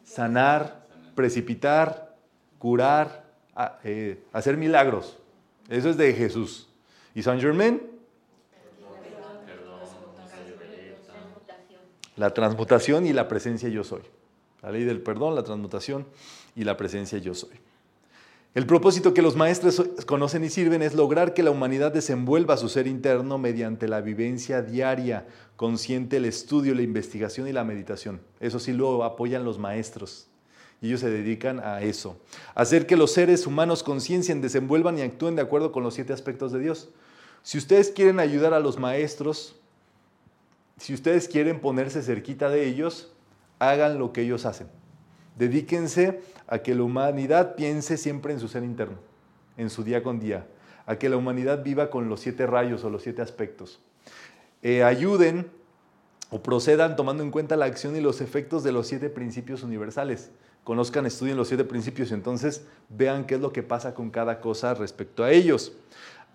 sanar, 0.05 0.85
precipitar, 1.15 2.15
curar, 2.59 3.25
eh, 3.83 4.23
hacer 4.31 4.55
milagros. 4.55 5.17
Eso 5.69 5.89
es 5.89 5.97
de 5.97 6.13
Jesús. 6.13 6.69
¿Y 7.15 7.23
Saint 7.23 7.41
Germain? 7.41 7.81
La 12.15 12.31
transmutación 12.31 13.07
y 13.07 13.11
la 13.11 13.27
presencia 13.27 13.67
yo 13.69 13.83
soy. 13.83 14.03
La 14.61 14.71
ley 14.71 14.83
del 14.83 15.01
perdón, 15.01 15.33
la 15.33 15.43
transmutación 15.43 16.05
y 16.55 16.63
la 16.63 16.77
presencia 16.77 17.17
yo 17.17 17.33
soy. 17.33 17.59
El 18.55 18.67
propósito 18.67 19.15
que 19.15 19.23
los 19.23 19.35
maestros 19.35 19.83
conocen 20.05 20.43
y 20.43 20.49
sirven 20.49 20.83
es 20.83 20.93
lograr 20.93 21.33
que 21.33 21.41
la 21.41 21.49
humanidad 21.49 21.91
desenvuelva 21.91 22.55
su 22.55 22.69
ser 22.69 22.85
interno 22.85 23.39
mediante 23.39 23.87
la 23.87 24.01
vivencia 24.01 24.61
diaria, 24.61 25.25
consciente, 25.55 26.17
el 26.17 26.25
estudio, 26.25 26.75
la 26.75 26.83
investigación 26.83 27.47
y 27.47 27.51
la 27.51 27.63
meditación. 27.63 28.21
Eso 28.39 28.59
sí 28.59 28.71
lo 28.71 29.03
apoyan 29.03 29.43
los 29.43 29.57
maestros. 29.57 30.27
Ellos 30.83 30.99
se 30.99 31.09
dedican 31.09 31.61
a 31.61 31.81
eso. 31.81 32.19
Hacer 32.53 32.85
que 32.85 32.97
los 32.97 33.11
seres 33.11 33.47
humanos 33.47 33.81
conciencien, 33.81 34.41
desenvuelvan 34.41 34.99
y 34.99 35.01
actúen 35.01 35.35
de 35.35 35.41
acuerdo 35.41 35.71
con 35.71 35.81
los 35.81 35.95
siete 35.95 36.13
aspectos 36.13 36.51
de 36.51 36.59
Dios. 36.59 36.89
Si 37.41 37.57
ustedes 37.57 37.89
quieren 37.89 38.19
ayudar 38.19 38.53
a 38.53 38.59
los 38.59 38.77
maestros, 38.77 39.55
si 40.77 40.93
ustedes 40.93 41.27
quieren 41.27 41.59
ponerse 41.59 42.03
cerquita 42.03 42.49
de 42.49 42.67
ellos, 42.67 43.11
hagan 43.57 43.97
lo 43.97 44.13
que 44.13 44.21
ellos 44.21 44.45
hacen. 44.45 44.67
Dedíquense 45.37 46.21
a 46.47 46.59
que 46.59 46.75
la 46.75 46.83
humanidad 46.83 47.55
piense 47.55 47.97
siempre 47.97 48.33
en 48.33 48.39
su 48.39 48.47
ser 48.47 48.63
interno, 48.63 48.97
en 49.57 49.69
su 49.69 49.83
día 49.83 50.03
con 50.03 50.19
día, 50.19 50.45
a 50.85 50.97
que 50.97 51.09
la 51.09 51.17
humanidad 51.17 51.63
viva 51.63 51.89
con 51.89 52.09
los 52.09 52.19
siete 52.19 52.45
rayos 52.45 52.83
o 52.83 52.89
los 52.89 53.03
siete 53.03 53.21
aspectos. 53.21 53.79
Eh, 54.61 54.83
ayuden 54.83 55.49
o 56.29 56.41
procedan 56.41 56.95
tomando 56.95 57.21
en 57.23 57.31
cuenta 57.31 57.55
la 57.55 57.65
acción 57.65 57.95
y 57.95 58.01
los 58.01 58.21
efectos 58.21 58.63
de 58.63 58.71
los 58.71 58.87
siete 58.87 59.09
principios 59.09 59.63
universales. 59.63 60.31
Conozcan, 60.63 61.05
estudien 61.05 61.37
los 61.37 61.49
siete 61.49 61.65
principios 61.65 62.11
y 62.11 62.13
entonces 62.13 62.65
vean 62.89 63.25
qué 63.25 63.35
es 63.35 63.41
lo 63.41 63.51
que 63.51 63.63
pasa 63.63 63.93
con 63.93 64.09
cada 64.09 64.39
cosa 64.39 64.73
respecto 64.73 65.23
a 65.23 65.31
ellos. 65.31 65.73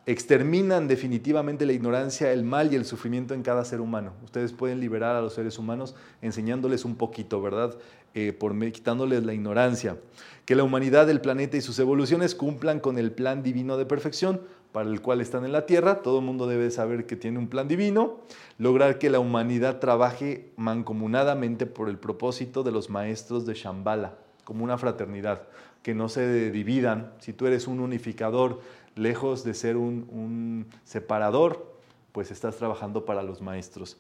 Exterminan 0.09 0.89
definitivamente 0.89 1.67
la 1.67 1.75
ignorancia, 1.75 2.33
el 2.33 2.43
mal 2.43 2.73
y 2.73 2.77
el 2.77 2.87
sufrimiento 2.87 3.35
en 3.35 3.43
cada 3.43 3.63
ser 3.67 3.83
humano. 3.83 4.15
Ustedes 4.25 4.55
pueden 4.55 4.81
liberar 4.81 5.15
a 5.15 5.21
los 5.21 5.35
seres 5.35 5.59
humanos 5.59 5.95
enseñándoles 6.23 6.87
un 6.87 6.97
poquito, 6.97 7.43
¿verdad? 7.43 7.77
Eh, 8.15 8.33
por 8.33 8.59
quitándoles 8.73 9.23
la 9.25 9.35
ignorancia. 9.35 9.99
Que 10.47 10.55
la 10.55 10.63
humanidad, 10.63 11.11
el 11.11 11.21
planeta 11.21 11.59
y 11.59 11.61
sus 11.61 11.79
evoluciones 11.79 12.35
cumplan 12.35 12.81
con 12.81 12.97
el 12.97 13.13
plan 13.13 13.43
divino 13.43 13.77
de 13.77 13.85
perfección 13.85 14.41
para 14.73 14.89
el 14.89 15.03
cual 15.03 15.21
están 15.21 15.45
en 15.45 15.53
la 15.53 15.67
Tierra. 15.67 16.01
Todo 16.01 16.21
el 16.21 16.25
mundo 16.25 16.47
debe 16.47 16.71
saber 16.71 17.05
que 17.05 17.17
tiene 17.17 17.39
un 17.39 17.49
plan 17.49 17.69
divino. 17.69 18.21
Lograr 18.57 18.99
que 18.99 19.11
la 19.11 19.19
humanidad 19.19 19.79
trabaje 19.79 20.53
mancomunadamente 20.57 21.67
por 21.67 21.91
el 21.91 21.99
propósito 21.99 22.63
de 22.63 22.73
los 22.73 22.89
maestros 22.89 23.45
de 23.45 23.53
Shambhala, 23.53 24.15
como 24.45 24.65
una 24.65 24.79
fraternidad. 24.79 25.43
Que 25.83 25.95
no 25.95 26.09
se 26.09 26.51
dividan. 26.51 27.13
Si 27.19 27.35
tú 27.35 27.47
eres 27.47 27.67
un 27.67 27.81
unificador, 27.81 28.61
lejos 28.99 29.45
de 29.45 29.55
ser 29.55 29.77
un, 29.77 30.67
separador, 30.85 31.75
pues 32.13 32.31
estás 32.31 32.57
trabajando 32.57 33.05
para 33.05 33.23
los 33.23 33.41
maestros. 33.41 33.97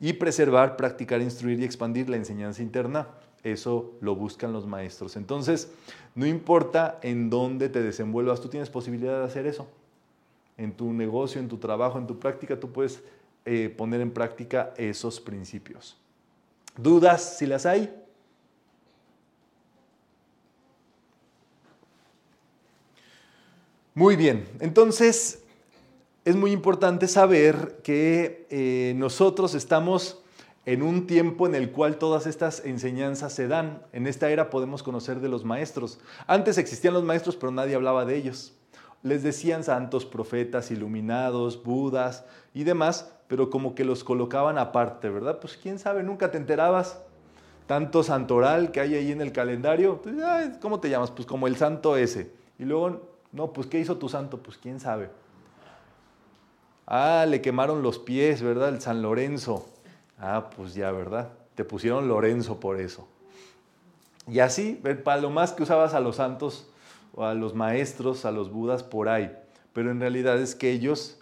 Y 0.00 0.12
preservar, 0.14 0.76
practicar, 0.76 1.20
instruir 1.20 1.60
y 1.60 1.64
expandir 1.64 2.08
la 2.08 2.16
enseñanza 2.16 2.62
interna, 2.62 3.08
eso 3.42 3.92
lo 4.00 4.14
buscan 4.14 4.52
los 4.52 4.66
maestros. 4.66 5.16
Entonces, 5.16 5.72
no 6.14 6.26
importa 6.26 6.98
en 7.02 7.30
dónde 7.30 7.68
te 7.68 7.82
desenvuelvas, 7.82 8.40
tú 8.40 8.48
tienes 8.48 8.70
posibilidad 8.70 9.18
de 9.18 9.24
hacer 9.24 9.46
eso. 9.46 9.66
En 10.58 10.72
tu 10.72 10.92
negocio, 10.92 11.40
en 11.40 11.48
tu 11.48 11.56
trabajo, 11.56 11.98
en 11.98 12.06
tu 12.06 12.18
práctica, 12.18 12.60
tú 12.60 12.70
puedes 12.70 13.02
eh, 13.44 13.74
poner 13.76 14.00
en 14.00 14.12
práctica 14.12 14.74
esos 14.76 15.20
principios. 15.20 15.96
¿Dudas 16.76 17.38
si 17.38 17.46
las 17.46 17.66
hay? 17.66 18.01
Muy 23.94 24.16
bien, 24.16 24.48
entonces 24.60 25.44
es 26.24 26.34
muy 26.34 26.50
importante 26.50 27.06
saber 27.08 27.80
que 27.84 28.46
eh, 28.48 28.94
nosotros 28.96 29.54
estamos 29.54 30.22
en 30.64 30.82
un 30.82 31.06
tiempo 31.06 31.46
en 31.46 31.54
el 31.54 31.72
cual 31.72 31.98
todas 31.98 32.26
estas 32.26 32.64
enseñanzas 32.64 33.34
se 33.34 33.48
dan. 33.48 33.82
En 33.92 34.06
esta 34.06 34.30
era 34.30 34.48
podemos 34.48 34.82
conocer 34.82 35.20
de 35.20 35.28
los 35.28 35.44
maestros. 35.44 36.00
Antes 36.26 36.56
existían 36.56 36.94
los 36.94 37.04
maestros, 37.04 37.36
pero 37.36 37.52
nadie 37.52 37.74
hablaba 37.74 38.06
de 38.06 38.16
ellos. 38.16 38.54
Les 39.02 39.22
decían 39.22 39.62
santos, 39.62 40.06
profetas, 40.06 40.70
iluminados, 40.70 41.62
budas 41.62 42.24
y 42.54 42.64
demás, 42.64 43.12
pero 43.28 43.50
como 43.50 43.74
que 43.74 43.84
los 43.84 44.04
colocaban 44.04 44.56
aparte, 44.56 45.10
¿verdad? 45.10 45.38
Pues 45.38 45.58
quién 45.58 45.78
sabe, 45.78 46.02
nunca 46.02 46.30
te 46.30 46.38
enterabas. 46.38 46.98
Tanto 47.66 48.02
santoral 48.02 48.72
que 48.72 48.80
hay 48.80 48.94
ahí 48.94 49.12
en 49.12 49.20
el 49.20 49.32
calendario, 49.32 50.00
pues, 50.00 50.16
¿cómo 50.62 50.80
te 50.80 50.88
llamas? 50.88 51.10
Pues 51.10 51.26
como 51.26 51.46
el 51.46 51.56
santo 51.56 51.94
ese. 51.96 52.30
Y 52.58 52.64
luego, 52.64 53.11
no, 53.32 53.52
pues 53.52 53.66
¿qué 53.66 53.80
hizo 53.80 53.96
tu 53.96 54.08
santo? 54.08 54.42
Pues 54.42 54.58
quién 54.58 54.78
sabe. 54.78 55.10
Ah, 56.86 57.24
le 57.26 57.40
quemaron 57.40 57.82
los 57.82 57.98
pies, 57.98 58.42
¿verdad? 58.42 58.68
El 58.68 58.80
San 58.80 59.02
Lorenzo. 59.02 59.68
Ah, 60.18 60.50
pues 60.54 60.74
ya, 60.74 60.92
¿verdad? 60.92 61.32
Te 61.54 61.64
pusieron 61.64 62.08
Lorenzo 62.08 62.60
por 62.60 62.80
eso. 62.80 63.08
Y 64.28 64.40
así, 64.40 64.80
para 65.02 65.20
lo 65.20 65.30
más 65.30 65.52
que 65.52 65.62
usabas 65.62 65.94
a 65.94 66.00
los 66.00 66.16
santos 66.16 66.68
o 67.14 67.24
a 67.24 67.34
los 67.34 67.54
maestros, 67.54 68.24
a 68.24 68.30
los 68.30 68.52
budas 68.52 68.82
por 68.82 69.08
ahí. 69.08 69.36
Pero 69.72 69.90
en 69.90 70.00
realidad 70.00 70.38
es 70.38 70.54
que 70.54 70.70
ellos 70.70 71.18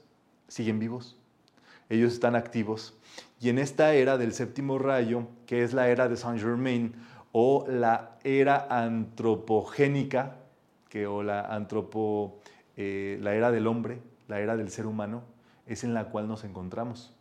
siguen 0.49 0.79
vivos. 0.79 1.17
Ellos 1.89 2.13
están 2.13 2.37
activos. 2.37 2.95
Y 3.41 3.49
en 3.49 3.59
esta 3.59 3.95
era 3.95 4.19
del 4.19 4.35
séptimo 4.35 4.79
rayo, 4.79 5.29
que 5.47 5.63
es 5.63 5.73
la 5.73 5.89
era 5.89 6.09
de 6.09 6.17
Saint 6.17 6.41
Germain 6.41 6.95
o 7.33 7.65
la 7.69 8.19
era 8.23 8.67
antropogénica, 8.69 10.37
que, 10.91 11.07
o 11.07 11.23
la, 11.23 11.41
antropo, 11.41 12.39
eh, 12.77 13.19
la 13.23 13.35
era 13.35 13.51
del 13.51 13.67
hombre, 13.67 14.01
la 14.29 14.41
era 14.41 14.57
del 14.57 14.71
ser 14.71 14.85
humano, 14.85 15.23
es 15.67 15.85
en 15.85 15.95
la 15.95 16.11
cual 16.11 16.29
nos 16.29 16.45
encontramos. 16.45 17.15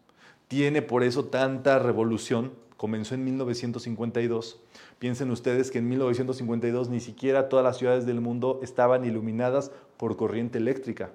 Tiene 0.50 0.82
por 0.82 1.04
eso 1.04 1.26
tanta 1.26 1.80
revolución. 1.80 2.52
Comenzó 2.76 3.14
en 3.14 3.24
1952. 3.24 4.60
Piensen 4.98 5.32
ustedes 5.32 5.70
que 5.70 5.78
en 5.78 5.88
1952 5.88 6.90
ni 6.90 7.00
siquiera 7.00 7.48
todas 7.48 7.64
las 7.64 7.78
ciudades 7.78 8.06
del 8.06 8.20
mundo 8.20 8.60
estaban 8.64 9.06
iluminadas 9.06 9.72
por 9.98 10.18
corriente 10.18 10.58
eléctrica. 10.58 11.12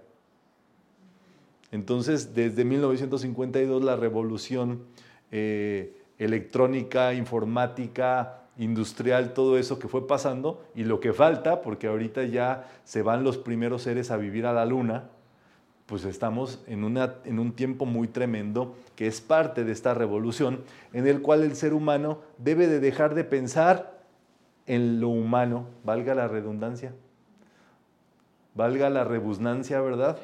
Entonces, 1.72 2.34
desde 2.34 2.64
1952 2.64 3.82
la 3.82 3.96
revolución 3.96 4.84
eh, 5.32 5.96
electrónica, 6.18 7.14
informática, 7.14 8.43
industrial, 8.58 9.32
todo 9.32 9.58
eso 9.58 9.78
que 9.78 9.88
fue 9.88 10.06
pasando 10.06 10.64
y 10.74 10.84
lo 10.84 11.00
que 11.00 11.12
falta, 11.12 11.62
porque 11.62 11.86
ahorita 11.86 12.24
ya 12.24 12.68
se 12.84 13.02
van 13.02 13.24
los 13.24 13.38
primeros 13.38 13.82
seres 13.82 14.10
a 14.10 14.16
vivir 14.16 14.46
a 14.46 14.52
la 14.52 14.64
luna, 14.64 15.10
pues 15.86 16.04
estamos 16.04 16.62
en, 16.66 16.84
una, 16.84 17.16
en 17.24 17.38
un 17.38 17.52
tiempo 17.52 17.84
muy 17.84 18.08
tremendo 18.08 18.74
que 18.96 19.06
es 19.06 19.20
parte 19.20 19.64
de 19.64 19.72
esta 19.72 19.92
revolución 19.92 20.62
en 20.92 21.06
el 21.06 21.20
cual 21.20 21.42
el 21.42 21.56
ser 21.56 21.74
humano 21.74 22.20
debe 22.38 22.68
de 22.68 22.80
dejar 22.80 23.14
de 23.14 23.24
pensar 23.24 24.00
en 24.66 25.00
lo 25.00 25.08
humano, 25.08 25.66
valga 25.84 26.14
la 26.14 26.26
redundancia, 26.26 26.92
Valga 28.54 28.88
la 28.88 29.02
rebusnancia, 29.02 29.80
¿verdad? 29.80 30.16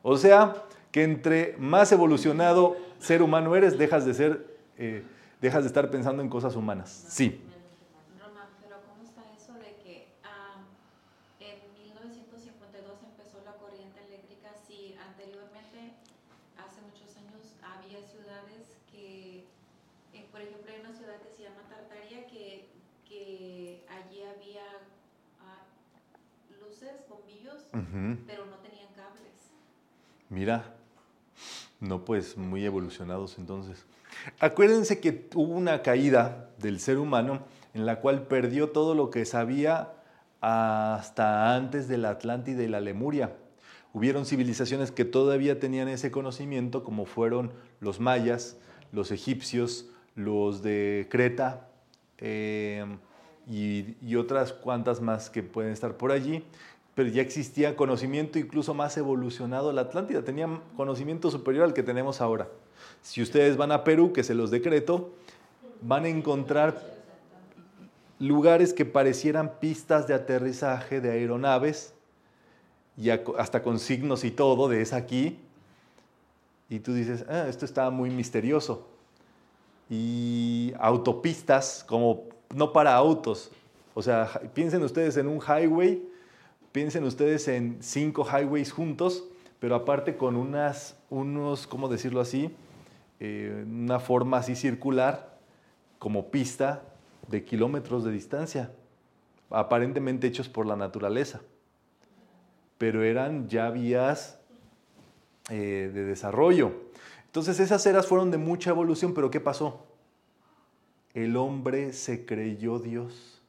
O 0.00 0.16
sea, 0.16 0.54
que 0.90 1.02
entre 1.02 1.54
más 1.58 1.92
evolucionado 1.92 2.76
ser 2.98 3.22
humano 3.22 3.54
eres, 3.56 3.76
dejas 3.76 4.06
de 4.06 4.14
ser, 4.14 4.46
eh, 4.78 5.02
dejas 5.44 5.62
de 5.62 5.68
estar 5.68 5.90
pensando 5.90 6.22
en 6.22 6.30
cosas 6.30 6.56
humanas. 6.56 6.88
Sí. 6.88 7.38
Román, 8.18 8.48
pero 8.62 8.80
¿cómo 8.88 9.02
está 9.04 9.20
eso 9.36 9.52
de 9.52 9.76
que 9.84 10.08
ah, 10.24 10.64
en 11.38 11.60
1952 11.84 12.80
empezó 13.04 13.44
la 13.44 13.52
corriente 13.60 14.00
eléctrica? 14.08 14.56
Si 14.66 14.96
anteriormente, 14.96 16.00
hace 16.56 16.80
muchos 16.80 17.12
años, 17.20 17.52
había 17.60 18.00
ciudades 18.08 18.80
que, 18.90 19.44
eh, 20.14 20.26
por 20.32 20.40
ejemplo, 20.40 20.72
hay 20.72 20.80
una 20.80 20.96
ciudad 20.96 21.20
que 21.20 21.28
se 21.28 21.42
llama 21.42 21.60
Tartaria, 21.68 22.26
que, 22.26 22.70
que 23.06 23.84
allí 23.92 24.24
había 24.24 24.64
ah, 25.44 25.60
luces, 26.58 27.04
bombillos, 27.06 27.68
pero 28.26 28.46
no 28.46 28.56
tenían 28.64 28.88
cables. 28.96 29.52
Mira, 30.30 30.72
no 31.80 32.02
pues 32.02 32.38
muy 32.38 32.64
evolucionados 32.64 33.36
entonces. 33.36 33.84
Acuérdense 34.38 35.00
que 35.00 35.28
hubo 35.34 35.54
una 35.54 35.82
caída 35.82 36.50
del 36.58 36.80
ser 36.80 36.98
humano 36.98 37.40
en 37.74 37.86
la 37.86 38.00
cual 38.00 38.26
perdió 38.26 38.70
todo 38.70 38.94
lo 38.94 39.10
que 39.10 39.24
sabía 39.24 39.92
hasta 40.40 41.56
antes 41.56 41.88
de 41.88 41.98
la 41.98 42.10
Atlántida 42.10 42.62
y 42.62 42.68
la 42.68 42.80
Lemuria. 42.80 43.36
Hubieron 43.92 44.26
civilizaciones 44.26 44.90
que 44.90 45.04
todavía 45.04 45.60
tenían 45.60 45.88
ese 45.88 46.10
conocimiento, 46.10 46.84
como 46.84 47.06
fueron 47.06 47.52
los 47.80 48.00
mayas, 48.00 48.56
los 48.92 49.10
egipcios, 49.10 49.86
los 50.14 50.62
de 50.62 51.06
Creta 51.10 51.68
eh, 52.18 52.84
y, 53.48 53.96
y 54.00 54.16
otras 54.16 54.52
cuantas 54.52 55.00
más 55.00 55.30
que 55.30 55.42
pueden 55.42 55.72
estar 55.72 55.96
por 55.96 56.12
allí 56.12 56.44
pero 56.94 57.08
ya 57.08 57.22
existía 57.22 57.76
conocimiento 57.76 58.38
incluso 58.38 58.72
más 58.72 58.96
evolucionado. 58.96 59.72
La 59.72 59.82
Atlántida 59.82 60.22
tenía 60.22 60.48
conocimiento 60.76 61.30
superior 61.30 61.64
al 61.64 61.74
que 61.74 61.82
tenemos 61.82 62.20
ahora. 62.20 62.48
Si 63.04 63.20
ustedes 63.20 63.58
van 63.58 63.70
a 63.70 63.84
Perú, 63.84 64.14
que 64.14 64.24
se 64.24 64.34
los 64.34 64.50
decreto, 64.50 65.12
van 65.82 66.06
a 66.06 66.08
encontrar 66.08 66.82
lugares 68.18 68.72
que 68.72 68.86
parecieran 68.86 69.60
pistas 69.60 70.06
de 70.06 70.14
aterrizaje 70.14 71.02
de 71.02 71.10
aeronaves, 71.10 71.92
y 72.96 73.10
hasta 73.10 73.62
con 73.62 73.78
signos 73.78 74.24
y 74.24 74.30
todo 74.30 74.70
de 74.70 74.80
es 74.80 74.94
aquí. 74.94 75.38
Y 76.70 76.78
tú 76.78 76.94
dices, 76.94 77.26
"Ah, 77.28 77.44
esto 77.46 77.66
está 77.66 77.90
muy 77.90 78.08
misterioso. 78.08 78.88
Y 79.90 80.72
autopistas, 80.78 81.84
como 81.86 82.22
no 82.54 82.72
para 82.72 82.94
autos. 82.94 83.50
O 83.92 84.00
sea, 84.00 84.40
piensen 84.54 84.82
ustedes 84.82 85.18
en 85.18 85.28
un 85.28 85.40
highway, 85.42 86.02
piensen 86.72 87.04
ustedes 87.04 87.48
en 87.48 87.76
cinco 87.82 88.24
highways 88.24 88.72
juntos, 88.72 89.24
pero 89.60 89.74
aparte 89.74 90.16
con 90.16 90.36
unas, 90.36 90.96
unos, 91.10 91.66
¿cómo 91.66 91.88
decirlo 91.88 92.22
así? 92.22 92.50
Eh, 93.20 93.64
una 93.66 94.00
forma 94.00 94.38
así 94.38 94.56
circular, 94.56 95.38
como 95.98 96.30
pista 96.30 96.82
de 97.28 97.44
kilómetros 97.44 98.04
de 98.04 98.12
distancia, 98.12 98.70
aparentemente 99.50 100.26
hechos 100.26 100.48
por 100.48 100.66
la 100.66 100.76
naturaleza, 100.76 101.40
pero 102.78 103.02
eran 103.02 103.48
ya 103.48 103.70
vías 103.70 104.38
eh, 105.50 105.90
de 105.92 106.04
desarrollo. 106.04 106.72
Entonces 107.26 107.60
esas 107.60 107.84
eras 107.86 108.06
fueron 108.06 108.30
de 108.30 108.38
mucha 108.38 108.70
evolución, 108.70 109.14
pero 109.14 109.30
¿qué 109.30 109.40
pasó? 109.40 109.86
El 111.14 111.36
hombre 111.36 111.92
se 111.92 112.26
creyó 112.26 112.78
Dios, 112.78 113.40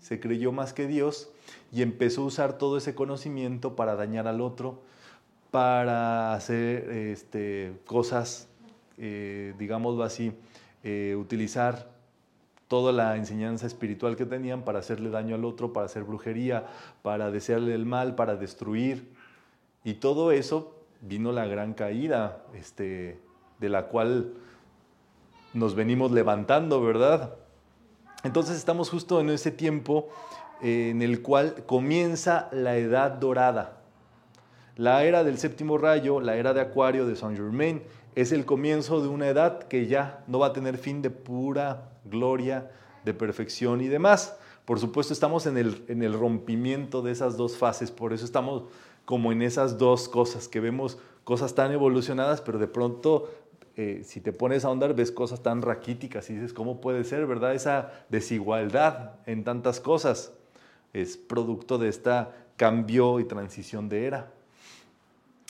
se 0.00 0.20
creyó 0.20 0.52
más 0.52 0.72
que 0.72 0.86
Dios 0.86 1.30
y 1.72 1.82
empezó 1.82 2.22
a 2.22 2.26
usar 2.26 2.58
todo 2.58 2.76
ese 2.76 2.94
conocimiento 2.94 3.76
para 3.76 3.94
dañar 3.94 4.26
al 4.26 4.40
otro, 4.40 4.82
para 5.50 6.34
hacer 6.34 6.90
este, 6.90 7.72
cosas, 7.86 8.47
eh, 8.98 9.54
digámoslo 9.58 10.02
así, 10.02 10.32
eh, 10.82 11.16
utilizar 11.18 11.90
toda 12.68 12.92
la 12.92 13.16
enseñanza 13.16 13.66
espiritual 13.66 14.16
que 14.16 14.26
tenían 14.26 14.62
para 14.62 14.80
hacerle 14.80 15.10
daño 15.10 15.34
al 15.34 15.44
otro, 15.44 15.72
para 15.72 15.86
hacer 15.86 16.04
brujería, 16.04 16.66
para 17.02 17.30
desearle 17.30 17.74
el 17.74 17.86
mal, 17.86 18.14
para 18.14 18.36
destruir. 18.36 19.14
Y 19.84 19.94
todo 19.94 20.32
eso 20.32 20.74
vino 21.00 21.32
la 21.32 21.46
gran 21.46 21.74
caída, 21.74 22.44
este, 22.54 23.18
de 23.58 23.68
la 23.68 23.86
cual 23.86 24.34
nos 25.54 25.74
venimos 25.74 26.12
levantando, 26.12 26.82
¿verdad? 26.82 27.34
Entonces 28.24 28.56
estamos 28.56 28.90
justo 28.90 29.20
en 29.20 29.30
ese 29.30 29.50
tiempo 29.50 30.08
eh, 30.62 30.90
en 30.90 31.02
el 31.02 31.22
cual 31.22 31.64
comienza 31.66 32.48
la 32.52 32.76
edad 32.76 33.12
dorada. 33.12 33.78
La 34.76 35.04
era 35.04 35.24
del 35.24 35.38
séptimo 35.38 35.78
rayo, 35.78 36.20
la 36.20 36.36
era 36.36 36.52
de 36.52 36.60
Acuario 36.60 37.06
de 37.06 37.16
Saint 37.16 37.36
Germain, 37.36 37.82
es 38.20 38.32
el 38.32 38.44
comienzo 38.44 39.00
de 39.00 39.06
una 39.06 39.28
edad 39.28 39.60
que 39.68 39.86
ya 39.86 40.24
no 40.26 40.40
va 40.40 40.48
a 40.48 40.52
tener 40.52 40.76
fin 40.76 41.02
de 41.02 41.10
pura 41.10 41.88
gloria, 42.04 42.68
de 43.04 43.14
perfección 43.14 43.80
y 43.80 43.86
demás. 43.86 44.36
Por 44.64 44.80
supuesto, 44.80 45.12
estamos 45.12 45.46
en 45.46 45.56
el, 45.56 45.84
en 45.86 46.02
el 46.02 46.14
rompimiento 46.14 47.00
de 47.00 47.12
esas 47.12 47.36
dos 47.36 47.56
fases, 47.56 47.92
por 47.92 48.12
eso 48.12 48.24
estamos 48.24 48.64
como 49.04 49.30
en 49.30 49.40
esas 49.40 49.78
dos 49.78 50.08
cosas, 50.08 50.48
que 50.48 50.58
vemos 50.58 50.98
cosas 51.22 51.54
tan 51.54 51.70
evolucionadas, 51.70 52.40
pero 52.40 52.58
de 52.58 52.66
pronto, 52.66 53.30
eh, 53.76 54.02
si 54.04 54.20
te 54.20 54.32
pones 54.32 54.64
a 54.64 54.68
ahondar, 54.68 54.94
ves 54.96 55.12
cosas 55.12 55.40
tan 55.40 55.62
raquíticas 55.62 56.28
y 56.28 56.34
dices, 56.34 56.52
¿cómo 56.52 56.80
puede 56.80 57.04
ser, 57.04 57.24
verdad? 57.24 57.54
Esa 57.54 57.92
desigualdad 58.08 59.12
en 59.26 59.44
tantas 59.44 59.78
cosas 59.78 60.32
es 60.92 61.16
producto 61.16 61.78
de 61.78 61.88
esta 61.88 62.34
cambio 62.56 63.20
y 63.20 63.24
transición 63.24 63.88
de 63.88 64.06
era. 64.06 64.32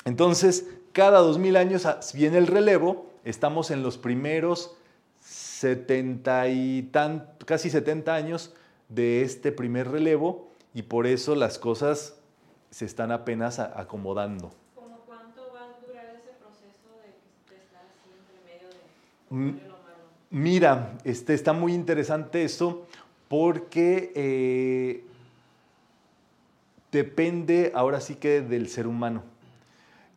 Entonces, 0.04 0.68
cada 0.98 1.20
2000 1.20 1.56
años 1.56 1.86
ah, 1.86 2.00
viene 2.12 2.38
el 2.38 2.48
relevo, 2.48 3.06
estamos 3.24 3.70
en 3.70 3.84
los 3.84 3.96
primeros 3.96 4.76
70 5.20 6.48
y 6.48 6.82
tan, 6.90 7.30
casi 7.46 7.70
70 7.70 8.12
años 8.12 8.52
de 8.88 9.22
este 9.22 9.52
primer 9.52 9.92
relevo 9.92 10.48
y 10.74 10.82
por 10.82 11.06
eso 11.06 11.36
las 11.36 11.60
cosas 11.60 12.16
se 12.72 12.84
están 12.84 13.12
apenas 13.12 13.60
acomodando. 13.60 14.50
¿Cómo 14.74 14.98
cuánto 15.06 15.52
va 15.54 15.66
a 15.66 15.86
durar 15.86 16.16
ese 16.16 16.32
proceso 16.32 16.88
de, 17.00 17.54
de 17.54 17.62
estar 17.62 17.82
así 17.86 18.10
entre 18.18 18.52
medio 18.52 18.68
de 18.68 19.52
Mm? 19.52 19.60
Mira, 20.30 20.98
este, 21.04 21.32
está 21.32 21.52
muy 21.52 21.74
interesante 21.74 22.42
esto 22.42 22.88
porque 23.28 24.12
eh, 24.16 25.04
depende 26.90 27.70
ahora 27.72 28.00
sí 28.00 28.16
que 28.16 28.40
del 28.40 28.68
ser 28.68 28.88
humano. 28.88 29.37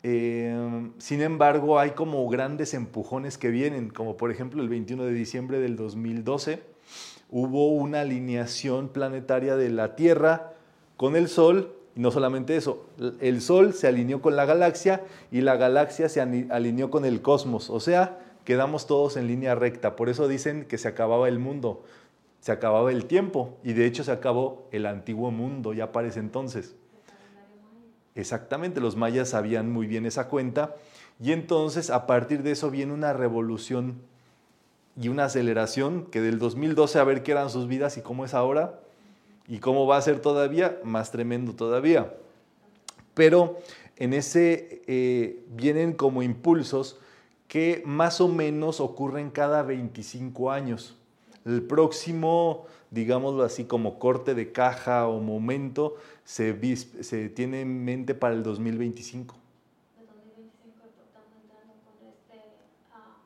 Eh, 0.04 0.89
sin 0.97 1.22
embargo, 1.22 1.80
hay 1.80 1.91
como 1.91 2.28
grandes 2.28 2.74
empujones 2.74 3.38
que 3.38 3.49
vienen, 3.49 3.89
como 3.89 4.18
por 4.18 4.32
ejemplo 4.32 4.62
el 4.62 4.70
21 4.70 5.04
de 5.04 5.14
diciembre 5.14 5.60
del 5.60 5.76
2012 5.76 6.72
hubo 7.32 7.70
una 7.70 8.02
alineación 8.02 8.89
planetaria 8.89 9.56
de 9.56 9.70
la 9.70 9.95
Tierra 9.95 10.54
con 10.97 11.16
el 11.16 11.30
Sol, 11.30 11.74
y 11.95 12.02
no 12.02 12.12
solamente 12.12 12.56
eso, 12.56 12.86
el 13.20 13.41
Sol 13.41 13.74
se 13.74 13.88
alineó 13.88 14.22
con 14.22 14.36
la 14.36 14.45
galaxia 14.45 15.04
y 15.32 15.41
la 15.41 15.56
galaxia 15.56 16.10
se 16.10 16.22
alineó 16.22 16.91
con 16.91 17.06
el 17.06 17.22
cosmos, 17.22 17.70
o 17.70 17.80
sea, 17.80 18.20
quedamos 18.43 18.86
todos 18.86 19.18
en 19.18 19.28
línea 19.28 19.56
recta, 19.56 19.95
por 19.95 20.10
eso 20.10 20.28
dicen 20.28 20.66
que 20.66 20.78
se 20.78 20.89
acababa 20.89 21.28
el 21.30 21.39
mundo, 21.39 21.84
se 22.41 22.52
acababa 22.52 22.91
el 22.91 23.06
tiempo, 23.06 23.58
y 23.64 23.74
de 23.74 23.86
hecho 23.86 24.04
se 24.04 24.12
acabó 24.12 24.68
el 24.72 24.86
antiguo 24.86 25.32
mundo 25.32 25.74
ya 25.74 25.91
para 25.91 26.10
entonces. 26.14 26.76
Exactamente, 28.16 28.82
los 28.82 28.95
mayas 28.95 29.30
sabían 29.30 29.72
muy 29.72 29.88
bien 29.88 30.05
esa 30.05 30.28
cuenta 30.28 30.76
y 31.20 31.32
entonces 31.32 31.89
a 31.89 32.07
partir 32.07 32.43
de 32.43 32.51
eso 32.51 32.70
viene 32.70 32.93
una 32.93 33.14
revolución 33.14 34.01
y 34.99 35.07
una 35.07 35.26
aceleración 35.26 36.05
que 36.07 36.20
del 36.20 36.39
2012 36.39 36.99
a 36.99 37.03
ver 37.03 37.24
qué 37.24 37.32
eran 37.32 37.49
sus 37.49 37.68
vidas 37.68 37.97
y 37.97 38.01
cómo 38.01 38.26
es 38.26 38.34
ahora 38.34 38.80
y 39.47 39.59
cómo 39.59 39.88
va 39.88 39.97
a 39.97 40.01
ser 40.01 40.20
todavía, 40.20 40.80
más 40.84 41.12
tremendo 41.12 41.53
todavía. 41.53 42.14
Pero 43.14 43.59
en 43.97 44.14
ese 44.14 44.82
eh, 44.88 45.43
vienen 45.49 45.93
como 45.93 46.24
impulsos 46.24 46.99
que 47.47 47.84
más 47.86 48.22
o 48.22 48.28
menos 48.28 48.80
ocurren 48.80 49.30
cada 49.30 49.62
25 49.62 50.51
años. 50.51 50.95
El 51.45 51.64
próximo, 51.64 52.66
digámoslo 52.91 53.43
así, 53.43 53.66
como 53.66 53.99
corte 53.99 54.36
de 54.36 54.51
caja 54.51 55.07
o 55.07 55.20
momento, 55.20 55.95
se, 56.32 57.29
tiene 57.29 57.61
en 57.61 57.84
mente 57.84 58.15
para 58.15 58.34
el 58.34 58.41
2025. 58.41 59.36
De 59.99 60.05
2025 60.05 60.88
estamos 61.05 61.29
entrando 61.43 61.73
con 61.84 62.07
este, 62.07 62.55
ah. 62.93 63.17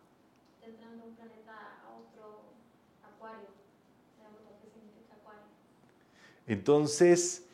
Entonces, 6.48 7.46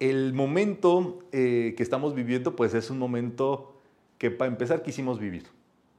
el 0.00 0.32
momento 0.32 1.18
eh, 1.32 1.74
que 1.76 1.82
estamos 1.82 2.14
viviendo, 2.14 2.56
pues 2.56 2.72
es 2.72 2.88
un 2.88 2.98
momento 2.98 3.74
que 4.16 4.30
para 4.30 4.50
empezar 4.50 4.82
quisimos 4.82 5.18
vivir. 5.18 5.46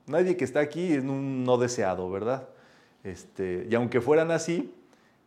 Nadie 0.07 0.35
que 0.35 0.45
está 0.45 0.61
aquí 0.61 0.93
es 0.93 1.03
un 1.03 1.43
no 1.43 1.57
deseado, 1.59 2.09
¿verdad? 2.09 2.49
Este, 3.03 3.67
y 3.69 3.75
aunque 3.75 4.01
fueran 4.01 4.31
así, 4.31 4.73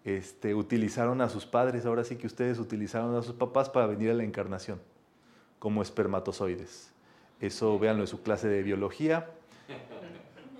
este, 0.04 0.54
utilizaron 0.54 1.20
a 1.20 1.28
sus 1.28 1.46
padres, 1.46 1.86
ahora 1.86 2.04
sí 2.04 2.16
que 2.16 2.26
ustedes 2.26 2.58
utilizaron 2.58 3.14
a 3.14 3.22
sus 3.22 3.34
papás 3.34 3.68
para 3.68 3.86
venir 3.86 4.10
a 4.10 4.14
la 4.14 4.24
encarnación, 4.24 4.80
como 5.58 5.82
espermatozoides. 5.82 6.92
Eso 7.40 7.78
véanlo 7.78 8.02
en 8.02 8.08
su 8.08 8.22
clase 8.22 8.48
de 8.48 8.62
biología. 8.62 9.28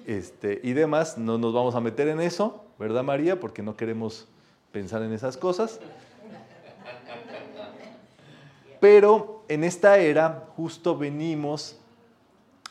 Este, 0.06 0.60
y 0.62 0.72
demás, 0.72 1.18
no 1.18 1.38
nos 1.38 1.52
vamos 1.52 1.74
a 1.74 1.80
meter 1.80 2.08
en 2.08 2.20
eso, 2.20 2.64
¿verdad 2.78 3.04
María? 3.04 3.38
Porque 3.38 3.62
no 3.62 3.76
queremos 3.76 4.28
pensar 4.72 5.02
en 5.02 5.12
esas 5.12 5.36
cosas. 5.36 5.80
Pero 8.80 9.44
en 9.48 9.62
esta 9.62 9.98
era 9.98 10.48
justo 10.56 10.98
venimos 10.98 11.78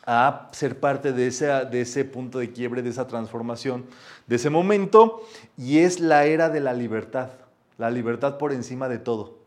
a 0.04 0.48
ser 0.52 0.80
parte 0.80 1.12
de 1.12 1.28
ese, 1.28 1.46
de 1.46 1.80
ese 1.80 2.04
punto 2.04 2.38
de 2.38 2.52
quiebre, 2.52 2.82
de 2.82 2.90
esa 2.90 3.06
transformación, 3.06 3.86
de 4.26 4.36
ese 4.36 4.50
momento, 4.50 5.22
y 5.56 5.78
es 5.78 6.00
la 6.00 6.24
era 6.24 6.48
de 6.48 6.60
la 6.60 6.72
libertad, 6.72 7.30
la 7.78 7.90
libertad 7.90 8.38
por 8.38 8.52
encima 8.52 8.88
de 8.88 8.98
todo, 8.98 9.38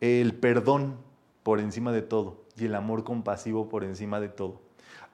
el 0.00 0.34
perdón 0.34 0.96
por 1.42 1.60
encima 1.60 1.92
de 1.92 2.02
todo 2.02 2.36
y 2.56 2.66
el 2.66 2.74
amor 2.74 3.04
compasivo 3.04 3.68
por 3.68 3.84
encima 3.84 4.20
de 4.20 4.28
todo. 4.28 4.60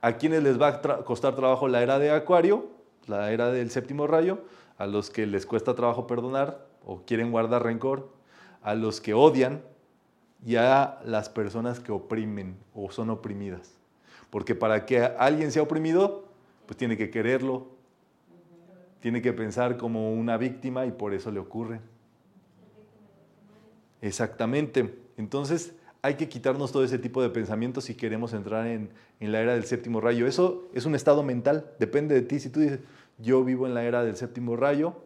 ¿A 0.00 0.14
quienes 0.14 0.42
les 0.42 0.61
va 0.61 0.68
a 0.68 0.80
costar 1.05 1.34
trabajo 1.34 1.68
la 1.68 1.82
era 1.82 1.98
de 1.98 2.11
Acuario, 2.11 2.66
la 3.07 3.32
era 3.32 3.50
del 3.50 3.70
séptimo 3.70 4.07
rayo? 4.07 4.40
A 4.76 4.86
los 4.86 5.11
que 5.11 5.26
les 5.26 5.46
cuesta 5.46 5.74
trabajo 5.74 6.07
perdonar 6.07 6.66
o 6.84 7.02
quieren 7.07 7.30
guardar 7.30 7.62
rencor, 7.62 8.11
a 8.62 8.74
los 8.74 9.00
que 9.00 9.14
odian 9.14 9.62
y 10.44 10.57
a 10.57 10.98
las 11.05 11.28
personas 11.28 11.80
que 11.80 11.92
oprimen 11.92 12.57
o 12.74 12.90
son 12.90 13.11
oprimidas. 13.11 13.72
Porque 14.35 14.57
para 14.57 14.85
que 14.85 14.99
alguien 14.99 15.53
sea 15.53 15.62
oprimido, 15.62 16.24
pues 16.66 16.76
tiene 16.76 16.97
que 16.97 17.09
quererlo, 17.09 17.68
tiene 18.99 19.22
que 19.22 19.32
pensar 19.32 19.76
como 19.76 20.12
una 20.12 20.37
víctima 20.37 20.87
y 20.87 20.91
por 20.91 21.14
eso 21.14 21.30
le 21.30 21.39
ocurre. 21.39 21.80
Exactamente. 24.03 24.93
Entonces 25.16 25.76
hay 26.03 26.14
que 26.14 26.28
quitarnos 26.28 26.72
todo 26.72 26.82
ese 26.82 26.99
tipo 26.99 27.22
de 27.22 27.30
pensamientos 27.30 27.85
si 27.85 27.95
queremos 27.95 28.32
entrar 28.32 28.66
en, 28.66 28.91
en 29.20 29.30
la 29.30 29.41
era 29.41 29.55
del 29.55 29.66
séptimo 29.66 30.01
rayo. 30.01 30.26
Eso 30.26 30.64
es 30.74 30.85
un 30.85 30.97
estado 30.97 31.22
mental, 31.22 31.70
depende 31.78 32.16
de 32.16 32.22
ti. 32.22 32.41
Si 32.41 32.51
tú 32.51 32.59
dices, 32.59 32.80
yo 33.18 33.45
vivo 33.45 33.68
en 33.68 33.74
la 33.74 33.85
era 33.85 34.03
del 34.03 34.16
séptimo 34.16 34.57
rayo, 34.57 34.97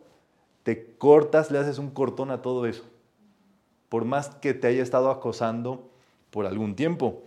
te 0.62 0.94
cortas, 0.96 1.50
le 1.50 1.58
haces 1.58 1.76
un 1.76 1.90
cortón 1.90 2.30
a 2.30 2.40
todo 2.40 2.64
eso. 2.64 2.84
Por 3.90 4.06
más 4.06 4.30
que 4.36 4.54
te 4.54 4.68
haya 4.68 4.82
estado 4.82 5.10
acosando 5.10 5.90
por 6.30 6.46
algún 6.46 6.74
tiempo. 6.74 7.24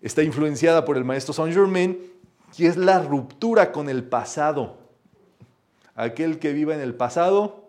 Está 0.00 0.22
influenciada 0.22 0.84
por 0.84 0.96
el 0.96 1.04
maestro 1.04 1.32
Saint 1.34 1.54
Germain, 1.54 1.98
que 2.56 2.66
es 2.66 2.76
la 2.76 3.00
ruptura 3.00 3.72
con 3.72 3.88
el 3.88 4.04
pasado. 4.04 4.78
Aquel 5.94 6.38
que 6.38 6.52
viva 6.52 6.74
en 6.74 6.80
el 6.80 6.94
pasado 6.94 7.68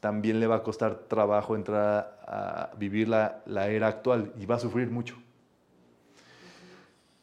también 0.00 0.40
le 0.40 0.46
va 0.46 0.56
a 0.56 0.62
costar 0.62 1.00
trabajo 1.08 1.54
entrar 1.54 2.18
a 2.26 2.70
vivir 2.78 3.08
la, 3.08 3.42
la 3.44 3.68
era 3.68 3.88
actual 3.88 4.32
y 4.38 4.46
va 4.46 4.56
a 4.56 4.58
sufrir 4.58 4.90
mucho. 4.90 5.16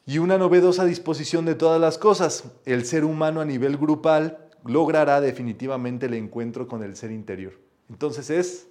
Y 0.06 0.18
una 0.18 0.38
novedosa 0.38 0.84
disposición 0.84 1.44
de 1.44 1.54
todas 1.54 1.80
las 1.80 1.98
cosas. 1.98 2.44
El 2.64 2.84
ser 2.84 3.04
humano 3.04 3.40
a 3.40 3.44
nivel 3.44 3.76
grupal 3.76 4.38
logrará 4.64 5.20
definitivamente 5.20 6.06
el 6.06 6.14
encuentro 6.14 6.68
con 6.68 6.82
el 6.82 6.96
ser 6.96 7.10
interior. 7.10 7.54
Entonces 7.90 8.30
es 8.30 8.68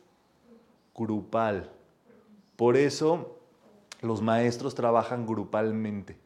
grupal. 0.96 1.70
Por 2.56 2.78
eso 2.78 3.37
los 4.02 4.22
maestros 4.22 4.76
trabajan 4.76 5.26
grupalmente. 5.26 6.18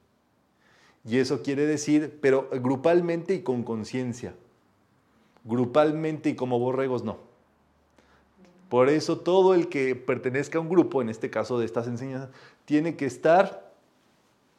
Y 1.05 1.17
eso 1.17 1.41
quiere 1.41 1.65
decir, 1.65 2.19
pero 2.21 2.49
grupalmente 2.51 3.33
y 3.33 3.41
con 3.41 3.63
conciencia. 3.63 4.35
Grupalmente 5.43 6.29
y 6.29 6.35
como 6.35 6.59
borregos 6.59 7.03
no. 7.03 7.17
Por 8.69 8.87
eso 8.87 9.19
todo 9.19 9.53
el 9.53 9.67
que 9.67 9.95
pertenezca 9.95 10.57
a 10.57 10.61
un 10.61 10.69
grupo, 10.69 11.01
en 11.01 11.09
este 11.09 11.29
caso 11.29 11.59
de 11.59 11.65
estas 11.65 11.87
enseñanzas, 11.87 12.29
tiene 12.65 12.95
que 12.95 13.05
estar 13.05 13.73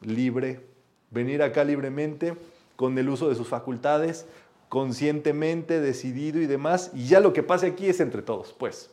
libre, 0.01 0.65
venir 1.09 1.41
acá 1.41 1.63
libremente, 1.63 2.35
con 2.75 2.97
el 2.97 3.09
uso 3.09 3.29
de 3.29 3.35
sus 3.35 3.47
facultades, 3.47 4.25
conscientemente, 4.69 5.79
decidido 5.79 6.41
y 6.41 6.45
demás. 6.45 6.91
Y 6.93 7.07
ya 7.07 7.21
lo 7.21 7.33
que 7.33 7.43
pase 7.43 7.67
aquí 7.67 7.87
es 7.87 7.99
entre 8.01 8.21
todos, 8.21 8.53
pues. 8.53 8.91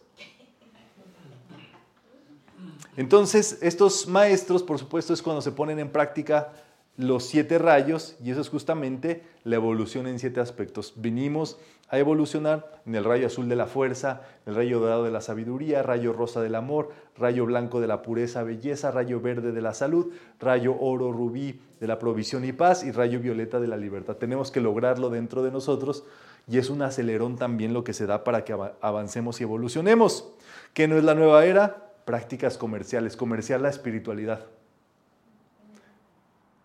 Entonces, 2.97 3.59
estos 3.63 4.07
maestros, 4.07 4.63
por 4.63 4.79
supuesto, 4.79 5.13
es 5.13 5.23
cuando 5.23 5.43
se 5.43 5.53
ponen 5.53 5.79
en 5.79 5.91
práctica 5.91 6.53
los 6.97 7.25
siete 7.25 7.59
rayos, 7.59 8.17
y 8.23 8.31
eso 8.31 8.41
es 8.41 8.49
justamente 8.51 9.23
la 9.45 9.57
evolución 9.57 10.07
en 10.07 10.19
siete 10.19 10.41
aspectos. 10.41 10.93
Venimos 10.97 11.57
a 11.89 11.99
evolucionar 11.99 12.83
en 12.87 12.95
el 12.95 13.05
rayo 13.05 13.27
azul 13.27 13.49
de 13.49 13.57
la 13.57 13.67
fuerza, 13.67 14.23
el 14.45 14.55
rayo 14.55 14.81
dorado 14.81 15.05
de 15.05 15.11
la 15.11 15.21
sabiduría, 15.21 15.83
rayo 15.83 16.13
rosa 16.13 16.43
del 16.43 16.55
amor, 16.55 16.91
rayo 17.17 17.47
blanco 17.47 17.81
de 17.81 17.87
la 17.87 18.03
pureza, 18.03 18.43
belleza, 18.43 18.91
rayo 18.91 19.21
verde 19.21 19.53
de 19.53 19.63
la 19.63 19.73
salud, 19.73 20.13
rayo 20.39 20.77
oro 20.79 21.11
rubí 21.11 21.61
de 21.81 21.87
la 21.87 21.99
provisión 21.99 22.45
y 22.45 22.53
paz, 22.53 22.85
y 22.85 22.93
rayo 22.93 23.19
violeta 23.19 23.61
de 23.61 23.67
la 23.67 23.77
libertad. 23.77 24.17
Tenemos 24.17 24.51
que 24.51 24.61
lograrlo 24.61 25.11
dentro 25.11 25.43
de 25.43 25.51
nosotros, 25.51 26.05
y 26.47 26.59
es 26.59 26.71
un 26.71 26.83
acelerón 26.83 27.37
también 27.37 27.73
lo 27.73 27.83
que 27.83 27.93
se 27.93 28.07
da 28.07 28.25
para 28.25 28.45
que 28.45 28.55
avancemos 28.81 29.41
y 29.41 29.45
evolucionemos. 29.45 30.29
¿Qué 30.75 30.87
no 30.87 30.99
es 30.99 31.05
la 31.05 31.15
nueva 31.15 31.45
era? 31.45 31.90
Prácticas 32.11 32.59
comerciales, 32.59 33.17
comercial 33.17 33.63
la 33.63 33.69
espiritualidad. 33.69 34.45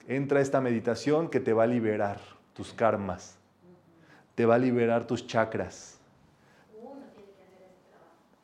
Entra 0.07 0.41
esta 0.41 0.59
meditación 0.59 1.29
que 1.29 1.39
te 1.39 1.53
va 1.53 1.65
a 1.65 1.67
liberar 1.67 2.19
tus 2.55 2.73
karmas, 2.73 3.37
te 4.33 4.47
va 4.47 4.55
a 4.55 4.57
liberar 4.57 5.05
tus 5.05 5.27
chakras. 5.27 5.99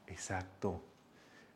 Exacto. 0.05 0.79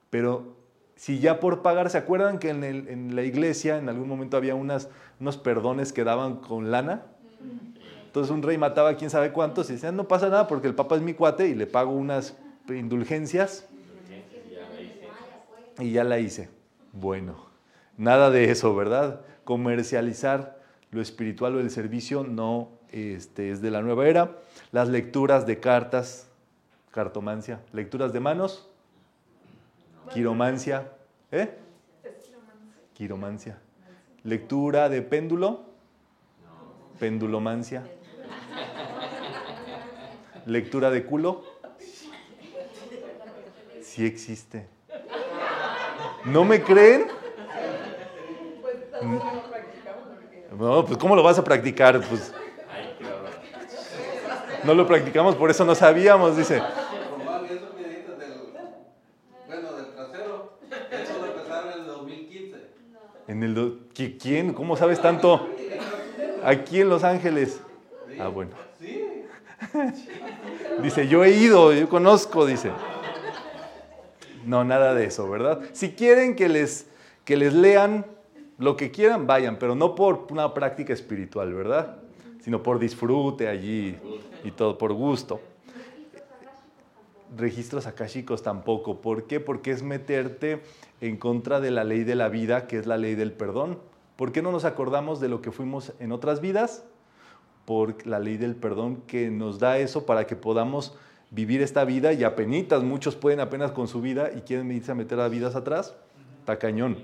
Pero 0.09 0.55
si 0.95 1.19
ya 1.19 1.39
por 1.39 1.61
pagar, 1.61 1.91
¿se 1.91 1.99
acuerdan 1.99 2.39
que 2.39 2.49
en, 2.49 3.15
la 3.15 3.21
iglesia 3.21 3.77
en 3.77 3.87
algún 3.87 4.07
momento 4.07 4.37
había 4.37 4.55
unas, 4.55 4.89
unos 5.19 5.37
perdones 5.37 5.93
que 5.93 6.03
daban 6.03 6.37
con 6.37 6.71
lana? 6.71 7.03
Entonces 8.07 8.31
un 8.31 8.41
rey 8.41 8.57
mataba 8.57 8.89
a 8.89 8.95
quién 8.95 9.11
sabe 9.11 9.31
cuántos 9.31 9.69
y 9.69 9.73
decían, 9.73 9.95
no 9.95 10.07
pasa 10.07 10.27
nada 10.27 10.47
porque 10.47 10.67
el 10.67 10.73
papa 10.73 10.95
es 10.95 11.03
mi 11.03 11.13
cuate 11.13 11.47
y 11.47 11.53
le 11.53 11.67
pago 11.67 11.91
unas 11.91 12.35
indulgencias 12.67 13.69
y 15.79 15.91
ya 15.91 16.03
la 16.03 16.19
hice. 16.19 16.49
Bueno, 16.93 17.47
nada 17.97 18.29
de 18.29 18.51
eso, 18.51 18.75
¿verdad? 18.75 19.21
Comercializar 19.43 20.59
lo 20.91 21.01
espiritual 21.01 21.55
o 21.55 21.59
el 21.59 21.69
servicio 21.69 22.23
no 22.23 22.69
este, 22.91 23.51
es 23.51 23.61
de 23.61 23.71
la 23.71 23.81
nueva 23.81 24.07
era. 24.07 24.37
Las 24.71 24.89
lecturas 24.89 25.45
de 25.45 25.59
cartas, 25.59 26.29
cartomancia, 26.91 27.61
lecturas 27.73 28.13
de 28.13 28.19
manos, 28.19 28.69
quiromancia, 30.13 30.91
¿eh? 31.31 31.57
Quiromancia. 32.93 33.59
Lectura 34.23 34.87
de 34.89 35.01
péndulo, 35.01 35.65
pendulomancia. 36.99 37.83
Lectura 40.45 40.91
de 40.91 41.05
culo, 41.05 41.43
sí 43.81 44.05
existe. 44.05 44.74
¿No 46.25 46.43
me 46.43 46.61
creen? 46.61 47.07
No, 50.57 50.85
pues 50.85 50.97
¿cómo 50.97 51.15
lo 51.15 51.23
vas 51.23 51.37
a 51.37 51.43
practicar? 51.43 52.01
Pues 52.01 52.31
no 54.63 54.73
lo 54.73 54.87
practicamos, 54.87 55.35
por 55.35 55.49
eso 55.51 55.63
no 55.65 55.75
sabíamos, 55.75 56.37
dice. 56.37 56.61
En 61.75 61.79
el 61.81 61.85
2015. 61.85 62.55
En 63.27 63.43
el 63.43 63.53
do- 63.55 63.79
¿Qui- 63.93 64.17
¿Quién? 64.21 64.53
¿Cómo 64.53 64.75
sabes 64.77 65.01
tanto? 65.01 65.49
Aquí 66.43 66.81
en 66.81 66.89
Los 66.89 67.03
Ángeles. 67.03 67.59
Ah, 68.19 68.27
bueno. 68.27 68.51
Sí, 68.79 69.03
Dice, 70.81 71.07
yo 71.07 71.23
he 71.23 71.31
ido, 71.31 71.73
yo 71.73 71.87
conozco, 71.89 72.45
dice. 72.45 72.71
No, 74.45 74.63
nada 74.63 74.93
de 74.93 75.05
eso, 75.05 75.29
¿verdad? 75.29 75.61
Si 75.73 75.91
quieren 75.91 76.35
que 76.35 76.49
les, 76.49 76.87
que 77.23 77.37
les 77.37 77.53
lean 77.53 78.05
lo 78.57 78.77
que 78.77 78.91
quieran, 78.91 79.27
vayan, 79.27 79.57
pero 79.57 79.75
no 79.75 79.95
por 79.95 80.27
una 80.29 80.53
práctica 80.53 80.93
espiritual, 80.93 81.53
¿verdad? 81.53 81.97
Sino 82.41 82.63
por 82.63 82.79
disfrute 82.79 83.47
allí 83.47 83.97
y 84.43 84.51
todo, 84.51 84.77
por 84.77 84.93
gusto. 84.93 85.41
Registros 87.35 87.87
akáshicos 87.87 88.43
tampoco. 88.43 89.01
¿Por 89.01 89.25
qué? 89.25 89.39
Porque 89.39 89.71
es 89.71 89.83
meterte 89.83 90.61
en 91.01 91.17
contra 91.17 91.59
de 91.59 91.71
la 91.71 91.83
ley 91.83 92.03
de 92.03 92.15
la 92.15 92.29
vida, 92.29 92.67
que 92.67 92.77
es 92.77 92.85
la 92.85 92.97
ley 92.97 93.15
del 93.15 93.33
perdón. 93.33 93.79
¿Por 94.15 94.31
qué 94.31 94.41
no 94.41 94.51
nos 94.51 94.63
acordamos 94.63 95.19
de 95.19 95.27
lo 95.27 95.41
que 95.41 95.51
fuimos 95.51 95.93
en 95.99 96.11
otras 96.11 96.39
vidas? 96.39 96.85
por 97.65 98.05
la 98.05 98.19
ley 98.19 98.37
del 98.37 98.55
perdón 98.55 99.01
que 99.07 99.29
nos 99.29 99.59
da 99.59 99.79
eso 99.79 100.05
para 100.05 100.25
que 100.27 100.35
podamos 100.35 100.95
vivir 101.35 101.61
esta 101.61 101.83
vida 101.83 102.13
y 102.13 102.23
apenitas, 102.23 102.81
muchos 102.81 103.17
pueden 103.17 103.41
apenas 103.41 103.71
con 103.73 103.89
su 103.89 104.01
vida 104.01 104.31
y 104.35 104.41
quieren 104.41 104.71
irse 104.71 104.93
a 104.93 104.95
meter 104.95 105.19
a 105.19 105.27
vidas 105.27 105.55
atrás, 105.55 105.93
está 106.39 106.57
cañón. 106.57 106.97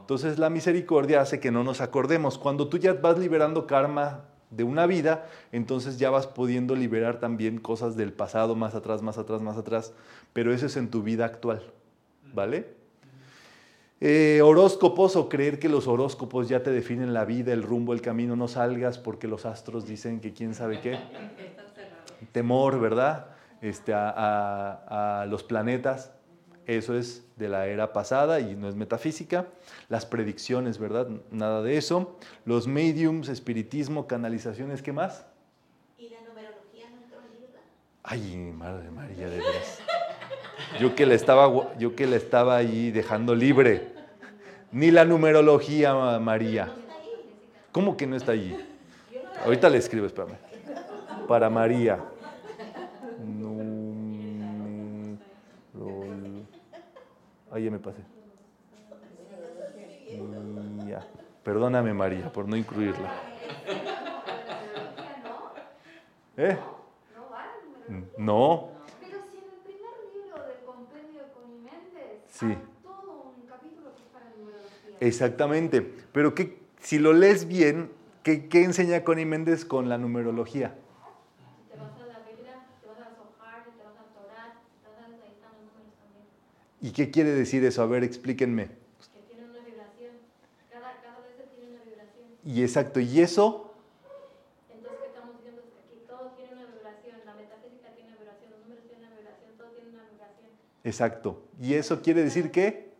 Entonces 0.00 0.38
la 0.38 0.50
misericordia 0.50 1.20
hace 1.20 1.38
que 1.38 1.52
no 1.52 1.62
nos 1.62 1.80
acordemos. 1.80 2.36
Cuando 2.36 2.68
tú 2.68 2.78
ya 2.78 2.94
vas 2.94 3.16
liberando 3.16 3.66
karma 3.68 4.24
de 4.50 4.64
una 4.64 4.86
vida, 4.86 5.28
entonces 5.52 5.98
ya 5.98 6.10
vas 6.10 6.26
pudiendo 6.26 6.74
liberar 6.74 7.20
también 7.20 7.58
cosas 7.58 7.96
del 7.96 8.12
pasado, 8.12 8.56
más 8.56 8.74
atrás, 8.74 9.02
más 9.02 9.18
atrás, 9.18 9.40
más 9.40 9.56
atrás, 9.56 9.92
pero 10.32 10.52
eso 10.52 10.66
es 10.66 10.76
en 10.76 10.90
tu 10.90 11.02
vida 11.02 11.24
actual, 11.24 11.62
¿vale? 12.34 12.74
Eh, 14.00 14.40
horóscopos 14.42 15.14
o 15.16 15.28
creer 15.28 15.58
que 15.58 15.68
los 15.68 15.86
horóscopos 15.86 16.48
ya 16.48 16.62
te 16.62 16.70
definen 16.70 17.14
la 17.14 17.24
vida, 17.24 17.52
el 17.52 17.62
rumbo, 17.62 17.92
el 17.92 18.02
camino, 18.02 18.34
no 18.34 18.48
salgas 18.48 18.98
porque 18.98 19.28
los 19.28 19.46
astros 19.46 19.86
dicen 19.86 20.20
que 20.20 20.32
quién 20.32 20.54
sabe 20.54 20.80
qué. 20.80 20.98
Temor, 22.32 22.78
¿verdad? 22.78 23.35
Este, 23.66 23.92
a, 23.94 24.10
a- 24.10 25.22
a 25.22 25.26
los 25.26 25.42
planetas. 25.42 26.12
Eso 26.66 26.96
es 26.96 27.24
de 27.36 27.48
la 27.48 27.66
era 27.66 27.92
pasada 27.92 28.40
y 28.40 28.54
no 28.54 28.68
es 28.68 28.74
metafísica. 28.74 29.46
Las 29.88 30.04
predicciones, 30.06 30.78
¿verdad? 30.78 31.08
Nada 31.30 31.62
de 31.62 31.76
eso. 31.76 32.16
Los 32.44 32.66
mediums, 32.66 33.28
espiritismo, 33.28 34.06
canalizaciones, 34.06 34.82
¿qué 34.82 34.92
más? 34.92 35.26
¿Y 35.98 36.08
la 36.10 36.20
numerología 36.28 36.90
no 36.90 37.02
entró 37.02 37.18
ayuda? 37.20 37.60
Ay, 38.02 38.52
madre 38.52 38.90
María, 38.90 39.28
de 39.28 39.38
veras. 39.38 39.80
Yo 40.80 40.94
que 40.94 41.06
le 41.06 41.14
estaba, 41.14 41.76
yo 41.78 41.94
que 41.96 42.06
le 42.06 42.16
estaba 42.16 42.56
ahí 42.56 42.90
dejando 42.90 43.34
libre. 43.34 43.92
Ni 44.72 44.90
la 44.90 45.04
numerología, 45.04 45.94
ma- 45.94 46.18
María. 46.18 46.72
¿Cómo 47.72 47.96
que 47.96 48.06
no 48.06 48.16
está 48.16 48.32
allí? 48.32 48.56
Ahorita 49.44 49.68
le 49.68 49.78
escribo, 49.78 50.06
espérame. 50.06 50.34
Para 51.28 51.48
María. 51.50 51.98
Ay, 57.50 57.64
ya 57.64 57.70
me 57.70 57.78
pasé. 57.78 58.02
Ya. 60.86 61.06
Perdóname, 61.42 61.94
María, 61.94 62.32
por 62.32 62.48
no 62.48 62.56
incluirla. 62.56 63.10
¿Eh? 66.36 66.56
No. 68.18 68.70
Pero 69.00 69.18
si 69.30 69.38
en 69.38 69.44
el 69.44 69.60
primer 69.64 69.92
libro 70.14 70.44
del 70.46 70.58
compendio 70.66 71.22
de 71.22 71.30
Coniméndez 71.32 72.22
Sí. 72.28 72.58
todo 72.82 73.32
un 73.36 73.46
capítulo 73.46 73.90
que 73.94 74.02
es 74.02 74.08
para 74.12 74.28
numerología. 74.36 74.96
Exactamente. 75.00 75.82
Pero 76.12 76.34
que, 76.34 76.58
si 76.80 76.98
lo 76.98 77.12
lees 77.12 77.46
bien, 77.48 77.90
¿qué, 78.22 78.48
qué 78.48 78.64
enseña 78.64 79.02
Connie 79.04 79.24
Méndez 79.24 79.64
con 79.64 79.88
la 79.88 79.96
numerología? 79.98 80.74
Te 81.72 81.78
vas 81.78 81.92
a 81.94 82.06
la 82.06 82.18
Biblia, 82.28 82.66
te 82.82 82.86
vas 82.88 82.98
a 82.98 83.14
Zohar, 83.14 83.64
te 83.64 83.82
vas 83.82 83.96
a 83.96 84.04
Torah, 84.12 84.54
te 84.82 84.88
vas 84.90 85.00
a 85.00 85.04
ahí 85.06 85.32
están 85.32 85.52
los 85.56 85.62
números 85.72 85.94
también. 86.00 86.26
¿Y 86.86 86.92
qué 86.92 87.10
quiere 87.10 87.30
decir 87.32 87.64
eso? 87.64 87.82
A 87.82 87.86
ver, 87.86 88.04
explíquenme. 88.04 88.66
Que 88.68 89.18
tienen 89.26 89.50
una 89.50 89.58
vibración. 89.66 90.14
Cada, 90.70 91.02
cada 91.02 91.18
vez 91.26 91.50
tiene 91.52 91.70
una 91.74 91.82
vibración. 91.82 92.26
Y 92.44 92.62
exacto, 92.62 93.00
¿y 93.00 93.20
eso? 93.20 93.74
Entonces, 94.70 95.00
¿qué 95.02 95.06
estamos 95.08 95.34
diciendo? 95.36 95.62
Es 95.62 95.68
que 95.74 95.80
aquí 95.82 95.98
todo 96.06 96.30
tiene 96.38 96.52
una 96.54 96.66
vibración. 96.70 97.16
La 97.26 97.34
metafísica 97.34 97.90
tiene 97.90 98.06
una 98.10 98.18
vibración, 98.22 98.50
los 98.54 98.60
números 98.62 98.84
tienen 98.86 99.02
una 99.08 99.16
vibración, 99.18 99.50
todo 99.58 99.68
tiene 99.74 99.90
una 99.90 100.04
vibración. 100.14 100.50
Exacto. 100.84 101.42
¿Y 101.60 101.74
eso 101.74 102.02
quiere 102.02 102.22
decir 102.22 102.52
que 102.52 102.94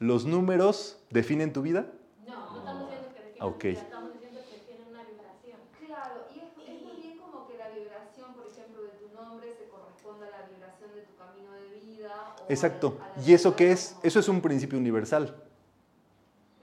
los 0.00 0.26
números 0.26 0.98
definen 1.10 1.52
tu 1.52 1.62
vida? 1.62 1.86
No, 2.26 2.50
no 2.50 2.58
estamos 2.58 2.74
diciendo 2.90 3.06
que 3.14 3.22
definen 3.22 3.54
Ok. 3.54 3.62
vida, 3.70 3.86
estamos 3.86 4.12
diciendo 4.18 4.40
que 4.50 4.56
tienen 4.66 4.86
una 4.90 5.02
vibración. 5.06 5.58
Claro, 5.78 6.26
y 6.34 6.40
es, 6.42 6.50
es 6.74 6.82
más 6.82 6.96
bien 6.98 7.14
como 7.22 7.46
que 7.46 7.54
la 7.56 7.68
vibración, 7.70 8.34
por 8.34 8.46
ejemplo, 8.50 8.82
de 8.82 8.90
tu 8.98 9.06
nombre 9.14 9.46
se 9.54 9.68
corresponde 9.70 10.26
a 10.26 10.30
la 10.34 10.42
vibración 10.50 10.90
de 10.90 11.02
tu 11.06 11.14
camino 11.14 11.52
de 11.54 11.66
vida. 11.78 12.10
O 12.39 12.39
a 12.39 12.39
la- 12.39 12.39
Exacto. 12.50 12.98
¿Y 13.24 13.32
eso 13.32 13.54
qué 13.54 13.70
es? 13.72 13.96
Eso 14.02 14.18
es 14.18 14.28
un 14.28 14.40
principio 14.40 14.78
universal. 14.78 15.34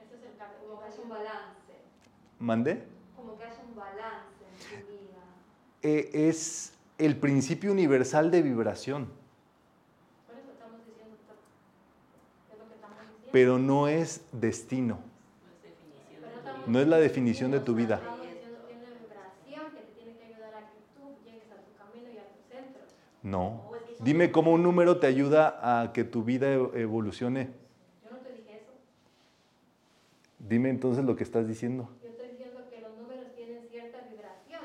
Ese 0.04 0.16
es 0.16 0.24
el. 0.24 0.32
Como 0.68 0.80
que 0.82 0.86
haya 0.86 1.02
un 1.02 1.10
balance, 1.10 1.74
¿Mandé? 2.40 2.84
como 3.16 3.38
que 3.38 3.44
haya 3.46 3.62
un 3.68 3.76
balance 3.76 4.44
en 4.76 4.82
tu 4.82 4.88
vida. 4.92 5.24
Eh, 5.84 6.10
es 6.30 6.74
el 6.98 7.16
principio 7.18 7.72
universal 7.72 8.32
de 8.32 8.42
vibración, 8.42 9.08
Por 10.28 10.36
eso 10.38 10.52
estamos 10.52 10.80
diciendo 10.86 11.16
todo. 11.26 11.38
Es 12.52 12.60
lo 12.60 12.68
que 12.68 12.74
estamos 12.76 12.98
diciendo. 13.00 13.30
pero 13.32 13.58
no 13.60 13.88
es 13.88 14.22
destino. 14.34 15.00
No 16.66 16.80
es 16.80 16.88
la 16.88 16.98
definición 16.98 17.52
de 17.52 17.62
tu 17.62 17.76
vida. 17.76 18.02
No. 23.24 23.67
Dime 24.00 24.32
cómo 24.32 24.52
un 24.54 24.64
número 24.64 25.00
te 25.00 25.08
ayuda 25.08 25.60
a 25.82 25.94
que 25.94 26.04
tu 26.04 26.24
vida 26.24 26.48
e- 26.54 26.82
evolucione. 26.82 27.50
Yo 28.04 28.12
no 28.12 28.18
te 28.20 28.32
dije 28.32 28.58
eso. 28.62 28.74
Dime 30.40 30.70
entonces 30.70 31.04
lo 31.06 31.16
que 31.16 31.24
estás 31.24 31.48
diciendo. 31.48 31.90
Yo 32.04 32.10
estoy 32.14 32.30
diciendo 32.32 32.64
que 32.70 32.80
los 32.80 32.94
números 32.96 33.34
tienen 33.36 33.68
cierta 33.70 34.00
vibración 34.02 34.62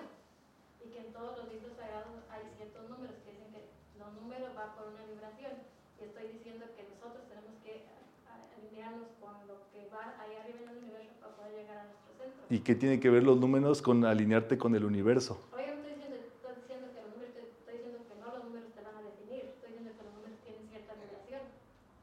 y 0.84 0.90
que 0.92 1.04
en 1.04 1.12
todos 1.14 1.30
los 1.30 1.44
libros 1.44 1.72
sagrados 1.76 2.24
hay 2.28 2.44
ciertos 2.56 2.88
números 2.88 3.16
que 3.24 3.32
dicen 3.32 3.52
que 3.92 3.98
los 3.98 4.12
números 4.12 4.54
van 4.54 4.72
por 4.74 4.84
una 4.88 5.02
vibración. 5.04 5.56
Y 5.98 6.04
estoy 6.04 6.28
diciendo 6.28 6.66
que 6.74 6.84
nosotros 6.84 7.24
tenemos 7.24 7.56
que 7.64 7.88
a- 7.88 8.52
alinearnos 8.56 9.12
con 9.16 9.32
lo 9.48 9.56
que 9.72 9.88
va 9.88 10.20
ahí 10.20 10.36
arriba 10.36 10.60
en 10.60 10.76
el 10.76 10.84
universo 10.84 11.16
para 11.16 11.34
poder 11.34 11.54
llegar 11.54 11.78
a 11.78 11.86
nuestro 11.88 12.12
centro. 12.14 12.48
¿Y 12.48 12.60
qué 12.60 12.74
tiene 12.74 13.00
que 13.00 13.10
ver 13.10 13.24
los 13.24 13.38
números 13.40 13.82
con 13.82 14.04
alinearte 14.04 14.58
con 14.58 14.74
el 14.76 14.84
universo? 14.84 15.40
Oye, 15.56 15.72
no 15.74 15.82
estoy 15.82 15.94
diciendo, 15.96 16.16
estoy 16.18 16.44
diciendo 16.44 16.82
que 16.86 16.92
los 16.92 17.06
números, 17.06 17.32
te- 17.34 17.42
estoy 17.48 17.74
diciendo 17.78 18.04
que 18.06 18.14
no 18.14 18.28
los 18.28 18.44
números 18.44 18.72
te 18.74 18.82
van 18.82 18.96
a 18.96 19.02
definir, 19.02 19.44
estoy 19.46 19.68
diciendo 19.70 19.92
que 19.96 20.02
los 20.04 20.12
números 20.14 20.40
tienen 20.42 20.66
cierta 20.68 20.94
vibración. 20.94 21.42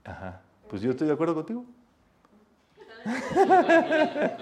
Ajá. 0.04 0.44
Pues 0.70 0.82
yo 0.82 0.92
estoy 0.92 1.08
de 1.08 1.14
acuerdo 1.14 1.36
contigo. 1.36 1.66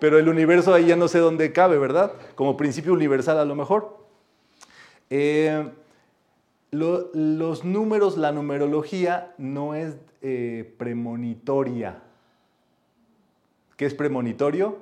Pero 0.00 0.18
el 0.18 0.28
universo 0.28 0.72
ahí 0.72 0.86
ya 0.86 0.96
no 0.96 1.08
sé 1.08 1.18
dónde 1.18 1.52
cabe, 1.52 1.78
¿verdad? 1.78 2.12
Como 2.36 2.56
principio 2.56 2.92
universal 2.92 3.38
a 3.38 3.44
lo 3.44 3.56
mejor. 3.56 3.98
Eh, 5.10 5.68
lo- 6.70 7.10
los 7.14 7.64
números, 7.64 8.16
la 8.16 8.30
numerología 8.30 9.34
no 9.38 9.74
es 9.74 9.96
eh, 10.22 10.72
premonitoria. 10.78 12.02
¿Qué 13.76 13.86
es 13.86 13.94
premonitorio? 13.94 14.78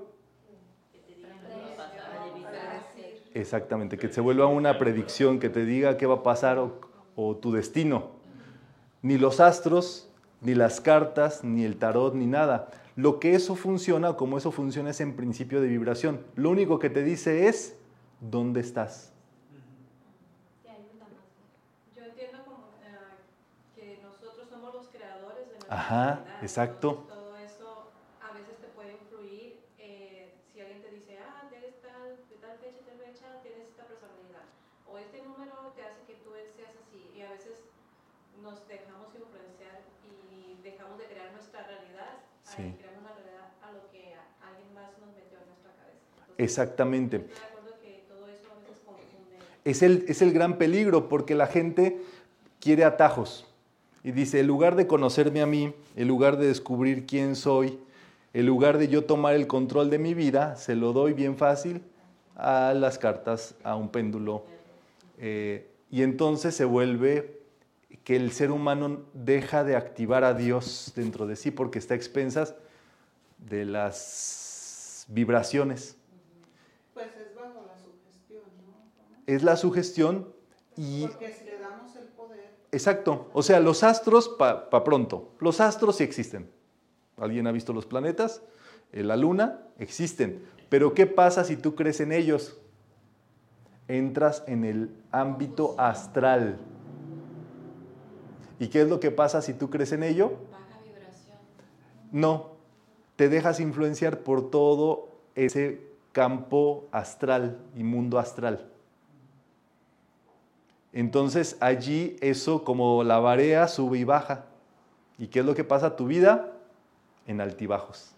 Exactamente, 3.35 3.99
que 3.99 4.09
se 4.13 4.21
vuelva 4.21 4.47
una 4.47 4.79
predicción, 4.79 5.39
que 5.39 5.49
te 5.51 5.65
diga 5.65 5.97
qué 5.97 6.07
va 6.07 6.17
a 6.17 6.23
pasar 6.23 6.59
o 7.15 7.37
tu 7.37 7.53
destino. 7.53 8.11
Ni 9.03 9.19
los 9.19 9.41
astros, 9.41 10.09
ni 10.47 10.55
las 10.55 10.81
cartas, 10.81 11.43
ni 11.45 11.65
el 11.65 11.77
tarot, 11.77 12.15
ni 12.15 12.27
nada. 12.27 12.69
Lo 12.95 13.19
que 13.21 13.35
eso 13.35 13.57
funciona, 13.57 14.15
como 14.17 14.39
eso 14.39 14.53
funciona, 14.53 14.91
es 14.91 15.01
en 15.01 15.17
principio 15.17 15.61
de 15.61 15.69
vibración. 15.69 16.25
Lo 16.37 16.51
único 16.51 16.79
que 16.79 16.89
te 16.89 17.03
dice 17.03 17.49
es 17.49 17.77
dónde 18.21 18.61
estás. 18.61 19.13
Yo 21.97 22.05
entiendo 22.05 22.45
como 22.45 22.69
eh, 22.85 23.19
que 23.75 24.01
nosotros 24.03 24.49
somos 24.49 24.75
los 24.75 24.87
creadores 24.89 25.49
de 25.49 25.55
nuestra 25.55 25.75
Ajá, 25.77 26.05
realidad. 26.15 26.43
exacto. 26.43 26.89
Entonces, 26.91 27.09
todo 27.17 27.37
eso 27.39 27.91
a 28.23 28.33
veces 28.33 28.57
te 28.61 28.69
puede 28.69 28.93
influir 28.93 29.61
eh, 29.79 30.35
si 30.53 30.61
alguien 30.61 30.83
te 30.83 30.91
dice, 30.91 31.19
ah, 31.19 31.49
eres 31.53 31.81
tal, 31.83 32.17
de 32.31 32.37
tal 32.37 32.57
fecha, 32.59 32.81
tal 32.87 32.99
fecha, 33.03 33.27
tienes 33.43 33.69
esta 33.69 33.85
personalidad. 33.85 34.47
O 34.89 34.99
este 34.99 35.23
número 35.23 35.73
te 35.75 35.83
hace 35.83 36.05
que 36.07 36.15
tú 36.23 36.31
seas 36.57 36.71
así. 36.87 37.11
Y 37.17 37.23
a 37.23 37.31
veces 37.33 37.59
nos 38.43 38.67
dejamos 38.69 39.09
influenciar 39.17 39.83
y 40.05 40.61
dejamos 40.63 40.99
de 40.99 41.05
crear 41.09 41.33
nuestra 41.33 41.67
realidad. 41.67 42.25
Sí. 42.47 42.63
ahí 42.63 42.77
creamos 42.79 43.03
una 43.03 43.11
realidad 43.19 43.49
a 43.59 43.73
lo 43.73 43.91
que 43.91 44.15
a- 44.15 44.23
alguien 44.47 44.71
más 44.71 44.95
nos 45.03 45.11
metió 45.19 45.35
en 45.43 45.51
nuestra 45.51 45.73
cabeza. 45.75 45.99
Entonces, 46.15 46.15
Exactamente. 46.15 46.15
Estoy 46.15 46.15
de 46.15 46.15
acuerdo 46.15 46.15
que 46.15 46.15
todo 46.15 46.15
eso 46.15 46.15
a 46.15 46.26
veces 46.26 46.26
confunde. 48.85 49.37
Es 49.65 49.83
el, 49.83 50.05
es 50.09 50.23
el 50.23 50.33
gran 50.33 50.59
peligro 50.59 51.09
porque 51.09 51.35
la 51.35 51.47
gente 51.47 52.01
quiere 52.61 52.85
atajos. 52.85 53.47
Y 54.05 54.13
dice, 54.13 54.41
en 54.41 54.47
lugar 54.47 54.77
de 54.77 54.87
conocerme 54.87 55.43
a 55.43 55.47
mí, 55.47 55.75
en 55.97 56.09
lugar 56.09 56.37
de 56.37 56.47
descubrir 56.47 57.07
quién 57.07 57.35
soy, 57.35 57.79
en 58.33 58.47
lugar 58.47 58.79
de 58.79 58.89
yo 58.89 59.05
tomar 59.05 59.35
el 59.35 59.47
control 59.47 59.91
de 59.91 59.99
mi 59.99 60.15
vida, 60.15 60.57
se 60.57 60.77
lo 60.77 60.93
doy 60.93 61.13
bien 61.13 61.37
fácil 61.37 61.83
a 62.37 62.75
las 62.75 62.99
cartas, 62.99 63.55
a 63.65 63.77
un 63.77 63.89
péndulo. 63.89 64.45
Eh, 65.19 65.69
y 65.91 66.03
entonces 66.03 66.55
se 66.55 66.65
vuelve 66.65 67.41
que 68.05 68.15
el 68.15 68.31
ser 68.31 68.51
humano 68.51 69.01
deja 69.15 69.65
de 69.65 69.75
activar 69.75 70.23
a 70.23 70.35
Dios 70.35 70.93
dentro 70.95 71.27
de 71.27 71.35
sí 71.35 71.51
porque 71.51 71.79
está 71.79 71.95
a 71.95 71.97
expensas 71.97 72.55
de 73.39 73.65
las 73.65 75.07
vibraciones. 75.09 75.97
Pues 76.95 77.09
es 77.17 77.35
bajo 77.35 77.65
la 77.67 77.77
sugestión, 77.79 78.43
¿no? 78.67 79.16
Es 79.27 79.43
la 79.43 79.57
sugestión 79.57 80.29
y 80.77 81.07
Porque 81.07 81.33
si 81.33 81.45
le 81.45 81.59
damos 81.59 81.97
el 81.97 82.05
poder, 82.09 82.51
Exacto. 82.71 83.29
O 83.33 83.43
sea, 83.43 83.61
los 83.61 83.83
astros, 83.83 84.29
para 84.29 84.85
pronto, 84.85 85.33
los 85.41 85.61
astros 85.61 85.97
sí 85.97 86.05
existen. 86.05 86.51
¿Alguien 87.17 87.47
ha 87.47 87.53
visto 87.53 87.73
los 87.73 87.87
planetas? 87.87 88.43
Eh, 88.93 89.03
La 89.03 89.17
luna, 89.17 89.63
existen. 89.79 90.45
Pero 90.69 90.95
¿qué 90.95 91.07
pasa 91.07 91.45
si 91.45 91.57
tú 91.57 91.75
crees 91.75 92.01
en 92.01 92.13
ellos? 92.13 92.57
Entras 93.89 94.43
en 94.47 94.65
el 94.65 94.91
ámbito 95.11 95.75
astral. 95.79 96.59
¿Y 98.59 98.69
qué 98.69 98.83
es 98.83 98.89
lo 98.89 99.01
que 99.01 99.11
pasa 99.11 99.43
si 99.43 99.55
tú 99.55 99.71
crees 99.71 99.93
en 99.93 100.03
ello? 100.03 100.33
Baja 100.51 100.81
vibración. 100.85 101.39
No, 102.13 102.53
te 103.17 103.29
dejas 103.29 103.61
influenciar 103.61 104.21
por 104.21 104.51
todo 104.51 105.09
ese 105.35 105.81
campo 106.13 106.89
astral 106.91 107.59
y 107.75 107.85
mundo 107.85 108.19
astral. 108.19 108.71
Entonces 110.97 111.59
allí 111.61 112.17
eso 112.23 112.65
como 112.65 113.05
la 113.05 113.19
barea 113.19 113.69
sube 113.69 113.99
y 113.99 114.05
baja. 114.05 114.47
¿Y 115.19 115.27
qué 115.27 115.41
es 115.41 115.45
lo 115.45 115.55
que 115.55 115.63
pasa 115.63 115.89
a 115.89 115.97
tu 115.97 116.07
vida? 116.07 116.55
En 117.27 117.43
altibajos. 117.43 118.15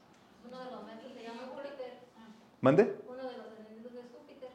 Uno 0.49 0.61
de 0.63 0.71
los 0.71 0.87
meses 0.87 1.11
se 1.17 1.25
llama 1.25 1.41
Júpiter. 1.51 1.99
¿Mande? 2.61 2.83
Uno 2.85 3.19
de 3.27 3.37
los 3.37 3.47
ascendidos 3.51 3.93
es 3.97 4.13
Júpiter. 4.13 4.49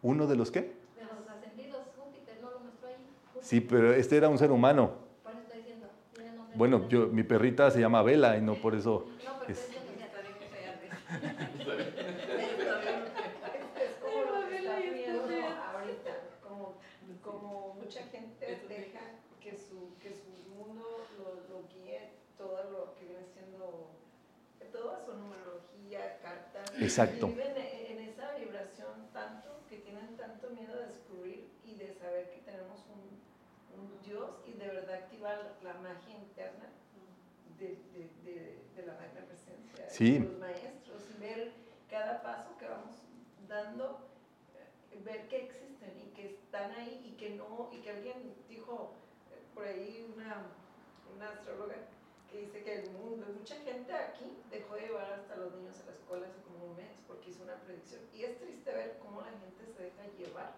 ¿Uno 0.00 0.26
de 0.26 0.36
los 0.36 0.50
qué? 0.50 0.60
De 0.60 0.66
los 1.04 1.28
ascendidos, 1.28 1.80
Júpiter, 1.98 2.38
no 2.40 2.50
lo 2.52 2.60
mostró 2.60 2.88
ahí. 2.88 2.94
Júpiter. 3.04 3.42
Sí, 3.42 3.60
pero 3.60 3.92
este 3.92 4.16
era 4.16 4.30
un 4.30 4.38
ser 4.38 4.50
humano. 4.50 4.92
Por 5.22 5.32
eso 5.34 5.42
estoy 5.42 5.58
diciendo. 5.60 5.88
tiene 6.14 6.30
nombre 6.32 6.56
Bueno, 6.56 6.78
de- 6.78 6.88
yo, 6.88 7.06
mi 7.08 7.22
perrita 7.22 7.70
se 7.70 7.80
llama 7.80 8.02
Vela 8.02 8.38
y 8.38 8.40
no 8.40 8.54
por 8.62 8.74
eso. 8.74 9.08
No, 9.26 9.32
pero 9.42 9.52
es- 9.52 9.58
estoy 9.60 9.76
diciendo 9.82 10.06
que 10.24 10.86
Está 11.60 11.74
bien 11.74 11.92
que 11.92 12.00
sea 12.64 12.76
de- 12.80 13.84
Es 13.84 14.00
como 14.00 14.22
lo 14.24 14.48
que 14.48 14.56
está 14.56 14.78
viendo 14.80 15.44
ahorita, 15.44 16.10
como, 16.42 16.78
como 17.22 17.74
mucha 17.74 18.02
gente 18.04 18.64
deja 18.68 19.00
que 19.40 19.56
su, 19.56 19.96
que 20.00 20.10
su 20.14 20.30
mundo 20.54 20.86
lo, 21.18 21.34
lo 21.50 21.68
guíe 21.68 22.10
todo 22.38 22.62
lo 22.70 22.94
que 22.94 23.04
viene 23.06 23.24
siendo, 23.34 23.90
toda 24.72 25.04
su 25.04 25.12
numerología, 25.14 26.18
cartas. 26.22 26.70
Exacto. 26.92 27.26
Y 27.28 27.30
viven 27.30 27.56
en, 27.56 27.98
esa 28.00 28.34
vibración 28.34 29.08
tanto 29.14 29.48
que 29.68 29.78
tienen 29.78 30.14
tanto 30.18 30.50
miedo 30.50 30.76
de 30.76 30.86
descubrir 30.88 31.48
y 31.64 31.74
de 31.76 31.94
saber 31.94 32.30
que 32.30 32.40
tenemos 32.42 32.84
un, 32.92 33.80
un 33.80 34.02
Dios 34.02 34.30
y 34.46 34.52
de 34.52 34.66
verdad 34.68 34.94
activar 34.96 35.54
la 35.62 35.72
magia 35.74 36.14
interna 36.14 36.68
de, 37.58 37.68
de, 37.94 38.10
de, 38.24 38.58
de 38.76 38.86
la 38.86 38.92
magna 38.92 39.24
presencia 39.26 39.88
Sí. 39.88 40.18
de 40.18 40.28
los 40.28 40.38
maestros 40.38 41.02
y 41.16 41.20
ver 41.20 41.52
cada 41.90 42.22
paso 42.22 42.56
que 42.58 42.66
vamos 42.66 42.96
dando, 43.48 44.00
eh, 44.92 45.00
ver 45.02 45.28
que 45.28 45.44
existen 45.46 45.98
y 45.98 46.10
que 46.14 46.26
están 46.26 46.72
ahí 46.72 47.00
y 47.08 47.16
que 47.16 47.30
no, 47.30 47.70
y 47.72 47.78
que 47.80 47.90
alguien 47.90 48.34
dijo 48.50 48.92
eh, 49.30 49.40
por 49.54 49.64
ahí 49.66 50.06
una, 50.14 50.44
una 51.16 51.30
astróloga 51.30 51.76
que 52.32 52.40
dice 52.40 52.62
que 52.64 52.74
el 52.80 52.90
mundo, 52.92 53.26
mucha 53.38 53.56
gente 53.56 53.92
aquí 53.92 54.24
dejó 54.50 54.74
de 54.74 54.88
llevar 54.88 55.12
hasta 55.12 55.36
los 55.36 55.52
niños 55.54 55.76
a 55.80 55.86
la 55.86 55.92
escuela 55.92 56.26
hace 56.26 56.40
como 56.42 56.64
un 56.72 56.76
mes 56.76 56.96
porque 57.06 57.28
hizo 57.30 57.42
una 57.44 57.56
predicción 57.60 58.00
y 58.14 58.24
es 58.24 58.38
triste 58.40 58.72
ver 58.72 58.98
cómo 59.02 59.20
la 59.20 59.30
gente 59.30 59.66
se 59.76 59.82
deja 59.84 60.02
llevar 60.16 60.54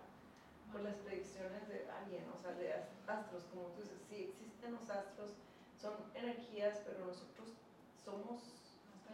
por 0.70 0.83
las 0.83 0.95
predicciones 1.03 1.68
de 1.68 1.91
alguien, 1.91 2.25
o 2.31 2.41
sea, 2.41 2.53
de 2.53 2.72
as- 2.72 2.95
astros, 3.07 3.45
como 3.53 3.66
tú 3.75 3.83
dices, 3.83 3.99
sí 4.09 4.31
existen 4.31 4.72
los 4.72 4.89
astros, 4.89 5.33
son 5.81 5.95
energías, 6.14 6.79
pero 6.87 7.05
nosotros 7.07 7.51
somos 8.05 8.41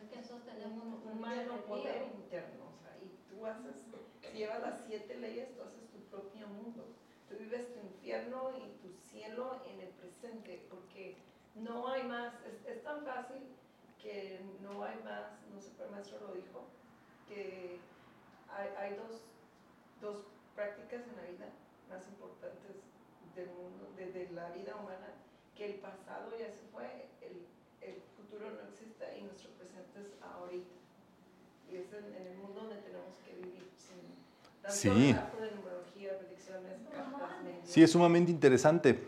es 0.00 0.08
que 0.08 0.16
nosotros 0.16 0.44
tenemos 0.46 0.84
un, 1.04 1.20
magno 1.20 1.60
poder 1.66 2.02
interno, 2.14 2.64
o 2.72 2.82
sea, 2.82 2.96
y 3.02 3.08
tú 3.28 3.44
haces, 3.46 3.76
si 4.20 4.38
llevas 4.38 4.60
las 4.62 4.80
siete 4.86 5.16
leyes, 5.18 5.54
tú 5.54 5.62
haces 5.62 5.84
tu 5.92 5.98
propio 6.08 6.46
mundo. 6.48 6.84
Tú 7.28 7.36
vives 7.38 7.72
tu 7.74 7.80
infierno 7.80 8.50
y 8.56 8.70
tu 8.80 8.90
cielo 9.10 9.60
en 9.66 9.80
el 9.80 9.88
presente, 9.90 10.66
porque 10.70 11.16
no 11.54 11.88
hay 11.88 12.04
más, 12.04 12.34
es, 12.46 12.76
es 12.76 12.82
tan 12.82 13.04
fácil 13.04 13.42
que 14.02 14.40
no 14.62 14.82
hay 14.82 14.96
más, 15.04 15.24
no 15.54 15.60
sé, 15.60 15.70
pero 15.76 15.88
el 15.88 15.94
maestro 15.94 16.18
lo 16.26 16.34
dijo, 16.34 16.64
que 17.28 17.78
hay, 18.50 18.68
hay 18.78 18.96
dos, 18.96 19.22
dos 20.00 20.24
prácticas 20.54 21.02
en 21.06 21.16
la 21.16 21.22
vida 21.30 21.48
más 21.88 22.06
importantes 22.08 22.76
del 23.34 23.48
mundo, 23.50 23.88
de, 23.96 24.12
de 24.12 24.30
la 24.30 24.50
vida 24.50 24.74
humana, 24.76 25.08
que 25.56 25.66
el 25.66 25.74
pasado 25.80 26.30
ya 26.38 26.46
se 26.46 26.62
fue, 26.72 27.06
el, 27.20 27.46
el 27.86 28.00
futuro 28.16 28.50
no 28.50 28.68
existe 28.70 29.18
y 29.18 29.22
nuestro 29.22 29.50
presente 29.52 30.00
es 30.00 30.22
ahorita. 30.22 30.74
Y 31.70 31.76
es 31.76 31.92
en, 31.92 32.04
en 32.14 32.26
el 32.26 32.36
mundo 32.38 32.62
donde 32.62 32.76
tenemos 32.82 33.14
que 33.24 33.32
vivir 33.34 33.70
sin 33.76 34.00
tanto 34.62 34.76
Sí. 34.76 34.88
de 35.38 35.50
numerología, 35.52 36.18
predicciones, 36.18 36.80
cartas. 36.90 37.30
Sí, 37.64 37.82
es 37.82 37.92
sumamente 37.92 38.32
interesante. 38.32 38.98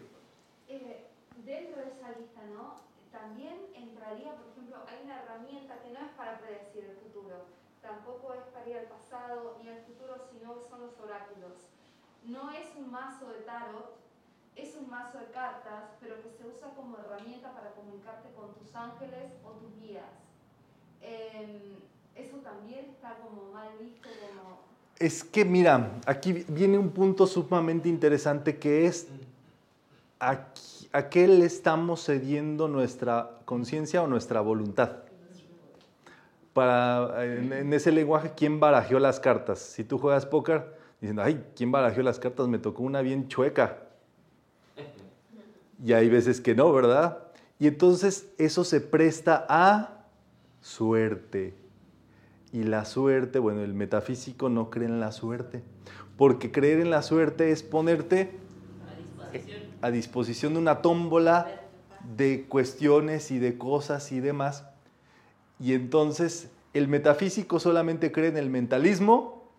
Eh, 0.69 1.07
dentro 1.45 1.83
de 1.83 1.89
esa 1.91 2.11
lista, 2.17 2.41
¿no? 2.55 2.77
También 3.11 3.57
entraría, 3.83 4.37
por 4.37 4.49
ejemplo, 4.53 4.77
hay 4.87 5.05
una 5.05 5.23
herramienta 5.23 5.81
que 5.83 5.91
no 5.91 6.01
es 6.01 6.13
para 6.13 6.39
predecir 6.39 6.85
el 6.85 6.97
futuro, 6.97 7.47
tampoco 7.81 8.35
es 8.35 8.45
para 8.53 8.69
ir 8.69 8.79
al 8.79 8.87
pasado 8.87 9.59
ni 9.63 9.69
al 9.69 9.83
futuro, 9.83 10.17
sino 10.31 10.63
son 10.63 10.83
los 10.83 10.99
oráculos. 11.01 11.69
No 12.25 12.51
es 12.51 12.67
un 12.77 12.91
mazo 12.91 13.29
de 13.31 13.41
tarot, 13.41 13.97
es 14.55 14.77
un 14.77 14.89
mazo 14.89 15.19
de 15.19 15.27
cartas, 15.27 15.91
pero 16.01 16.23
que 16.23 16.31
se 16.31 16.47
usa 16.47 16.69
como 16.77 16.97
herramienta 16.99 17.53
para 17.53 17.73
comunicarte 17.73 18.29
con 18.35 18.55
tus 18.55 18.75
ángeles 18.75 19.33
o 19.45 19.51
tus 19.53 19.75
guías. 19.81 20.05
Em, 21.01 21.77
eso 22.15 22.37
también 22.39 22.91
está 22.91 23.17
como 23.19 23.53
mal 23.53 23.71
visto, 23.81 24.09
como 24.09 24.61
Es 24.99 25.25
que 25.25 25.45
mira, 25.45 25.91
aquí 26.07 26.45
viene 26.47 26.79
un 26.79 26.91
punto 26.91 27.27
sumamente 27.27 27.89
interesante 27.89 28.59
que 28.59 28.87
es 28.87 29.09
a 30.93 31.09
qué 31.09 31.27
le 31.27 31.47
estamos 31.47 32.05
cediendo 32.05 32.69
nuestra 32.69 33.39
conciencia 33.45 34.03
o 34.03 34.07
nuestra 34.07 34.41
voluntad. 34.41 34.99
Para, 36.53 37.25
en, 37.25 37.73
ese 37.73 37.91
lenguaje, 37.93 38.33
¿quién 38.37 38.61
barajeó 38.61 38.99
las 38.99 39.19
cartas? 39.19 39.59
Si 39.59 39.85
tú 39.85 39.99
juegas 39.99 40.27
póker, 40.27 40.77
diciendo, 41.01 41.23
ay, 41.23 41.43
¿quién 41.57 41.73
barajeó 41.73 42.03
las 42.03 42.19
cartas? 42.19 42.47
Me 42.47 42.59
tocó 42.59 42.83
una 42.83 43.01
bien 43.01 43.29
chueca. 43.29 43.79
Y 45.83 45.95
hay 45.95 46.11
veces 46.11 46.41
que 46.41 46.55
no, 46.55 46.71
¿verdad? 46.73 47.19
Y 47.59 47.69
entonces 47.69 48.31
eso 48.39 48.65
se 48.65 48.81
presta 48.81 49.47
a 49.49 50.05
suerte. 50.61 51.55
Y 52.53 52.65
la 52.65 52.85
suerte, 52.85 53.39
bueno, 53.39 53.63
el 53.63 53.73
metafísico 53.73 54.51
no 54.51 54.69
cree 54.69 54.87
en 54.87 55.01
la 55.01 55.11
suerte, 55.11 55.63
porque 56.19 56.53
creer 56.53 56.81
en 56.81 56.91
la 56.91 57.01
suerte 57.01 57.51
es 57.51 57.63
ponerte. 57.63 58.42
A 59.83 59.91
disposición 59.91 60.55
de 60.55 60.61
una 60.61 60.81
tómbola 60.81 61.61
de 62.17 62.47
cuestiones 62.49 63.31
y 63.31 63.39
de 63.39 63.59
cosas 63.59 64.11
y 64.13 64.21
demás. 64.21 64.65
Y 65.61 65.75
entonces 65.75 66.51
el 66.73 66.89
metafísico 66.89 67.61
solamente 67.61 68.11
cree 68.13 68.29
en 68.29 68.37
el 68.37 68.49
mentalismo 68.49 69.51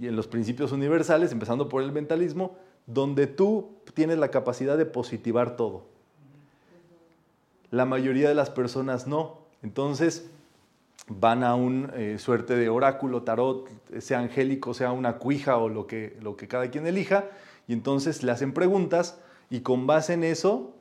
y 0.00 0.06
en 0.06 0.16
los 0.16 0.26
principios 0.26 0.72
universales, 0.72 1.32
empezando 1.32 1.68
por 1.68 1.82
el 1.82 1.92
mentalismo, 1.92 2.56
donde 2.86 3.26
tú 3.26 3.70
tienes 3.94 4.18
la 4.18 4.30
capacidad 4.30 4.78
de 4.78 4.86
positivar 4.86 5.56
todo. 5.56 5.82
La 7.70 7.84
mayoría 7.84 8.28
de 8.28 8.34
las 8.34 8.50
personas 8.50 9.06
no. 9.06 9.38
Entonces 9.62 10.30
van 11.08 11.42
a 11.42 11.56
un 11.56 11.90
eh, 11.94 12.18
suerte 12.18 12.54
de 12.54 12.68
oráculo, 12.68 13.22
tarot, 13.22 13.68
sea 14.00 14.20
angélico, 14.20 14.74
sea 14.74 14.92
una 14.92 15.18
cuija 15.18 15.56
o 15.56 15.68
lo 15.68 15.86
que, 15.86 16.16
lo 16.20 16.36
que 16.36 16.46
cada 16.46 16.70
quien 16.70 16.86
elija, 16.86 17.24
y 17.66 17.72
entonces 17.72 18.22
le 18.22 18.32
hacen 18.32 18.52
preguntas 18.52 19.20
y 19.50 19.60
con 19.60 19.86
base 19.86 20.14
en 20.14 20.24
eso 20.24 20.72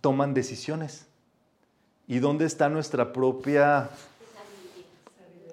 toman 0.00 0.34
decisiones. 0.34 1.06
¿Y 2.06 2.18
dónde 2.18 2.44
está 2.44 2.68
nuestra 2.68 3.12
propia 3.12 3.88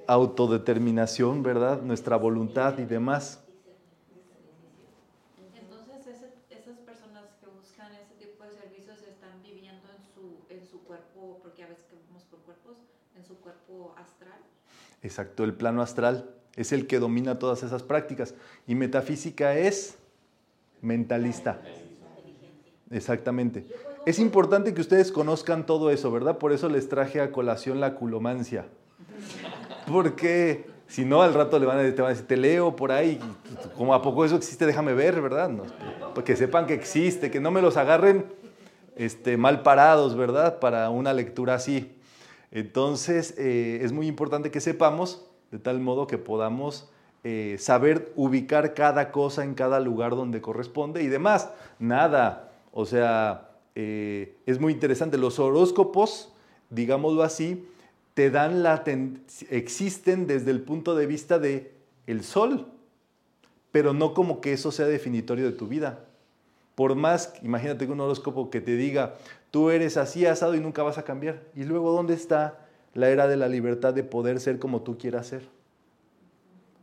autodeterminación, 0.08 1.44
verdad? 1.44 1.82
Nuestra 1.82 2.18
voluntad 2.18 2.78
y 2.80 2.86
demás. 2.86 3.40
Exacto, 15.02 15.44
el 15.44 15.54
plano 15.54 15.82
astral 15.82 16.30
es 16.56 16.72
el 16.72 16.88
que 16.88 17.00
domina 17.00 17.40
todas 17.40 17.64
esas 17.64 17.84
prácticas. 17.84 18.34
Y 18.68 18.76
metafísica 18.76 19.58
es 19.58 19.99
mentalista. 20.82 21.62
Exactamente. 22.92 23.66
Es 24.06 24.20
importante 24.20 24.74
que 24.74 24.82
ustedes 24.82 25.12
conozcan 25.12 25.66
todo 25.66 25.92
eso, 25.92 26.12
¿verdad? 26.12 26.38
Por 26.38 26.52
eso 26.52 26.70
les 26.70 26.90
traje 26.90 27.22
a 27.22 27.32
colación 27.32 27.80
la 27.80 27.96
culomancia. 27.96 28.66
Porque 29.92 30.66
si 30.88 31.06
no, 31.06 31.22
al 31.22 31.34
rato 31.34 31.60
le 31.60 31.66
van 31.66 31.80
a, 31.80 31.84
te 31.84 32.02
van 32.02 32.08
a 32.08 32.10
decir, 32.10 32.28
te 32.28 32.38
leo 32.38 32.76
por 32.76 32.92
ahí, 32.92 33.20
como 33.78 33.94
a 33.94 34.02
poco 34.02 34.26
eso 34.26 34.36
existe, 34.36 34.66
déjame 34.66 34.94
ver, 34.94 35.22
¿verdad? 35.22 35.52
Para 36.16 36.24
que 36.24 36.36
sepan 36.36 36.66
que 36.66 36.74
existe, 36.74 37.30
que 37.30 37.40
no 37.40 37.52
me 37.52 37.62
los 37.62 37.78
agarren 37.78 38.26
este, 38.96 39.38
mal 39.38 39.62
parados, 39.62 40.16
¿verdad? 40.16 40.60
Para 40.60 40.90
una 40.90 41.14
lectura 41.14 41.54
así. 41.54 41.96
Entonces, 42.52 43.36
eh, 43.38 43.82
es 43.84 43.92
muy 43.92 44.08
importante 44.08 44.50
que 44.50 44.60
sepamos, 44.60 45.30
de 45.52 45.60
tal 45.60 45.80
modo 45.80 46.08
que 46.08 46.18
podamos 46.18 46.90
eh, 47.24 47.58
saber 47.60 48.12
ubicar 48.16 48.74
cada 48.74 49.12
cosa 49.12 49.44
en 49.44 49.54
cada 49.54 49.80
lugar 49.80 50.16
donde 50.16 50.42
corresponde 50.42 51.04
y 51.04 51.08
demás. 51.08 51.50
Nada, 51.80 52.52
o 52.72 52.86
sea, 52.86 53.50
eh, 53.76 54.36
es 54.46 54.60
muy 54.60 54.74
interesante. 54.74 55.18
Los 55.18 55.40
horóscopos, 55.40 56.32
digámoslo 56.70 57.24
así, 57.24 57.68
te 58.14 58.30
dan 58.30 58.64
la 58.64 58.84
ten- 58.84 59.24
existen 59.50 60.28
desde 60.28 60.52
el 60.52 60.62
punto 60.62 60.96
de 60.96 61.06
vista 61.06 61.40
de 61.40 61.72
el 62.08 62.24
sol, 62.24 62.68
pero 63.72 63.94
no 63.94 64.14
como 64.14 64.42
que 64.42 64.54
eso 64.54 64.72
sea 64.72 64.88
definitorio 64.88 65.46
de 65.46 65.52
tu 65.52 65.68
vida. 65.68 66.06
Por 66.76 66.96
más, 66.96 67.34
imagínate 67.44 67.86
un 67.86 68.00
horóscopo 68.00 68.50
que 68.50 68.62
te 68.62 68.76
diga, 68.76 69.16
tú 69.52 69.70
eres 69.70 69.98
así 69.98 70.26
asado 70.26 70.56
y 70.56 70.60
nunca 70.60 70.82
vas 70.84 70.98
a 70.98 71.04
cambiar. 71.04 71.42
Y 71.56 71.64
luego, 71.66 71.92
¿dónde 71.92 72.14
está 72.14 72.66
la 72.94 73.10
era 73.10 73.28
de 73.28 73.38
la 73.38 73.48
libertad 73.48 73.94
de 73.94 74.04
poder 74.04 74.40
ser 74.40 74.60
como 74.60 74.82
tú 74.82 74.98
quieras 74.98 75.28
ser. 75.28 75.44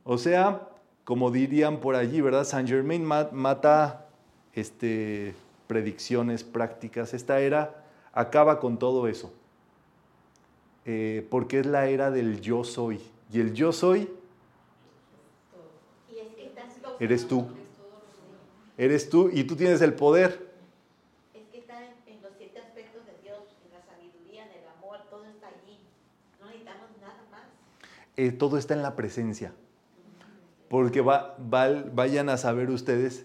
O 0.06 0.18
sea, 0.18 0.68
como 1.04 1.30
dirían 1.32 1.80
por 1.80 1.96
allí, 1.96 2.20
¿verdad? 2.20 2.44
Saint 2.44 2.68
Germain 2.68 3.04
ma- 3.04 3.28
mata 3.32 4.06
este, 4.54 5.34
predicciones, 5.66 6.44
prácticas. 6.44 7.12
Esta 7.12 7.40
era 7.40 7.84
acaba 8.12 8.60
con 8.60 8.78
todo 8.78 9.08
eso. 9.08 9.32
Eh, 10.84 11.26
porque 11.28 11.58
es 11.58 11.66
la 11.66 11.88
era 11.88 12.10
del 12.12 12.40
yo 12.40 12.62
soy. 12.62 13.00
Y 13.32 13.40
el 13.40 13.52
yo 13.52 13.72
soy 13.72 14.08
eres 16.98 17.26
tú. 17.28 17.48
Eres 18.78 19.08
tú 19.10 19.30
y 19.32 19.44
tú 19.44 19.56
tienes 19.56 19.80
el 19.82 19.94
poder. 19.94 20.50
Es 21.34 21.42
que 21.50 21.58
está 21.58 21.82
en, 21.84 21.92
en 22.06 22.22
los 22.22 22.32
siete 22.38 22.58
aspectos 22.60 23.04
de 23.06 23.12
Dios, 23.22 23.38
en 23.66 23.72
la 23.72 23.82
sabiduría, 23.84 24.44
en 24.44 24.52
el 24.52 24.68
amor, 24.78 24.98
todo 25.10 25.24
está 25.24 25.48
allí. 25.48 25.78
No 26.40 26.46
necesitamos 26.46 26.90
nada 27.00 27.22
más. 27.32 27.42
Eh, 28.16 28.30
todo 28.32 28.56
está 28.58 28.74
en 28.74 28.82
la 28.82 28.94
presencia. 28.94 29.52
Porque 30.68 31.00
va- 31.00 31.36
va- 31.52 31.84
vayan 31.92 32.28
a 32.28 32.36
saber 32.36 32.70
ustedes 32.70 33.24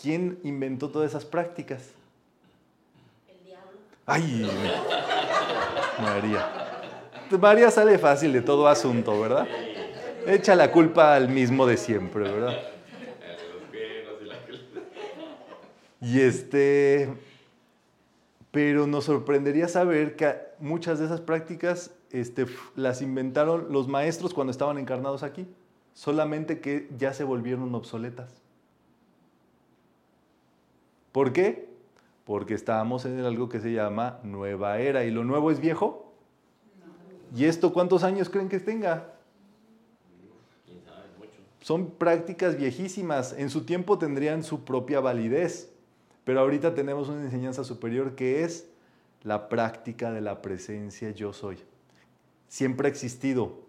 quién 0.00 0.38
inventó 0.42 0.90
todas 0.90 1.10
esas 1.10 1.24
prácticas. 1.24 1.90
El 3.28 3.44
diablo. 3.44 3.78
¡Ay! 4.06 4.50
María. 6.02 6.46
María 7.40 7.70
sale 7.70 7.98
fácil 7.98 8.32
de 8.32 8.40
todo 8.42 8.68
asunto, 8.68 9.20
¿verdad? 9.20 9.46
Echa 10.26 10.54
la 10.54 10.70
culpa 10.70 11.14
al 11.14 11.28
mismo 11.28 11.66
de 11.66 11.76
siempre, 11.76 12.24
¿verdad? 12.24 12.58
Y 13.72 14.24
la 14.26 14.36
Y 16.00 16.20
este, 16.20 17.08
pero 18.50 18.86
nos 18.86 19.04
sorprendería 19.04 19.68
saber 19.68 20.16
que 20.16 20.36
muchas 20.58 20.98
de 20.98 21.06
esas 21.06 21.20
prácticas 21.20 21.90
este, 22.10 22.46
las 22.76 23.02
inventaron 23.02 23.68
los 23.72 23.88
maestros 23.88 24.32
cuando 24.34 24.50
estaban 24.50 24.78
encarnados 24.78 25.22
aquí, 25.22 25.46
solamente 25.98 26.60
que 26.60 26.88
ya 26.96 27.12
se 27.12 27.24
volvieron 27.24 27.74
obsoletas. 27.74 28.30
¿Por 31.10 31.32
qué? 31.32 31.68
Porque 32.24 32.54
estábamos 32.54 33.04
en 33.04 33.18
algo 33.18 33.48
que 33.48 33.58
se 33.58 33.72
llama 33.72 34.20
nueva 34.22 34.78
era 34.78 35.04
y 35.04 35.10
lo 35.10 35.24
nuevo 35.24 35.50
es 35.50 35.58
viejo. 35.58 36.12
¿Y 37.34 37.46
esto 37.46 37.72
cuántos 37.72 38.04
años 38.04 38.30
creen 38.30 38.48
que 38.48 38.60
tenga? 38.60 39.12
Son 41.62 41.90
prácticas 41.90 42.56
viejísimas. 42.56 43.32
En 43.32 43.50
su 43.50 43.64
tiempo 43.64 43.98
tendrían 43.98 44.44
su 44.44 44.64
propia 44.64 45.00
validez. 45.00 45.72
Pero 46.22 46.38
ahorita 46.38 46.76
tenemos 46.76 47.08
una 47.08 47.22
enseñanza 47.22 47.64
superior 47.64 48.14
que 48.14 48.44
es 48.44 48.68
la 49.24 49.48
práctica 49.48 50.12
de 50.12 50.20
la 50.20 50.42
presencia 50.42 51.10
yo 51.10 51.32
soy. 51.32 51.58
Siempre 52.46 52.86
ha 52.86 52.90
existido, 52.90 53.66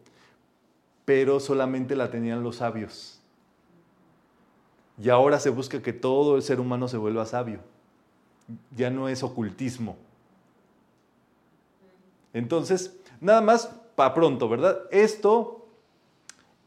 pero 1.10 1.39
solamente 1.39 1.95
la 1.95 2.12
tenían 2.12 2.43
los 2.43 2.57
sabios. 2.57 3.20
Y 5.01 5.10
ahora 5.10 5.39
se 5.39 5.49
busca 5.49 5.82
que 5.82 5.91
todo 5.91 6.36
el 6.36 6.43
ser 6.43 6.60
humano 6.60 6.88
se 6.88 6.97
vuelva 6.97 7.26
sabio. 7.26 7.62
Ya 8.78 8.91
no 8.91 9.10
es 9.10 9.24
ocultismo. 9.24 9.97
Entonces, 12.32 12.95
nada 13.20 13.41
más 13.41 13.72
para 13.95 14.14
pronto, 14.14 14.47
¿verdad? 14.49 14.82
Esto 14.91 15.66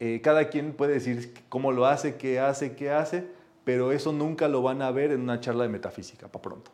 eh, 0.01 0.19
cada 0.21 0.49
quien 0.49 0.73
puede 0.73 0.95
decir 0.95 1.33
cómo 1.47 1.71
lo 1.71 1.85
hace, 1.85 2.17
qué 2.17 2.41
hace, 2.41 2.75
qué 2.75 2.91
hace, 2.91 3.25
pero 3.63 3.93
eso 3.93 4.11
nunca 4.11 4.49
lo 4.49 4.61
van 4.61 4.81
a 4.81 4.91
ver 4.91 5.13
en 5.13 5.21
una 5.21 5.39
charla 5.39 5.63
de 5.63 5.69
metafísica, 5.69 6.27
para 6.27 6.41
pronto. 6.41 6.69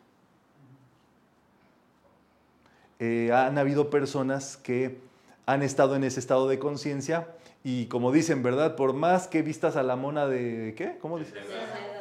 Eh, 2.98 3.30
han 3.32 3.58
habido 3.58 3.90
personas 3.90 4.56
que 4.56 4.98
han 5.46 5.62
estado 5.62 5.94
en 5.94 6.02
ese 6.02 6.18
estado 6.18 6.48
de 6.48 6.58
conciencia 6.58 7.28
y 7.62 7.86
como 7.86 8.10
dicen, 8.12 8.42
¿verdad? 8.42 8.74
Por 8.74 8.94
más 8.94 9.28
que 9.28 9.42
vistas 9.42 9.76
a 9.76 9.82
la 9.82 9.96
mona 9.96 10.26
de... 10.26 10.74
¿Qué? 10.76 10.96
¿Cómo 11.00 11.18
dice? 11.18 11.34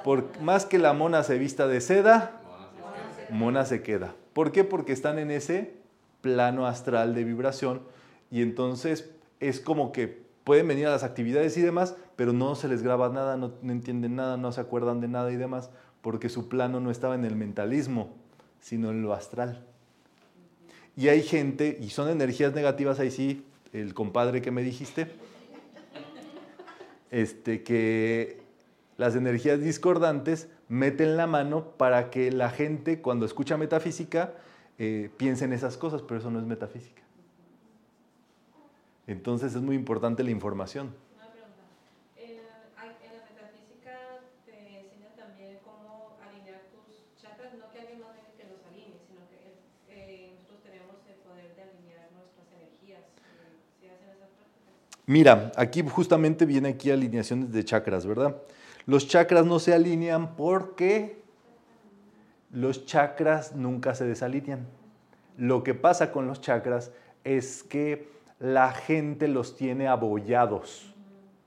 Por 0.04 0.40
más 0.42 0.66
que 0.66 0.78
la 0.78 0.94
mona 0.94 1.24
se 1.24 1.38
vista 1.38 1.68
de 1.68 1.82
seda, 1.82 2.42
mona 3.30 3.66
se 3.66 3.82
queda. 3.82 4.16
¿Por 4.34 4.52
qué? 4.52 4.64
Porque 4.64 4.94
están 4.94 5.20
en 5.20 5.32
ese 5.32 5.74
plano 6.22 6.66
astral 6.66 7.14
de 7.14 7.24
vibración 7.24 7.82
y 8.32 8.42
entonces 8.42 9.12
es 9.40 9.60
como 9.60 9.92
que 9.92 10.22
pueden 10.44 10.68
venir 10.68 10.88
a 10.88 10.92
las 10.92 11.04
actividades 11.04 11.58
y 11.58 11.62
demás, 11.62 11.96
pero 12.16 12.34
no 12.34 12.56
se 12.56 12.68
les 12.68 12.82
graba 12.82 13.10
nada, 13.10 13.38
no, 13.38 13.54
no 13.62 13.72
entienden 13.72 14.16
nada, 14.16 14.38
no 14.38 14.52
se 14.52 14.62
acuerdan 14.62 15.02
de 15.02 15.08
nada 15.08 15.32
y 15.32 15.36
demás, 15.36 15.70
porque 16.02 16.30
su 16.30 16.48
plano 16.48 16.80
no 16.80 16.90
estaba 16.90 17.16
en 17.16 17.26
el 17.26 17.36
mentalismo, 17.36 18.16
sino 18.60 18.92
en 18.92 19.02
lo 19.02 19.14
astral. 19.14 19.66
Y 20.96 21.10
hay 21.10 21.22
gente, 21.22 21.78
y 21.80 21.90
son 21.90 22.10
energías 22.10 22.54
negativas, 22.54 23.00
ahí 23.00 23.12
sí, 23.12 23.46
el 23.74 23.94
compadre 23.94 24.42
que 24.42 24.52
me 24.52 24.64
dijiste, 24.64 25.12
este, 27.12 27.64
que 27.64 28.42
las 28.98 29.16
energías 29.16 29.60
discordantes 29.62 30.48
meten 30.68 31.18
la 31.18 31.28
mano 31.28 31.72
para 31.78 32.10
que 32.12 32.32
la 32.32 32.50
gente 32.50 33.02
cuando 33.02 33.26
escucha 33.26 33.58
metafísica 33.58 34.34
eh, 34.78 35.10
piense 35.18 35.46
en 35.46 35.54
esas 35.54 35.78
cosas, 35.78 36.02
pero 36.02 36.20
eso 36.20 36.30
no 36.32 36.40
es 36.40 36.46
metafísica. 36.46 37.02
Entonces 39.08 39.56
es 39.56 39.62
muy 39.62 39.76
importante 39.76 40.24
la 40.24 40.32
información. 40.32 40.94
Una 41.18 41.28
pregunta. 41.34 41.64
En 42.18 42.38
la, 42.38 42.50
hay- 42.78 42.96
en 43.02 43.12
la 43.18 43.24
metafísica 43.26 44.22
te 44.46 44.54
enseña 44.86 45.10
también 45.18 45.58
cómo 45.66 46.16
alinear 46.22 46.62
tus 46.70 46.86
chakras, 47.18 47.54
no 47.58 47.72
que 47.74 47.80
alguien 47.82 48.00
más 48.02 48.14
venga 48.14 48.30
que 48.38 48.46
los 48.46 48.62
alinee, 48.70 49.02
sino 49.10 49.26
que 49.34 49.58
eh, 49.90 50.38
nosotros 50.38 50.62
tenemos 50.62 51.02
el 51.10 51.18
poder 51.26 51.50
de 51.58 51.62
alinear 51.66 52.06
nuestras 52.14 52.46
energías. 52.54 53.02
eh, 53.02 53.58
¿Sí 53.82 53.88
hacen 53.90 54.14
esas 54.14 54.30
prácticas? 54.38 54.78
Mira, 55.10 55.52
aquí 55.56 55.82
justamente 55.82 56.46
viene 56.46 56.70
aquí 56.70 56.92
alineaciones 56.92 57.52
de 57.52 57.66
chakras, 57.66 58.06
¿verdad? 58.06 58.36
Los 58.86 59.08
chakras 59.08 59.44
no 59.44 59.58
se 59.58 59.74
alinean 59.74 60.36
porque 60.36 61.24
los 62.52 62.86
chakras 62.86 63.56
nunca 63.56 63.96
se 63.96 64.06
desalinean. 64.06 64.68
Lo 65.36 65.64
que 65.64 65.74
pasa 65.74 66.12
con 66.12 66.28
los 66.28 66.42
chakras 66.42 66.92
es 67.24 67.64
que 67.64 68.08
la 68.38 68.72
gente 68.72 69.28
los 69.28 69.56
tiene 69.56 69.88
abollados. 69.88 70.94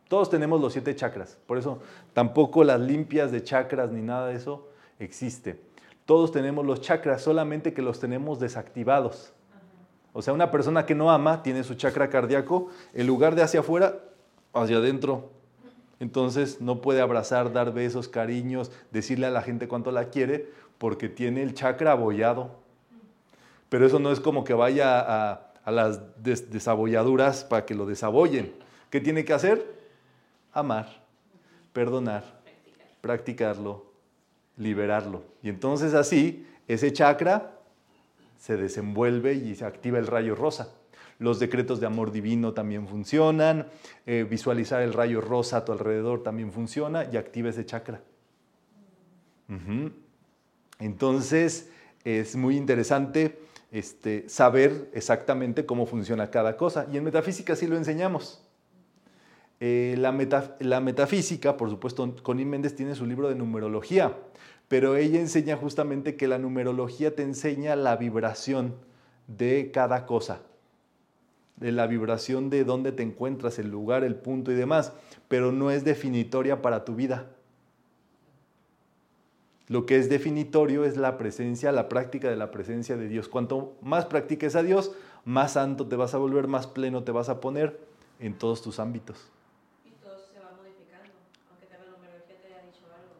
Todos 0.08 0.28
tenemos 0.28 0.60
los 0.60 0.72
siete 0.72 0.96
chakras, 0.96 1.38
por 1.46 1.56
eso 1.56 1.78
tampoco 2.14 2.64
las 2.64 2.80
limpias 2.80 3.30
de 3.30 3.44
chakras 3.44 3.92
ni 3.92 4.02
nada 4.02 4.26
de 4.26 4.34
eso 4.34 4.66
existe. 4.98 5.60
Todos 6.04 6.32
tenemos 6.32 6.66
los 6.66 6.80
chakras, 6.80 7.22
solamente 7.22 7.72
que 7.72 7.82
los 7.82 8.00
tenemos 8.00 8.40
desactivados. 8.40 9.32
O 10.12 10.20
sea, 10.22 10.34
una 10.34 10.50
persona 10.50 10.84
que 10.84 10.94
no 10.94 11.10
ama 11.10 11.42
tiene 11.42 11.64
su 11.64 11.74
chakra 11.74 12.10
cardíaco, 12.10 12.68
en 12.92 13.06
lugar 13.06 13.34
de 13.34 13.42
hacia 13.42 13.60
afuera, 13.60 13.98
hacia 14.52 14.76
adentro. 14.76 15.30
Entonces 16.00 16.60
no 16.60 16.80
puede 16.80 17.00
abrazar, 17.00 17.52
dar 17.52 17.72
besos, 17.72 18.08
cariños, 18.08 18.70
decirle 18.90 19.26
a 19.26 19.30
la 19.30 19.42
gente 19.42 19.68
cuánto 19.68 19.90
la 19.92 20.06
quiere, 20.10 20.48
porque 20.78 21.08
tiene 21.08 21.42
el 21.42 21.54
chakra 21.54 21.92
abollado. 21.92 22.50
Pero 23.68 23.86
eso 23.86 23.98
no 23.98 24.10
es 24.12 24.20
como 24.20 24.44
que 24.44 24.52
vaya 24.52 25.00
a, 25.00 25.70
las 25.70 26.00
des- 26.22 26.50
desabolladuras 26.50 27.44
para 27.44 27.64
que 27.64 27.74
lo 27.74 27.86
desabollen. 27.86 28.52
¿Qué 28.90 29.00
tiene 29.00 29.24
que 29.24 29.32
hacer? 29.32 29.64
Amar, 30.52 31.00
perdonar, 31.72 32.24
practicarlo, 33.00 33.86
liberarlo. 34.58 35.22
Y 35.42 35.48
entonces 35.48 35.94
así, 35.94 36.46
ese 36.68 36.92
chakra 36.92 37.52
se 38.42 38.56
desenvuelve 38.56 39.34
y 39.34 39.54
se 39.54 39.64
activa 39.64 40.00
el 40.00 40.08
rayo 40.08 40.34
rosa. 40.34 40.74
Los 41.20 41.38
decretos 41.38 41.78
de 41.78 41.86
amor 41.86 42.10
divino 42.10 42.52
también 42.54 42.88
funcionan, 42.88 43.68
eh, 44.04 44.26
visualizar 44.28 44.82
el 44.82 44.92
rayo 44.92 45.20
rosa 45.20 45.58
a 45.58 45.64
tu 45.64 45.70
alrededor 45.70 46.24
también 46.24 46.50
funciona 46.50 47.04
y 47.04 47.16
activa 47.16 47.50
ese 47.50 47.64
chakra. 47.64 48.02
Entonces 50.80 51.70
es 52.02 52.34
muy 52.34 52.56
interesante 52.56 53.38
este, 53.70 54.28
saber 54.28 54.90
exactamente 54.92 55.64
cómo 55.64 55.86
funciona 55.86 56.32
cada 56.32 56.56
cosa 56.56 56.88
y 56.92 56.96
en 56.96 57.04
metafísica 57.04 57.54
sí 57.54 57.68
lo 57.68 57.76
enseñamos. 57.76 58.44
Eh, 59.64 59.94
la, 59.96 60.10
la 60.58 60.80
metafísica, 60.80 61.56
por 61.56 61.70
supuesto, 61.70 62.16
Connie 62.24 62.44
Méndez 62.44 62.74
tiene 62.74 62.96
su 62.96 63.06
libro 63.06 63.28
de 63.28 63.36
numerología, 63.36 64.16
pero 64.66 64.96
ella 64.96 65.20
enseña 65.20 65.56
justamente 65.56 66.16
que 66.16 66.26
la 66.26 66.38
numerología 66.38 67.14
te 67.14 67.22
enseña 67.22 67.76
la 67.76 67.94
vibración 67.94 68.74
de 69.28 69.70
cada 69.72 70.04
cosa, 70.04 70.40
de 71.58 71.70
la 71.70 71.86
vibración 71.86 72.50
de 72.50 72.64
dónde 72.64 72.90
te 72.90 73.04
encuentras, 73.04 73.60
el 73.60 73.70
lugar, 73.70 74.02
el 74.02 74.16
punto 74.16 74.50
y 74.50 74.56
demás, 74.56 74.94
pero 75.28 75.52
no 75.52 75.70
es 75.70 75.84
definitoria 75.84 76.60
para 76.60 76.84
tu 76.84 76.96
vida. 76.96 77.28
Lo 79.68 79.86
que 79.86 79.96
es 79.96 80.08
definitorio 80.08 80.84
es 80.84 80.96
la 80.96 81.16
presencia, 81.16 81.70
la 81.70 81.88
práctica 81.88 82.28
de 82.28 82.36
la 82.36 82.50
presencia 82.50 82.96
de 82.96 83.06
Dios. 83.06 83.28
Cuanto 83.28 83.76
más 83.80 84.06
practiques 84.06 84.56
a 84.56 84.64
Dios, 84.64 84.90
más 85.24 85.52
santo 85.52 85.86
te 85.86 85.94
vas 85.94 86.14
a 86.14 86.18
volver, 86.18 86.48
más 86.48 86.66
pleno 86.66 87.04
te 87.04 87.12
vas 87.12 87.28
a 87.28 87.40
poner 87.40 87.78
en 88.18 88.36
todos 88.36 88.60
tus 88.60 88.80
ámbitos. 88.80 89.30
Y 89.84 89.90
todo 90.02 90.18
se 90.18 90.38
va 90.38 90.52
modificando, 90.56 91.12
aunque 91.50 91.66
te 91.66 91.78
la 91.78 91.84
numerología 91.90 92.36
te 92.40 92.46
haya 92.48 92.62
dicho 92.66 92.84
algo. 92.86 93.14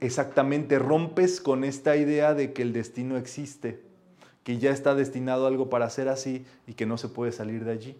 Exactamente, 0.00 0.78
rompes 0.78 1.40
con 1.40 1.64
esta 1.64 1.96
idea 1.96 2.34
de 2.34 2.52
que 2.52 2.62
el 2.62 2.72
destino 2.72 3.16
existe, 3.16 3.80
que 4.44 4.58
ya 4.58 4.70
está 4.70 4.94
destinado 4.94 5.46
algo 5.46 5.70
para 5.70 5.88
ser 5.90 6.08
así 6.08 6.44
y 6.66 6.74
que 6.74 6.86
no 6.86 6.98
se 6.98 7.08
puede 7.08 7.32
salir 7.32 7.64
de 7.64 7.72
allí. 7.72 7.96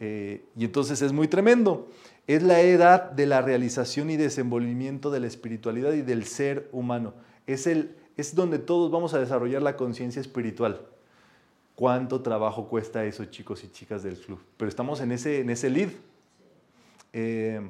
Eh, 0.00 0.42
y 0.56 0.64
entonces 0.64 1.02
es 1.02 1.12
muy 1.12 1.28
tremendo. 1.28 1.88
Es 2.26 2.42
la 2.42 2.60
edad 2.60 3.10
de 3.10 3.26
la 3.26 3.42
realización 3.42 4.08
y 4.08 4.16
desenvolvimiento 4.16 5.10
de 5.10 5.20
la 5.20 5.26
espiritualidad 5.26 5.92
y 5.92 6.02
del 6.02 6.24
ser 6.24 6.68
humano. 6.72 7.12
Es, 7.46 7.66
el, 7.66 7.94
es 8.16 8.34
donde 8.34 8.58
todos 8.58 8.90
vamos 8.90 9.12
a 9.12 9.18
desarrollar 9.18 9.60
la 9.60 9.76
conciencia 9.76 10.20
espiritual. 10.20 10.80
¿Cuánto 11.74 12.22
trabajo 12.22 12.68
cuesta 12.68 13.04
eso, 13.04 13.24
chicos 13.26 13.62
y 13.64 13.70
chicas 13.70 14.02
del 14.02 14.16
club? 14.18 14.40
Pero 14.56 14.68
estamos 14.68 15.00
en 15.00 15.12
ese, 15.12 15.40
en 15.40 15.50
ese 15.50 15.70
lead. 15.70 15.90
Eh, 17.12 17.60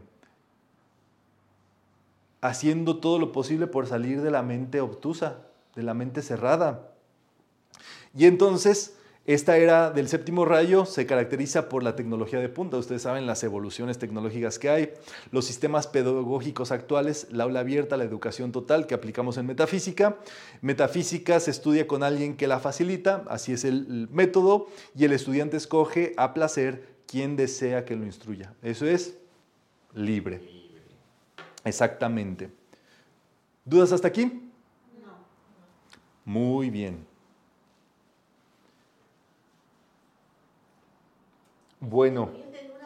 haciendo 2.41 2.99
todo 2.99 3.19
lo 3.19 3.33
posible 3.33 3.67
por 3.67 3.87
salir 3.87 4.23
de 4.23 4.31
la 4.31 4.43
mente 4.43 4.81
obtusa, 4.81 5.39
de 5.75 5.83
la 5.83 5.95
mente 5.95 6.23
cerrada. 6.23 6.93
Y 8.15 8.27
entonces, 8.27 8.97
esta 9.27 9.59
era 9.59 9.91
del 9.91 10.09
séptimo 10.09 10.45
rayo 10.45 10.87
se 10.87 11.07
caracteriza 11.07 11.69
por 11.69 11.83
la 11.83 11.95
tecnología 11.95 12.41
de 12.41 12.49
punta. 12.49 12.79
Ustedes 12.79 13.03
saben 13.03 13.27
las 13.27 13.45
evoluciones 13.45 13.99
tecnológicas 13.99 14.59
que 14.59 14.71
hay, 14.71 14.91
los 15.31 15.45
sistemas 15.45 15.87
pedagógicos 15.87 16.73
actuales, 16.73 17.29
la 17.31 17.45
aula 17.45 17.61
abierta, 17.61 17.97
la 17.97 18.05
educación 18.05 18.51
total 18.51 18.87
que 18.87 18.95
aplicamos 18.95 19.37
en 19.37 19.47
metafísica. 19.47 20.17
Metafísica 20.63 21.39
se 21.39 21.51
estudia 21.51 21.87
con 21.87 22.03
alguien 22.03 22.37
que 22.37 22.49
la 22.49 22.61
facilita, 22.61 23.25
así 23.29 23.53
es 23.53 23.65
el 23.65 24.09
método, 24.11 24.67
y 24.97 25.05
el 25.05 25.13
estudiante 25.13 25.59
escoge 25.59 26.15
a 26.17 26.35
placer 26.35 26.89
quien 27.07 27.37
desea 27.37 27.85
que 27.85 27.97
lo 27.97 28.07
instruya. 28.07 28.55
Eso 28.63 28.87
es 28.87 29.19
libre. 29.95 30.60
Exactamente. 31.65 32.51
¿Dudas 33.65 33.93
hasta 33.93 34.09
aquí? 34.09 34.25
No. 34.25 35.13
Muy 36.25 36.71
bien. 36.71 37.07
Bueno, 41.81 42.31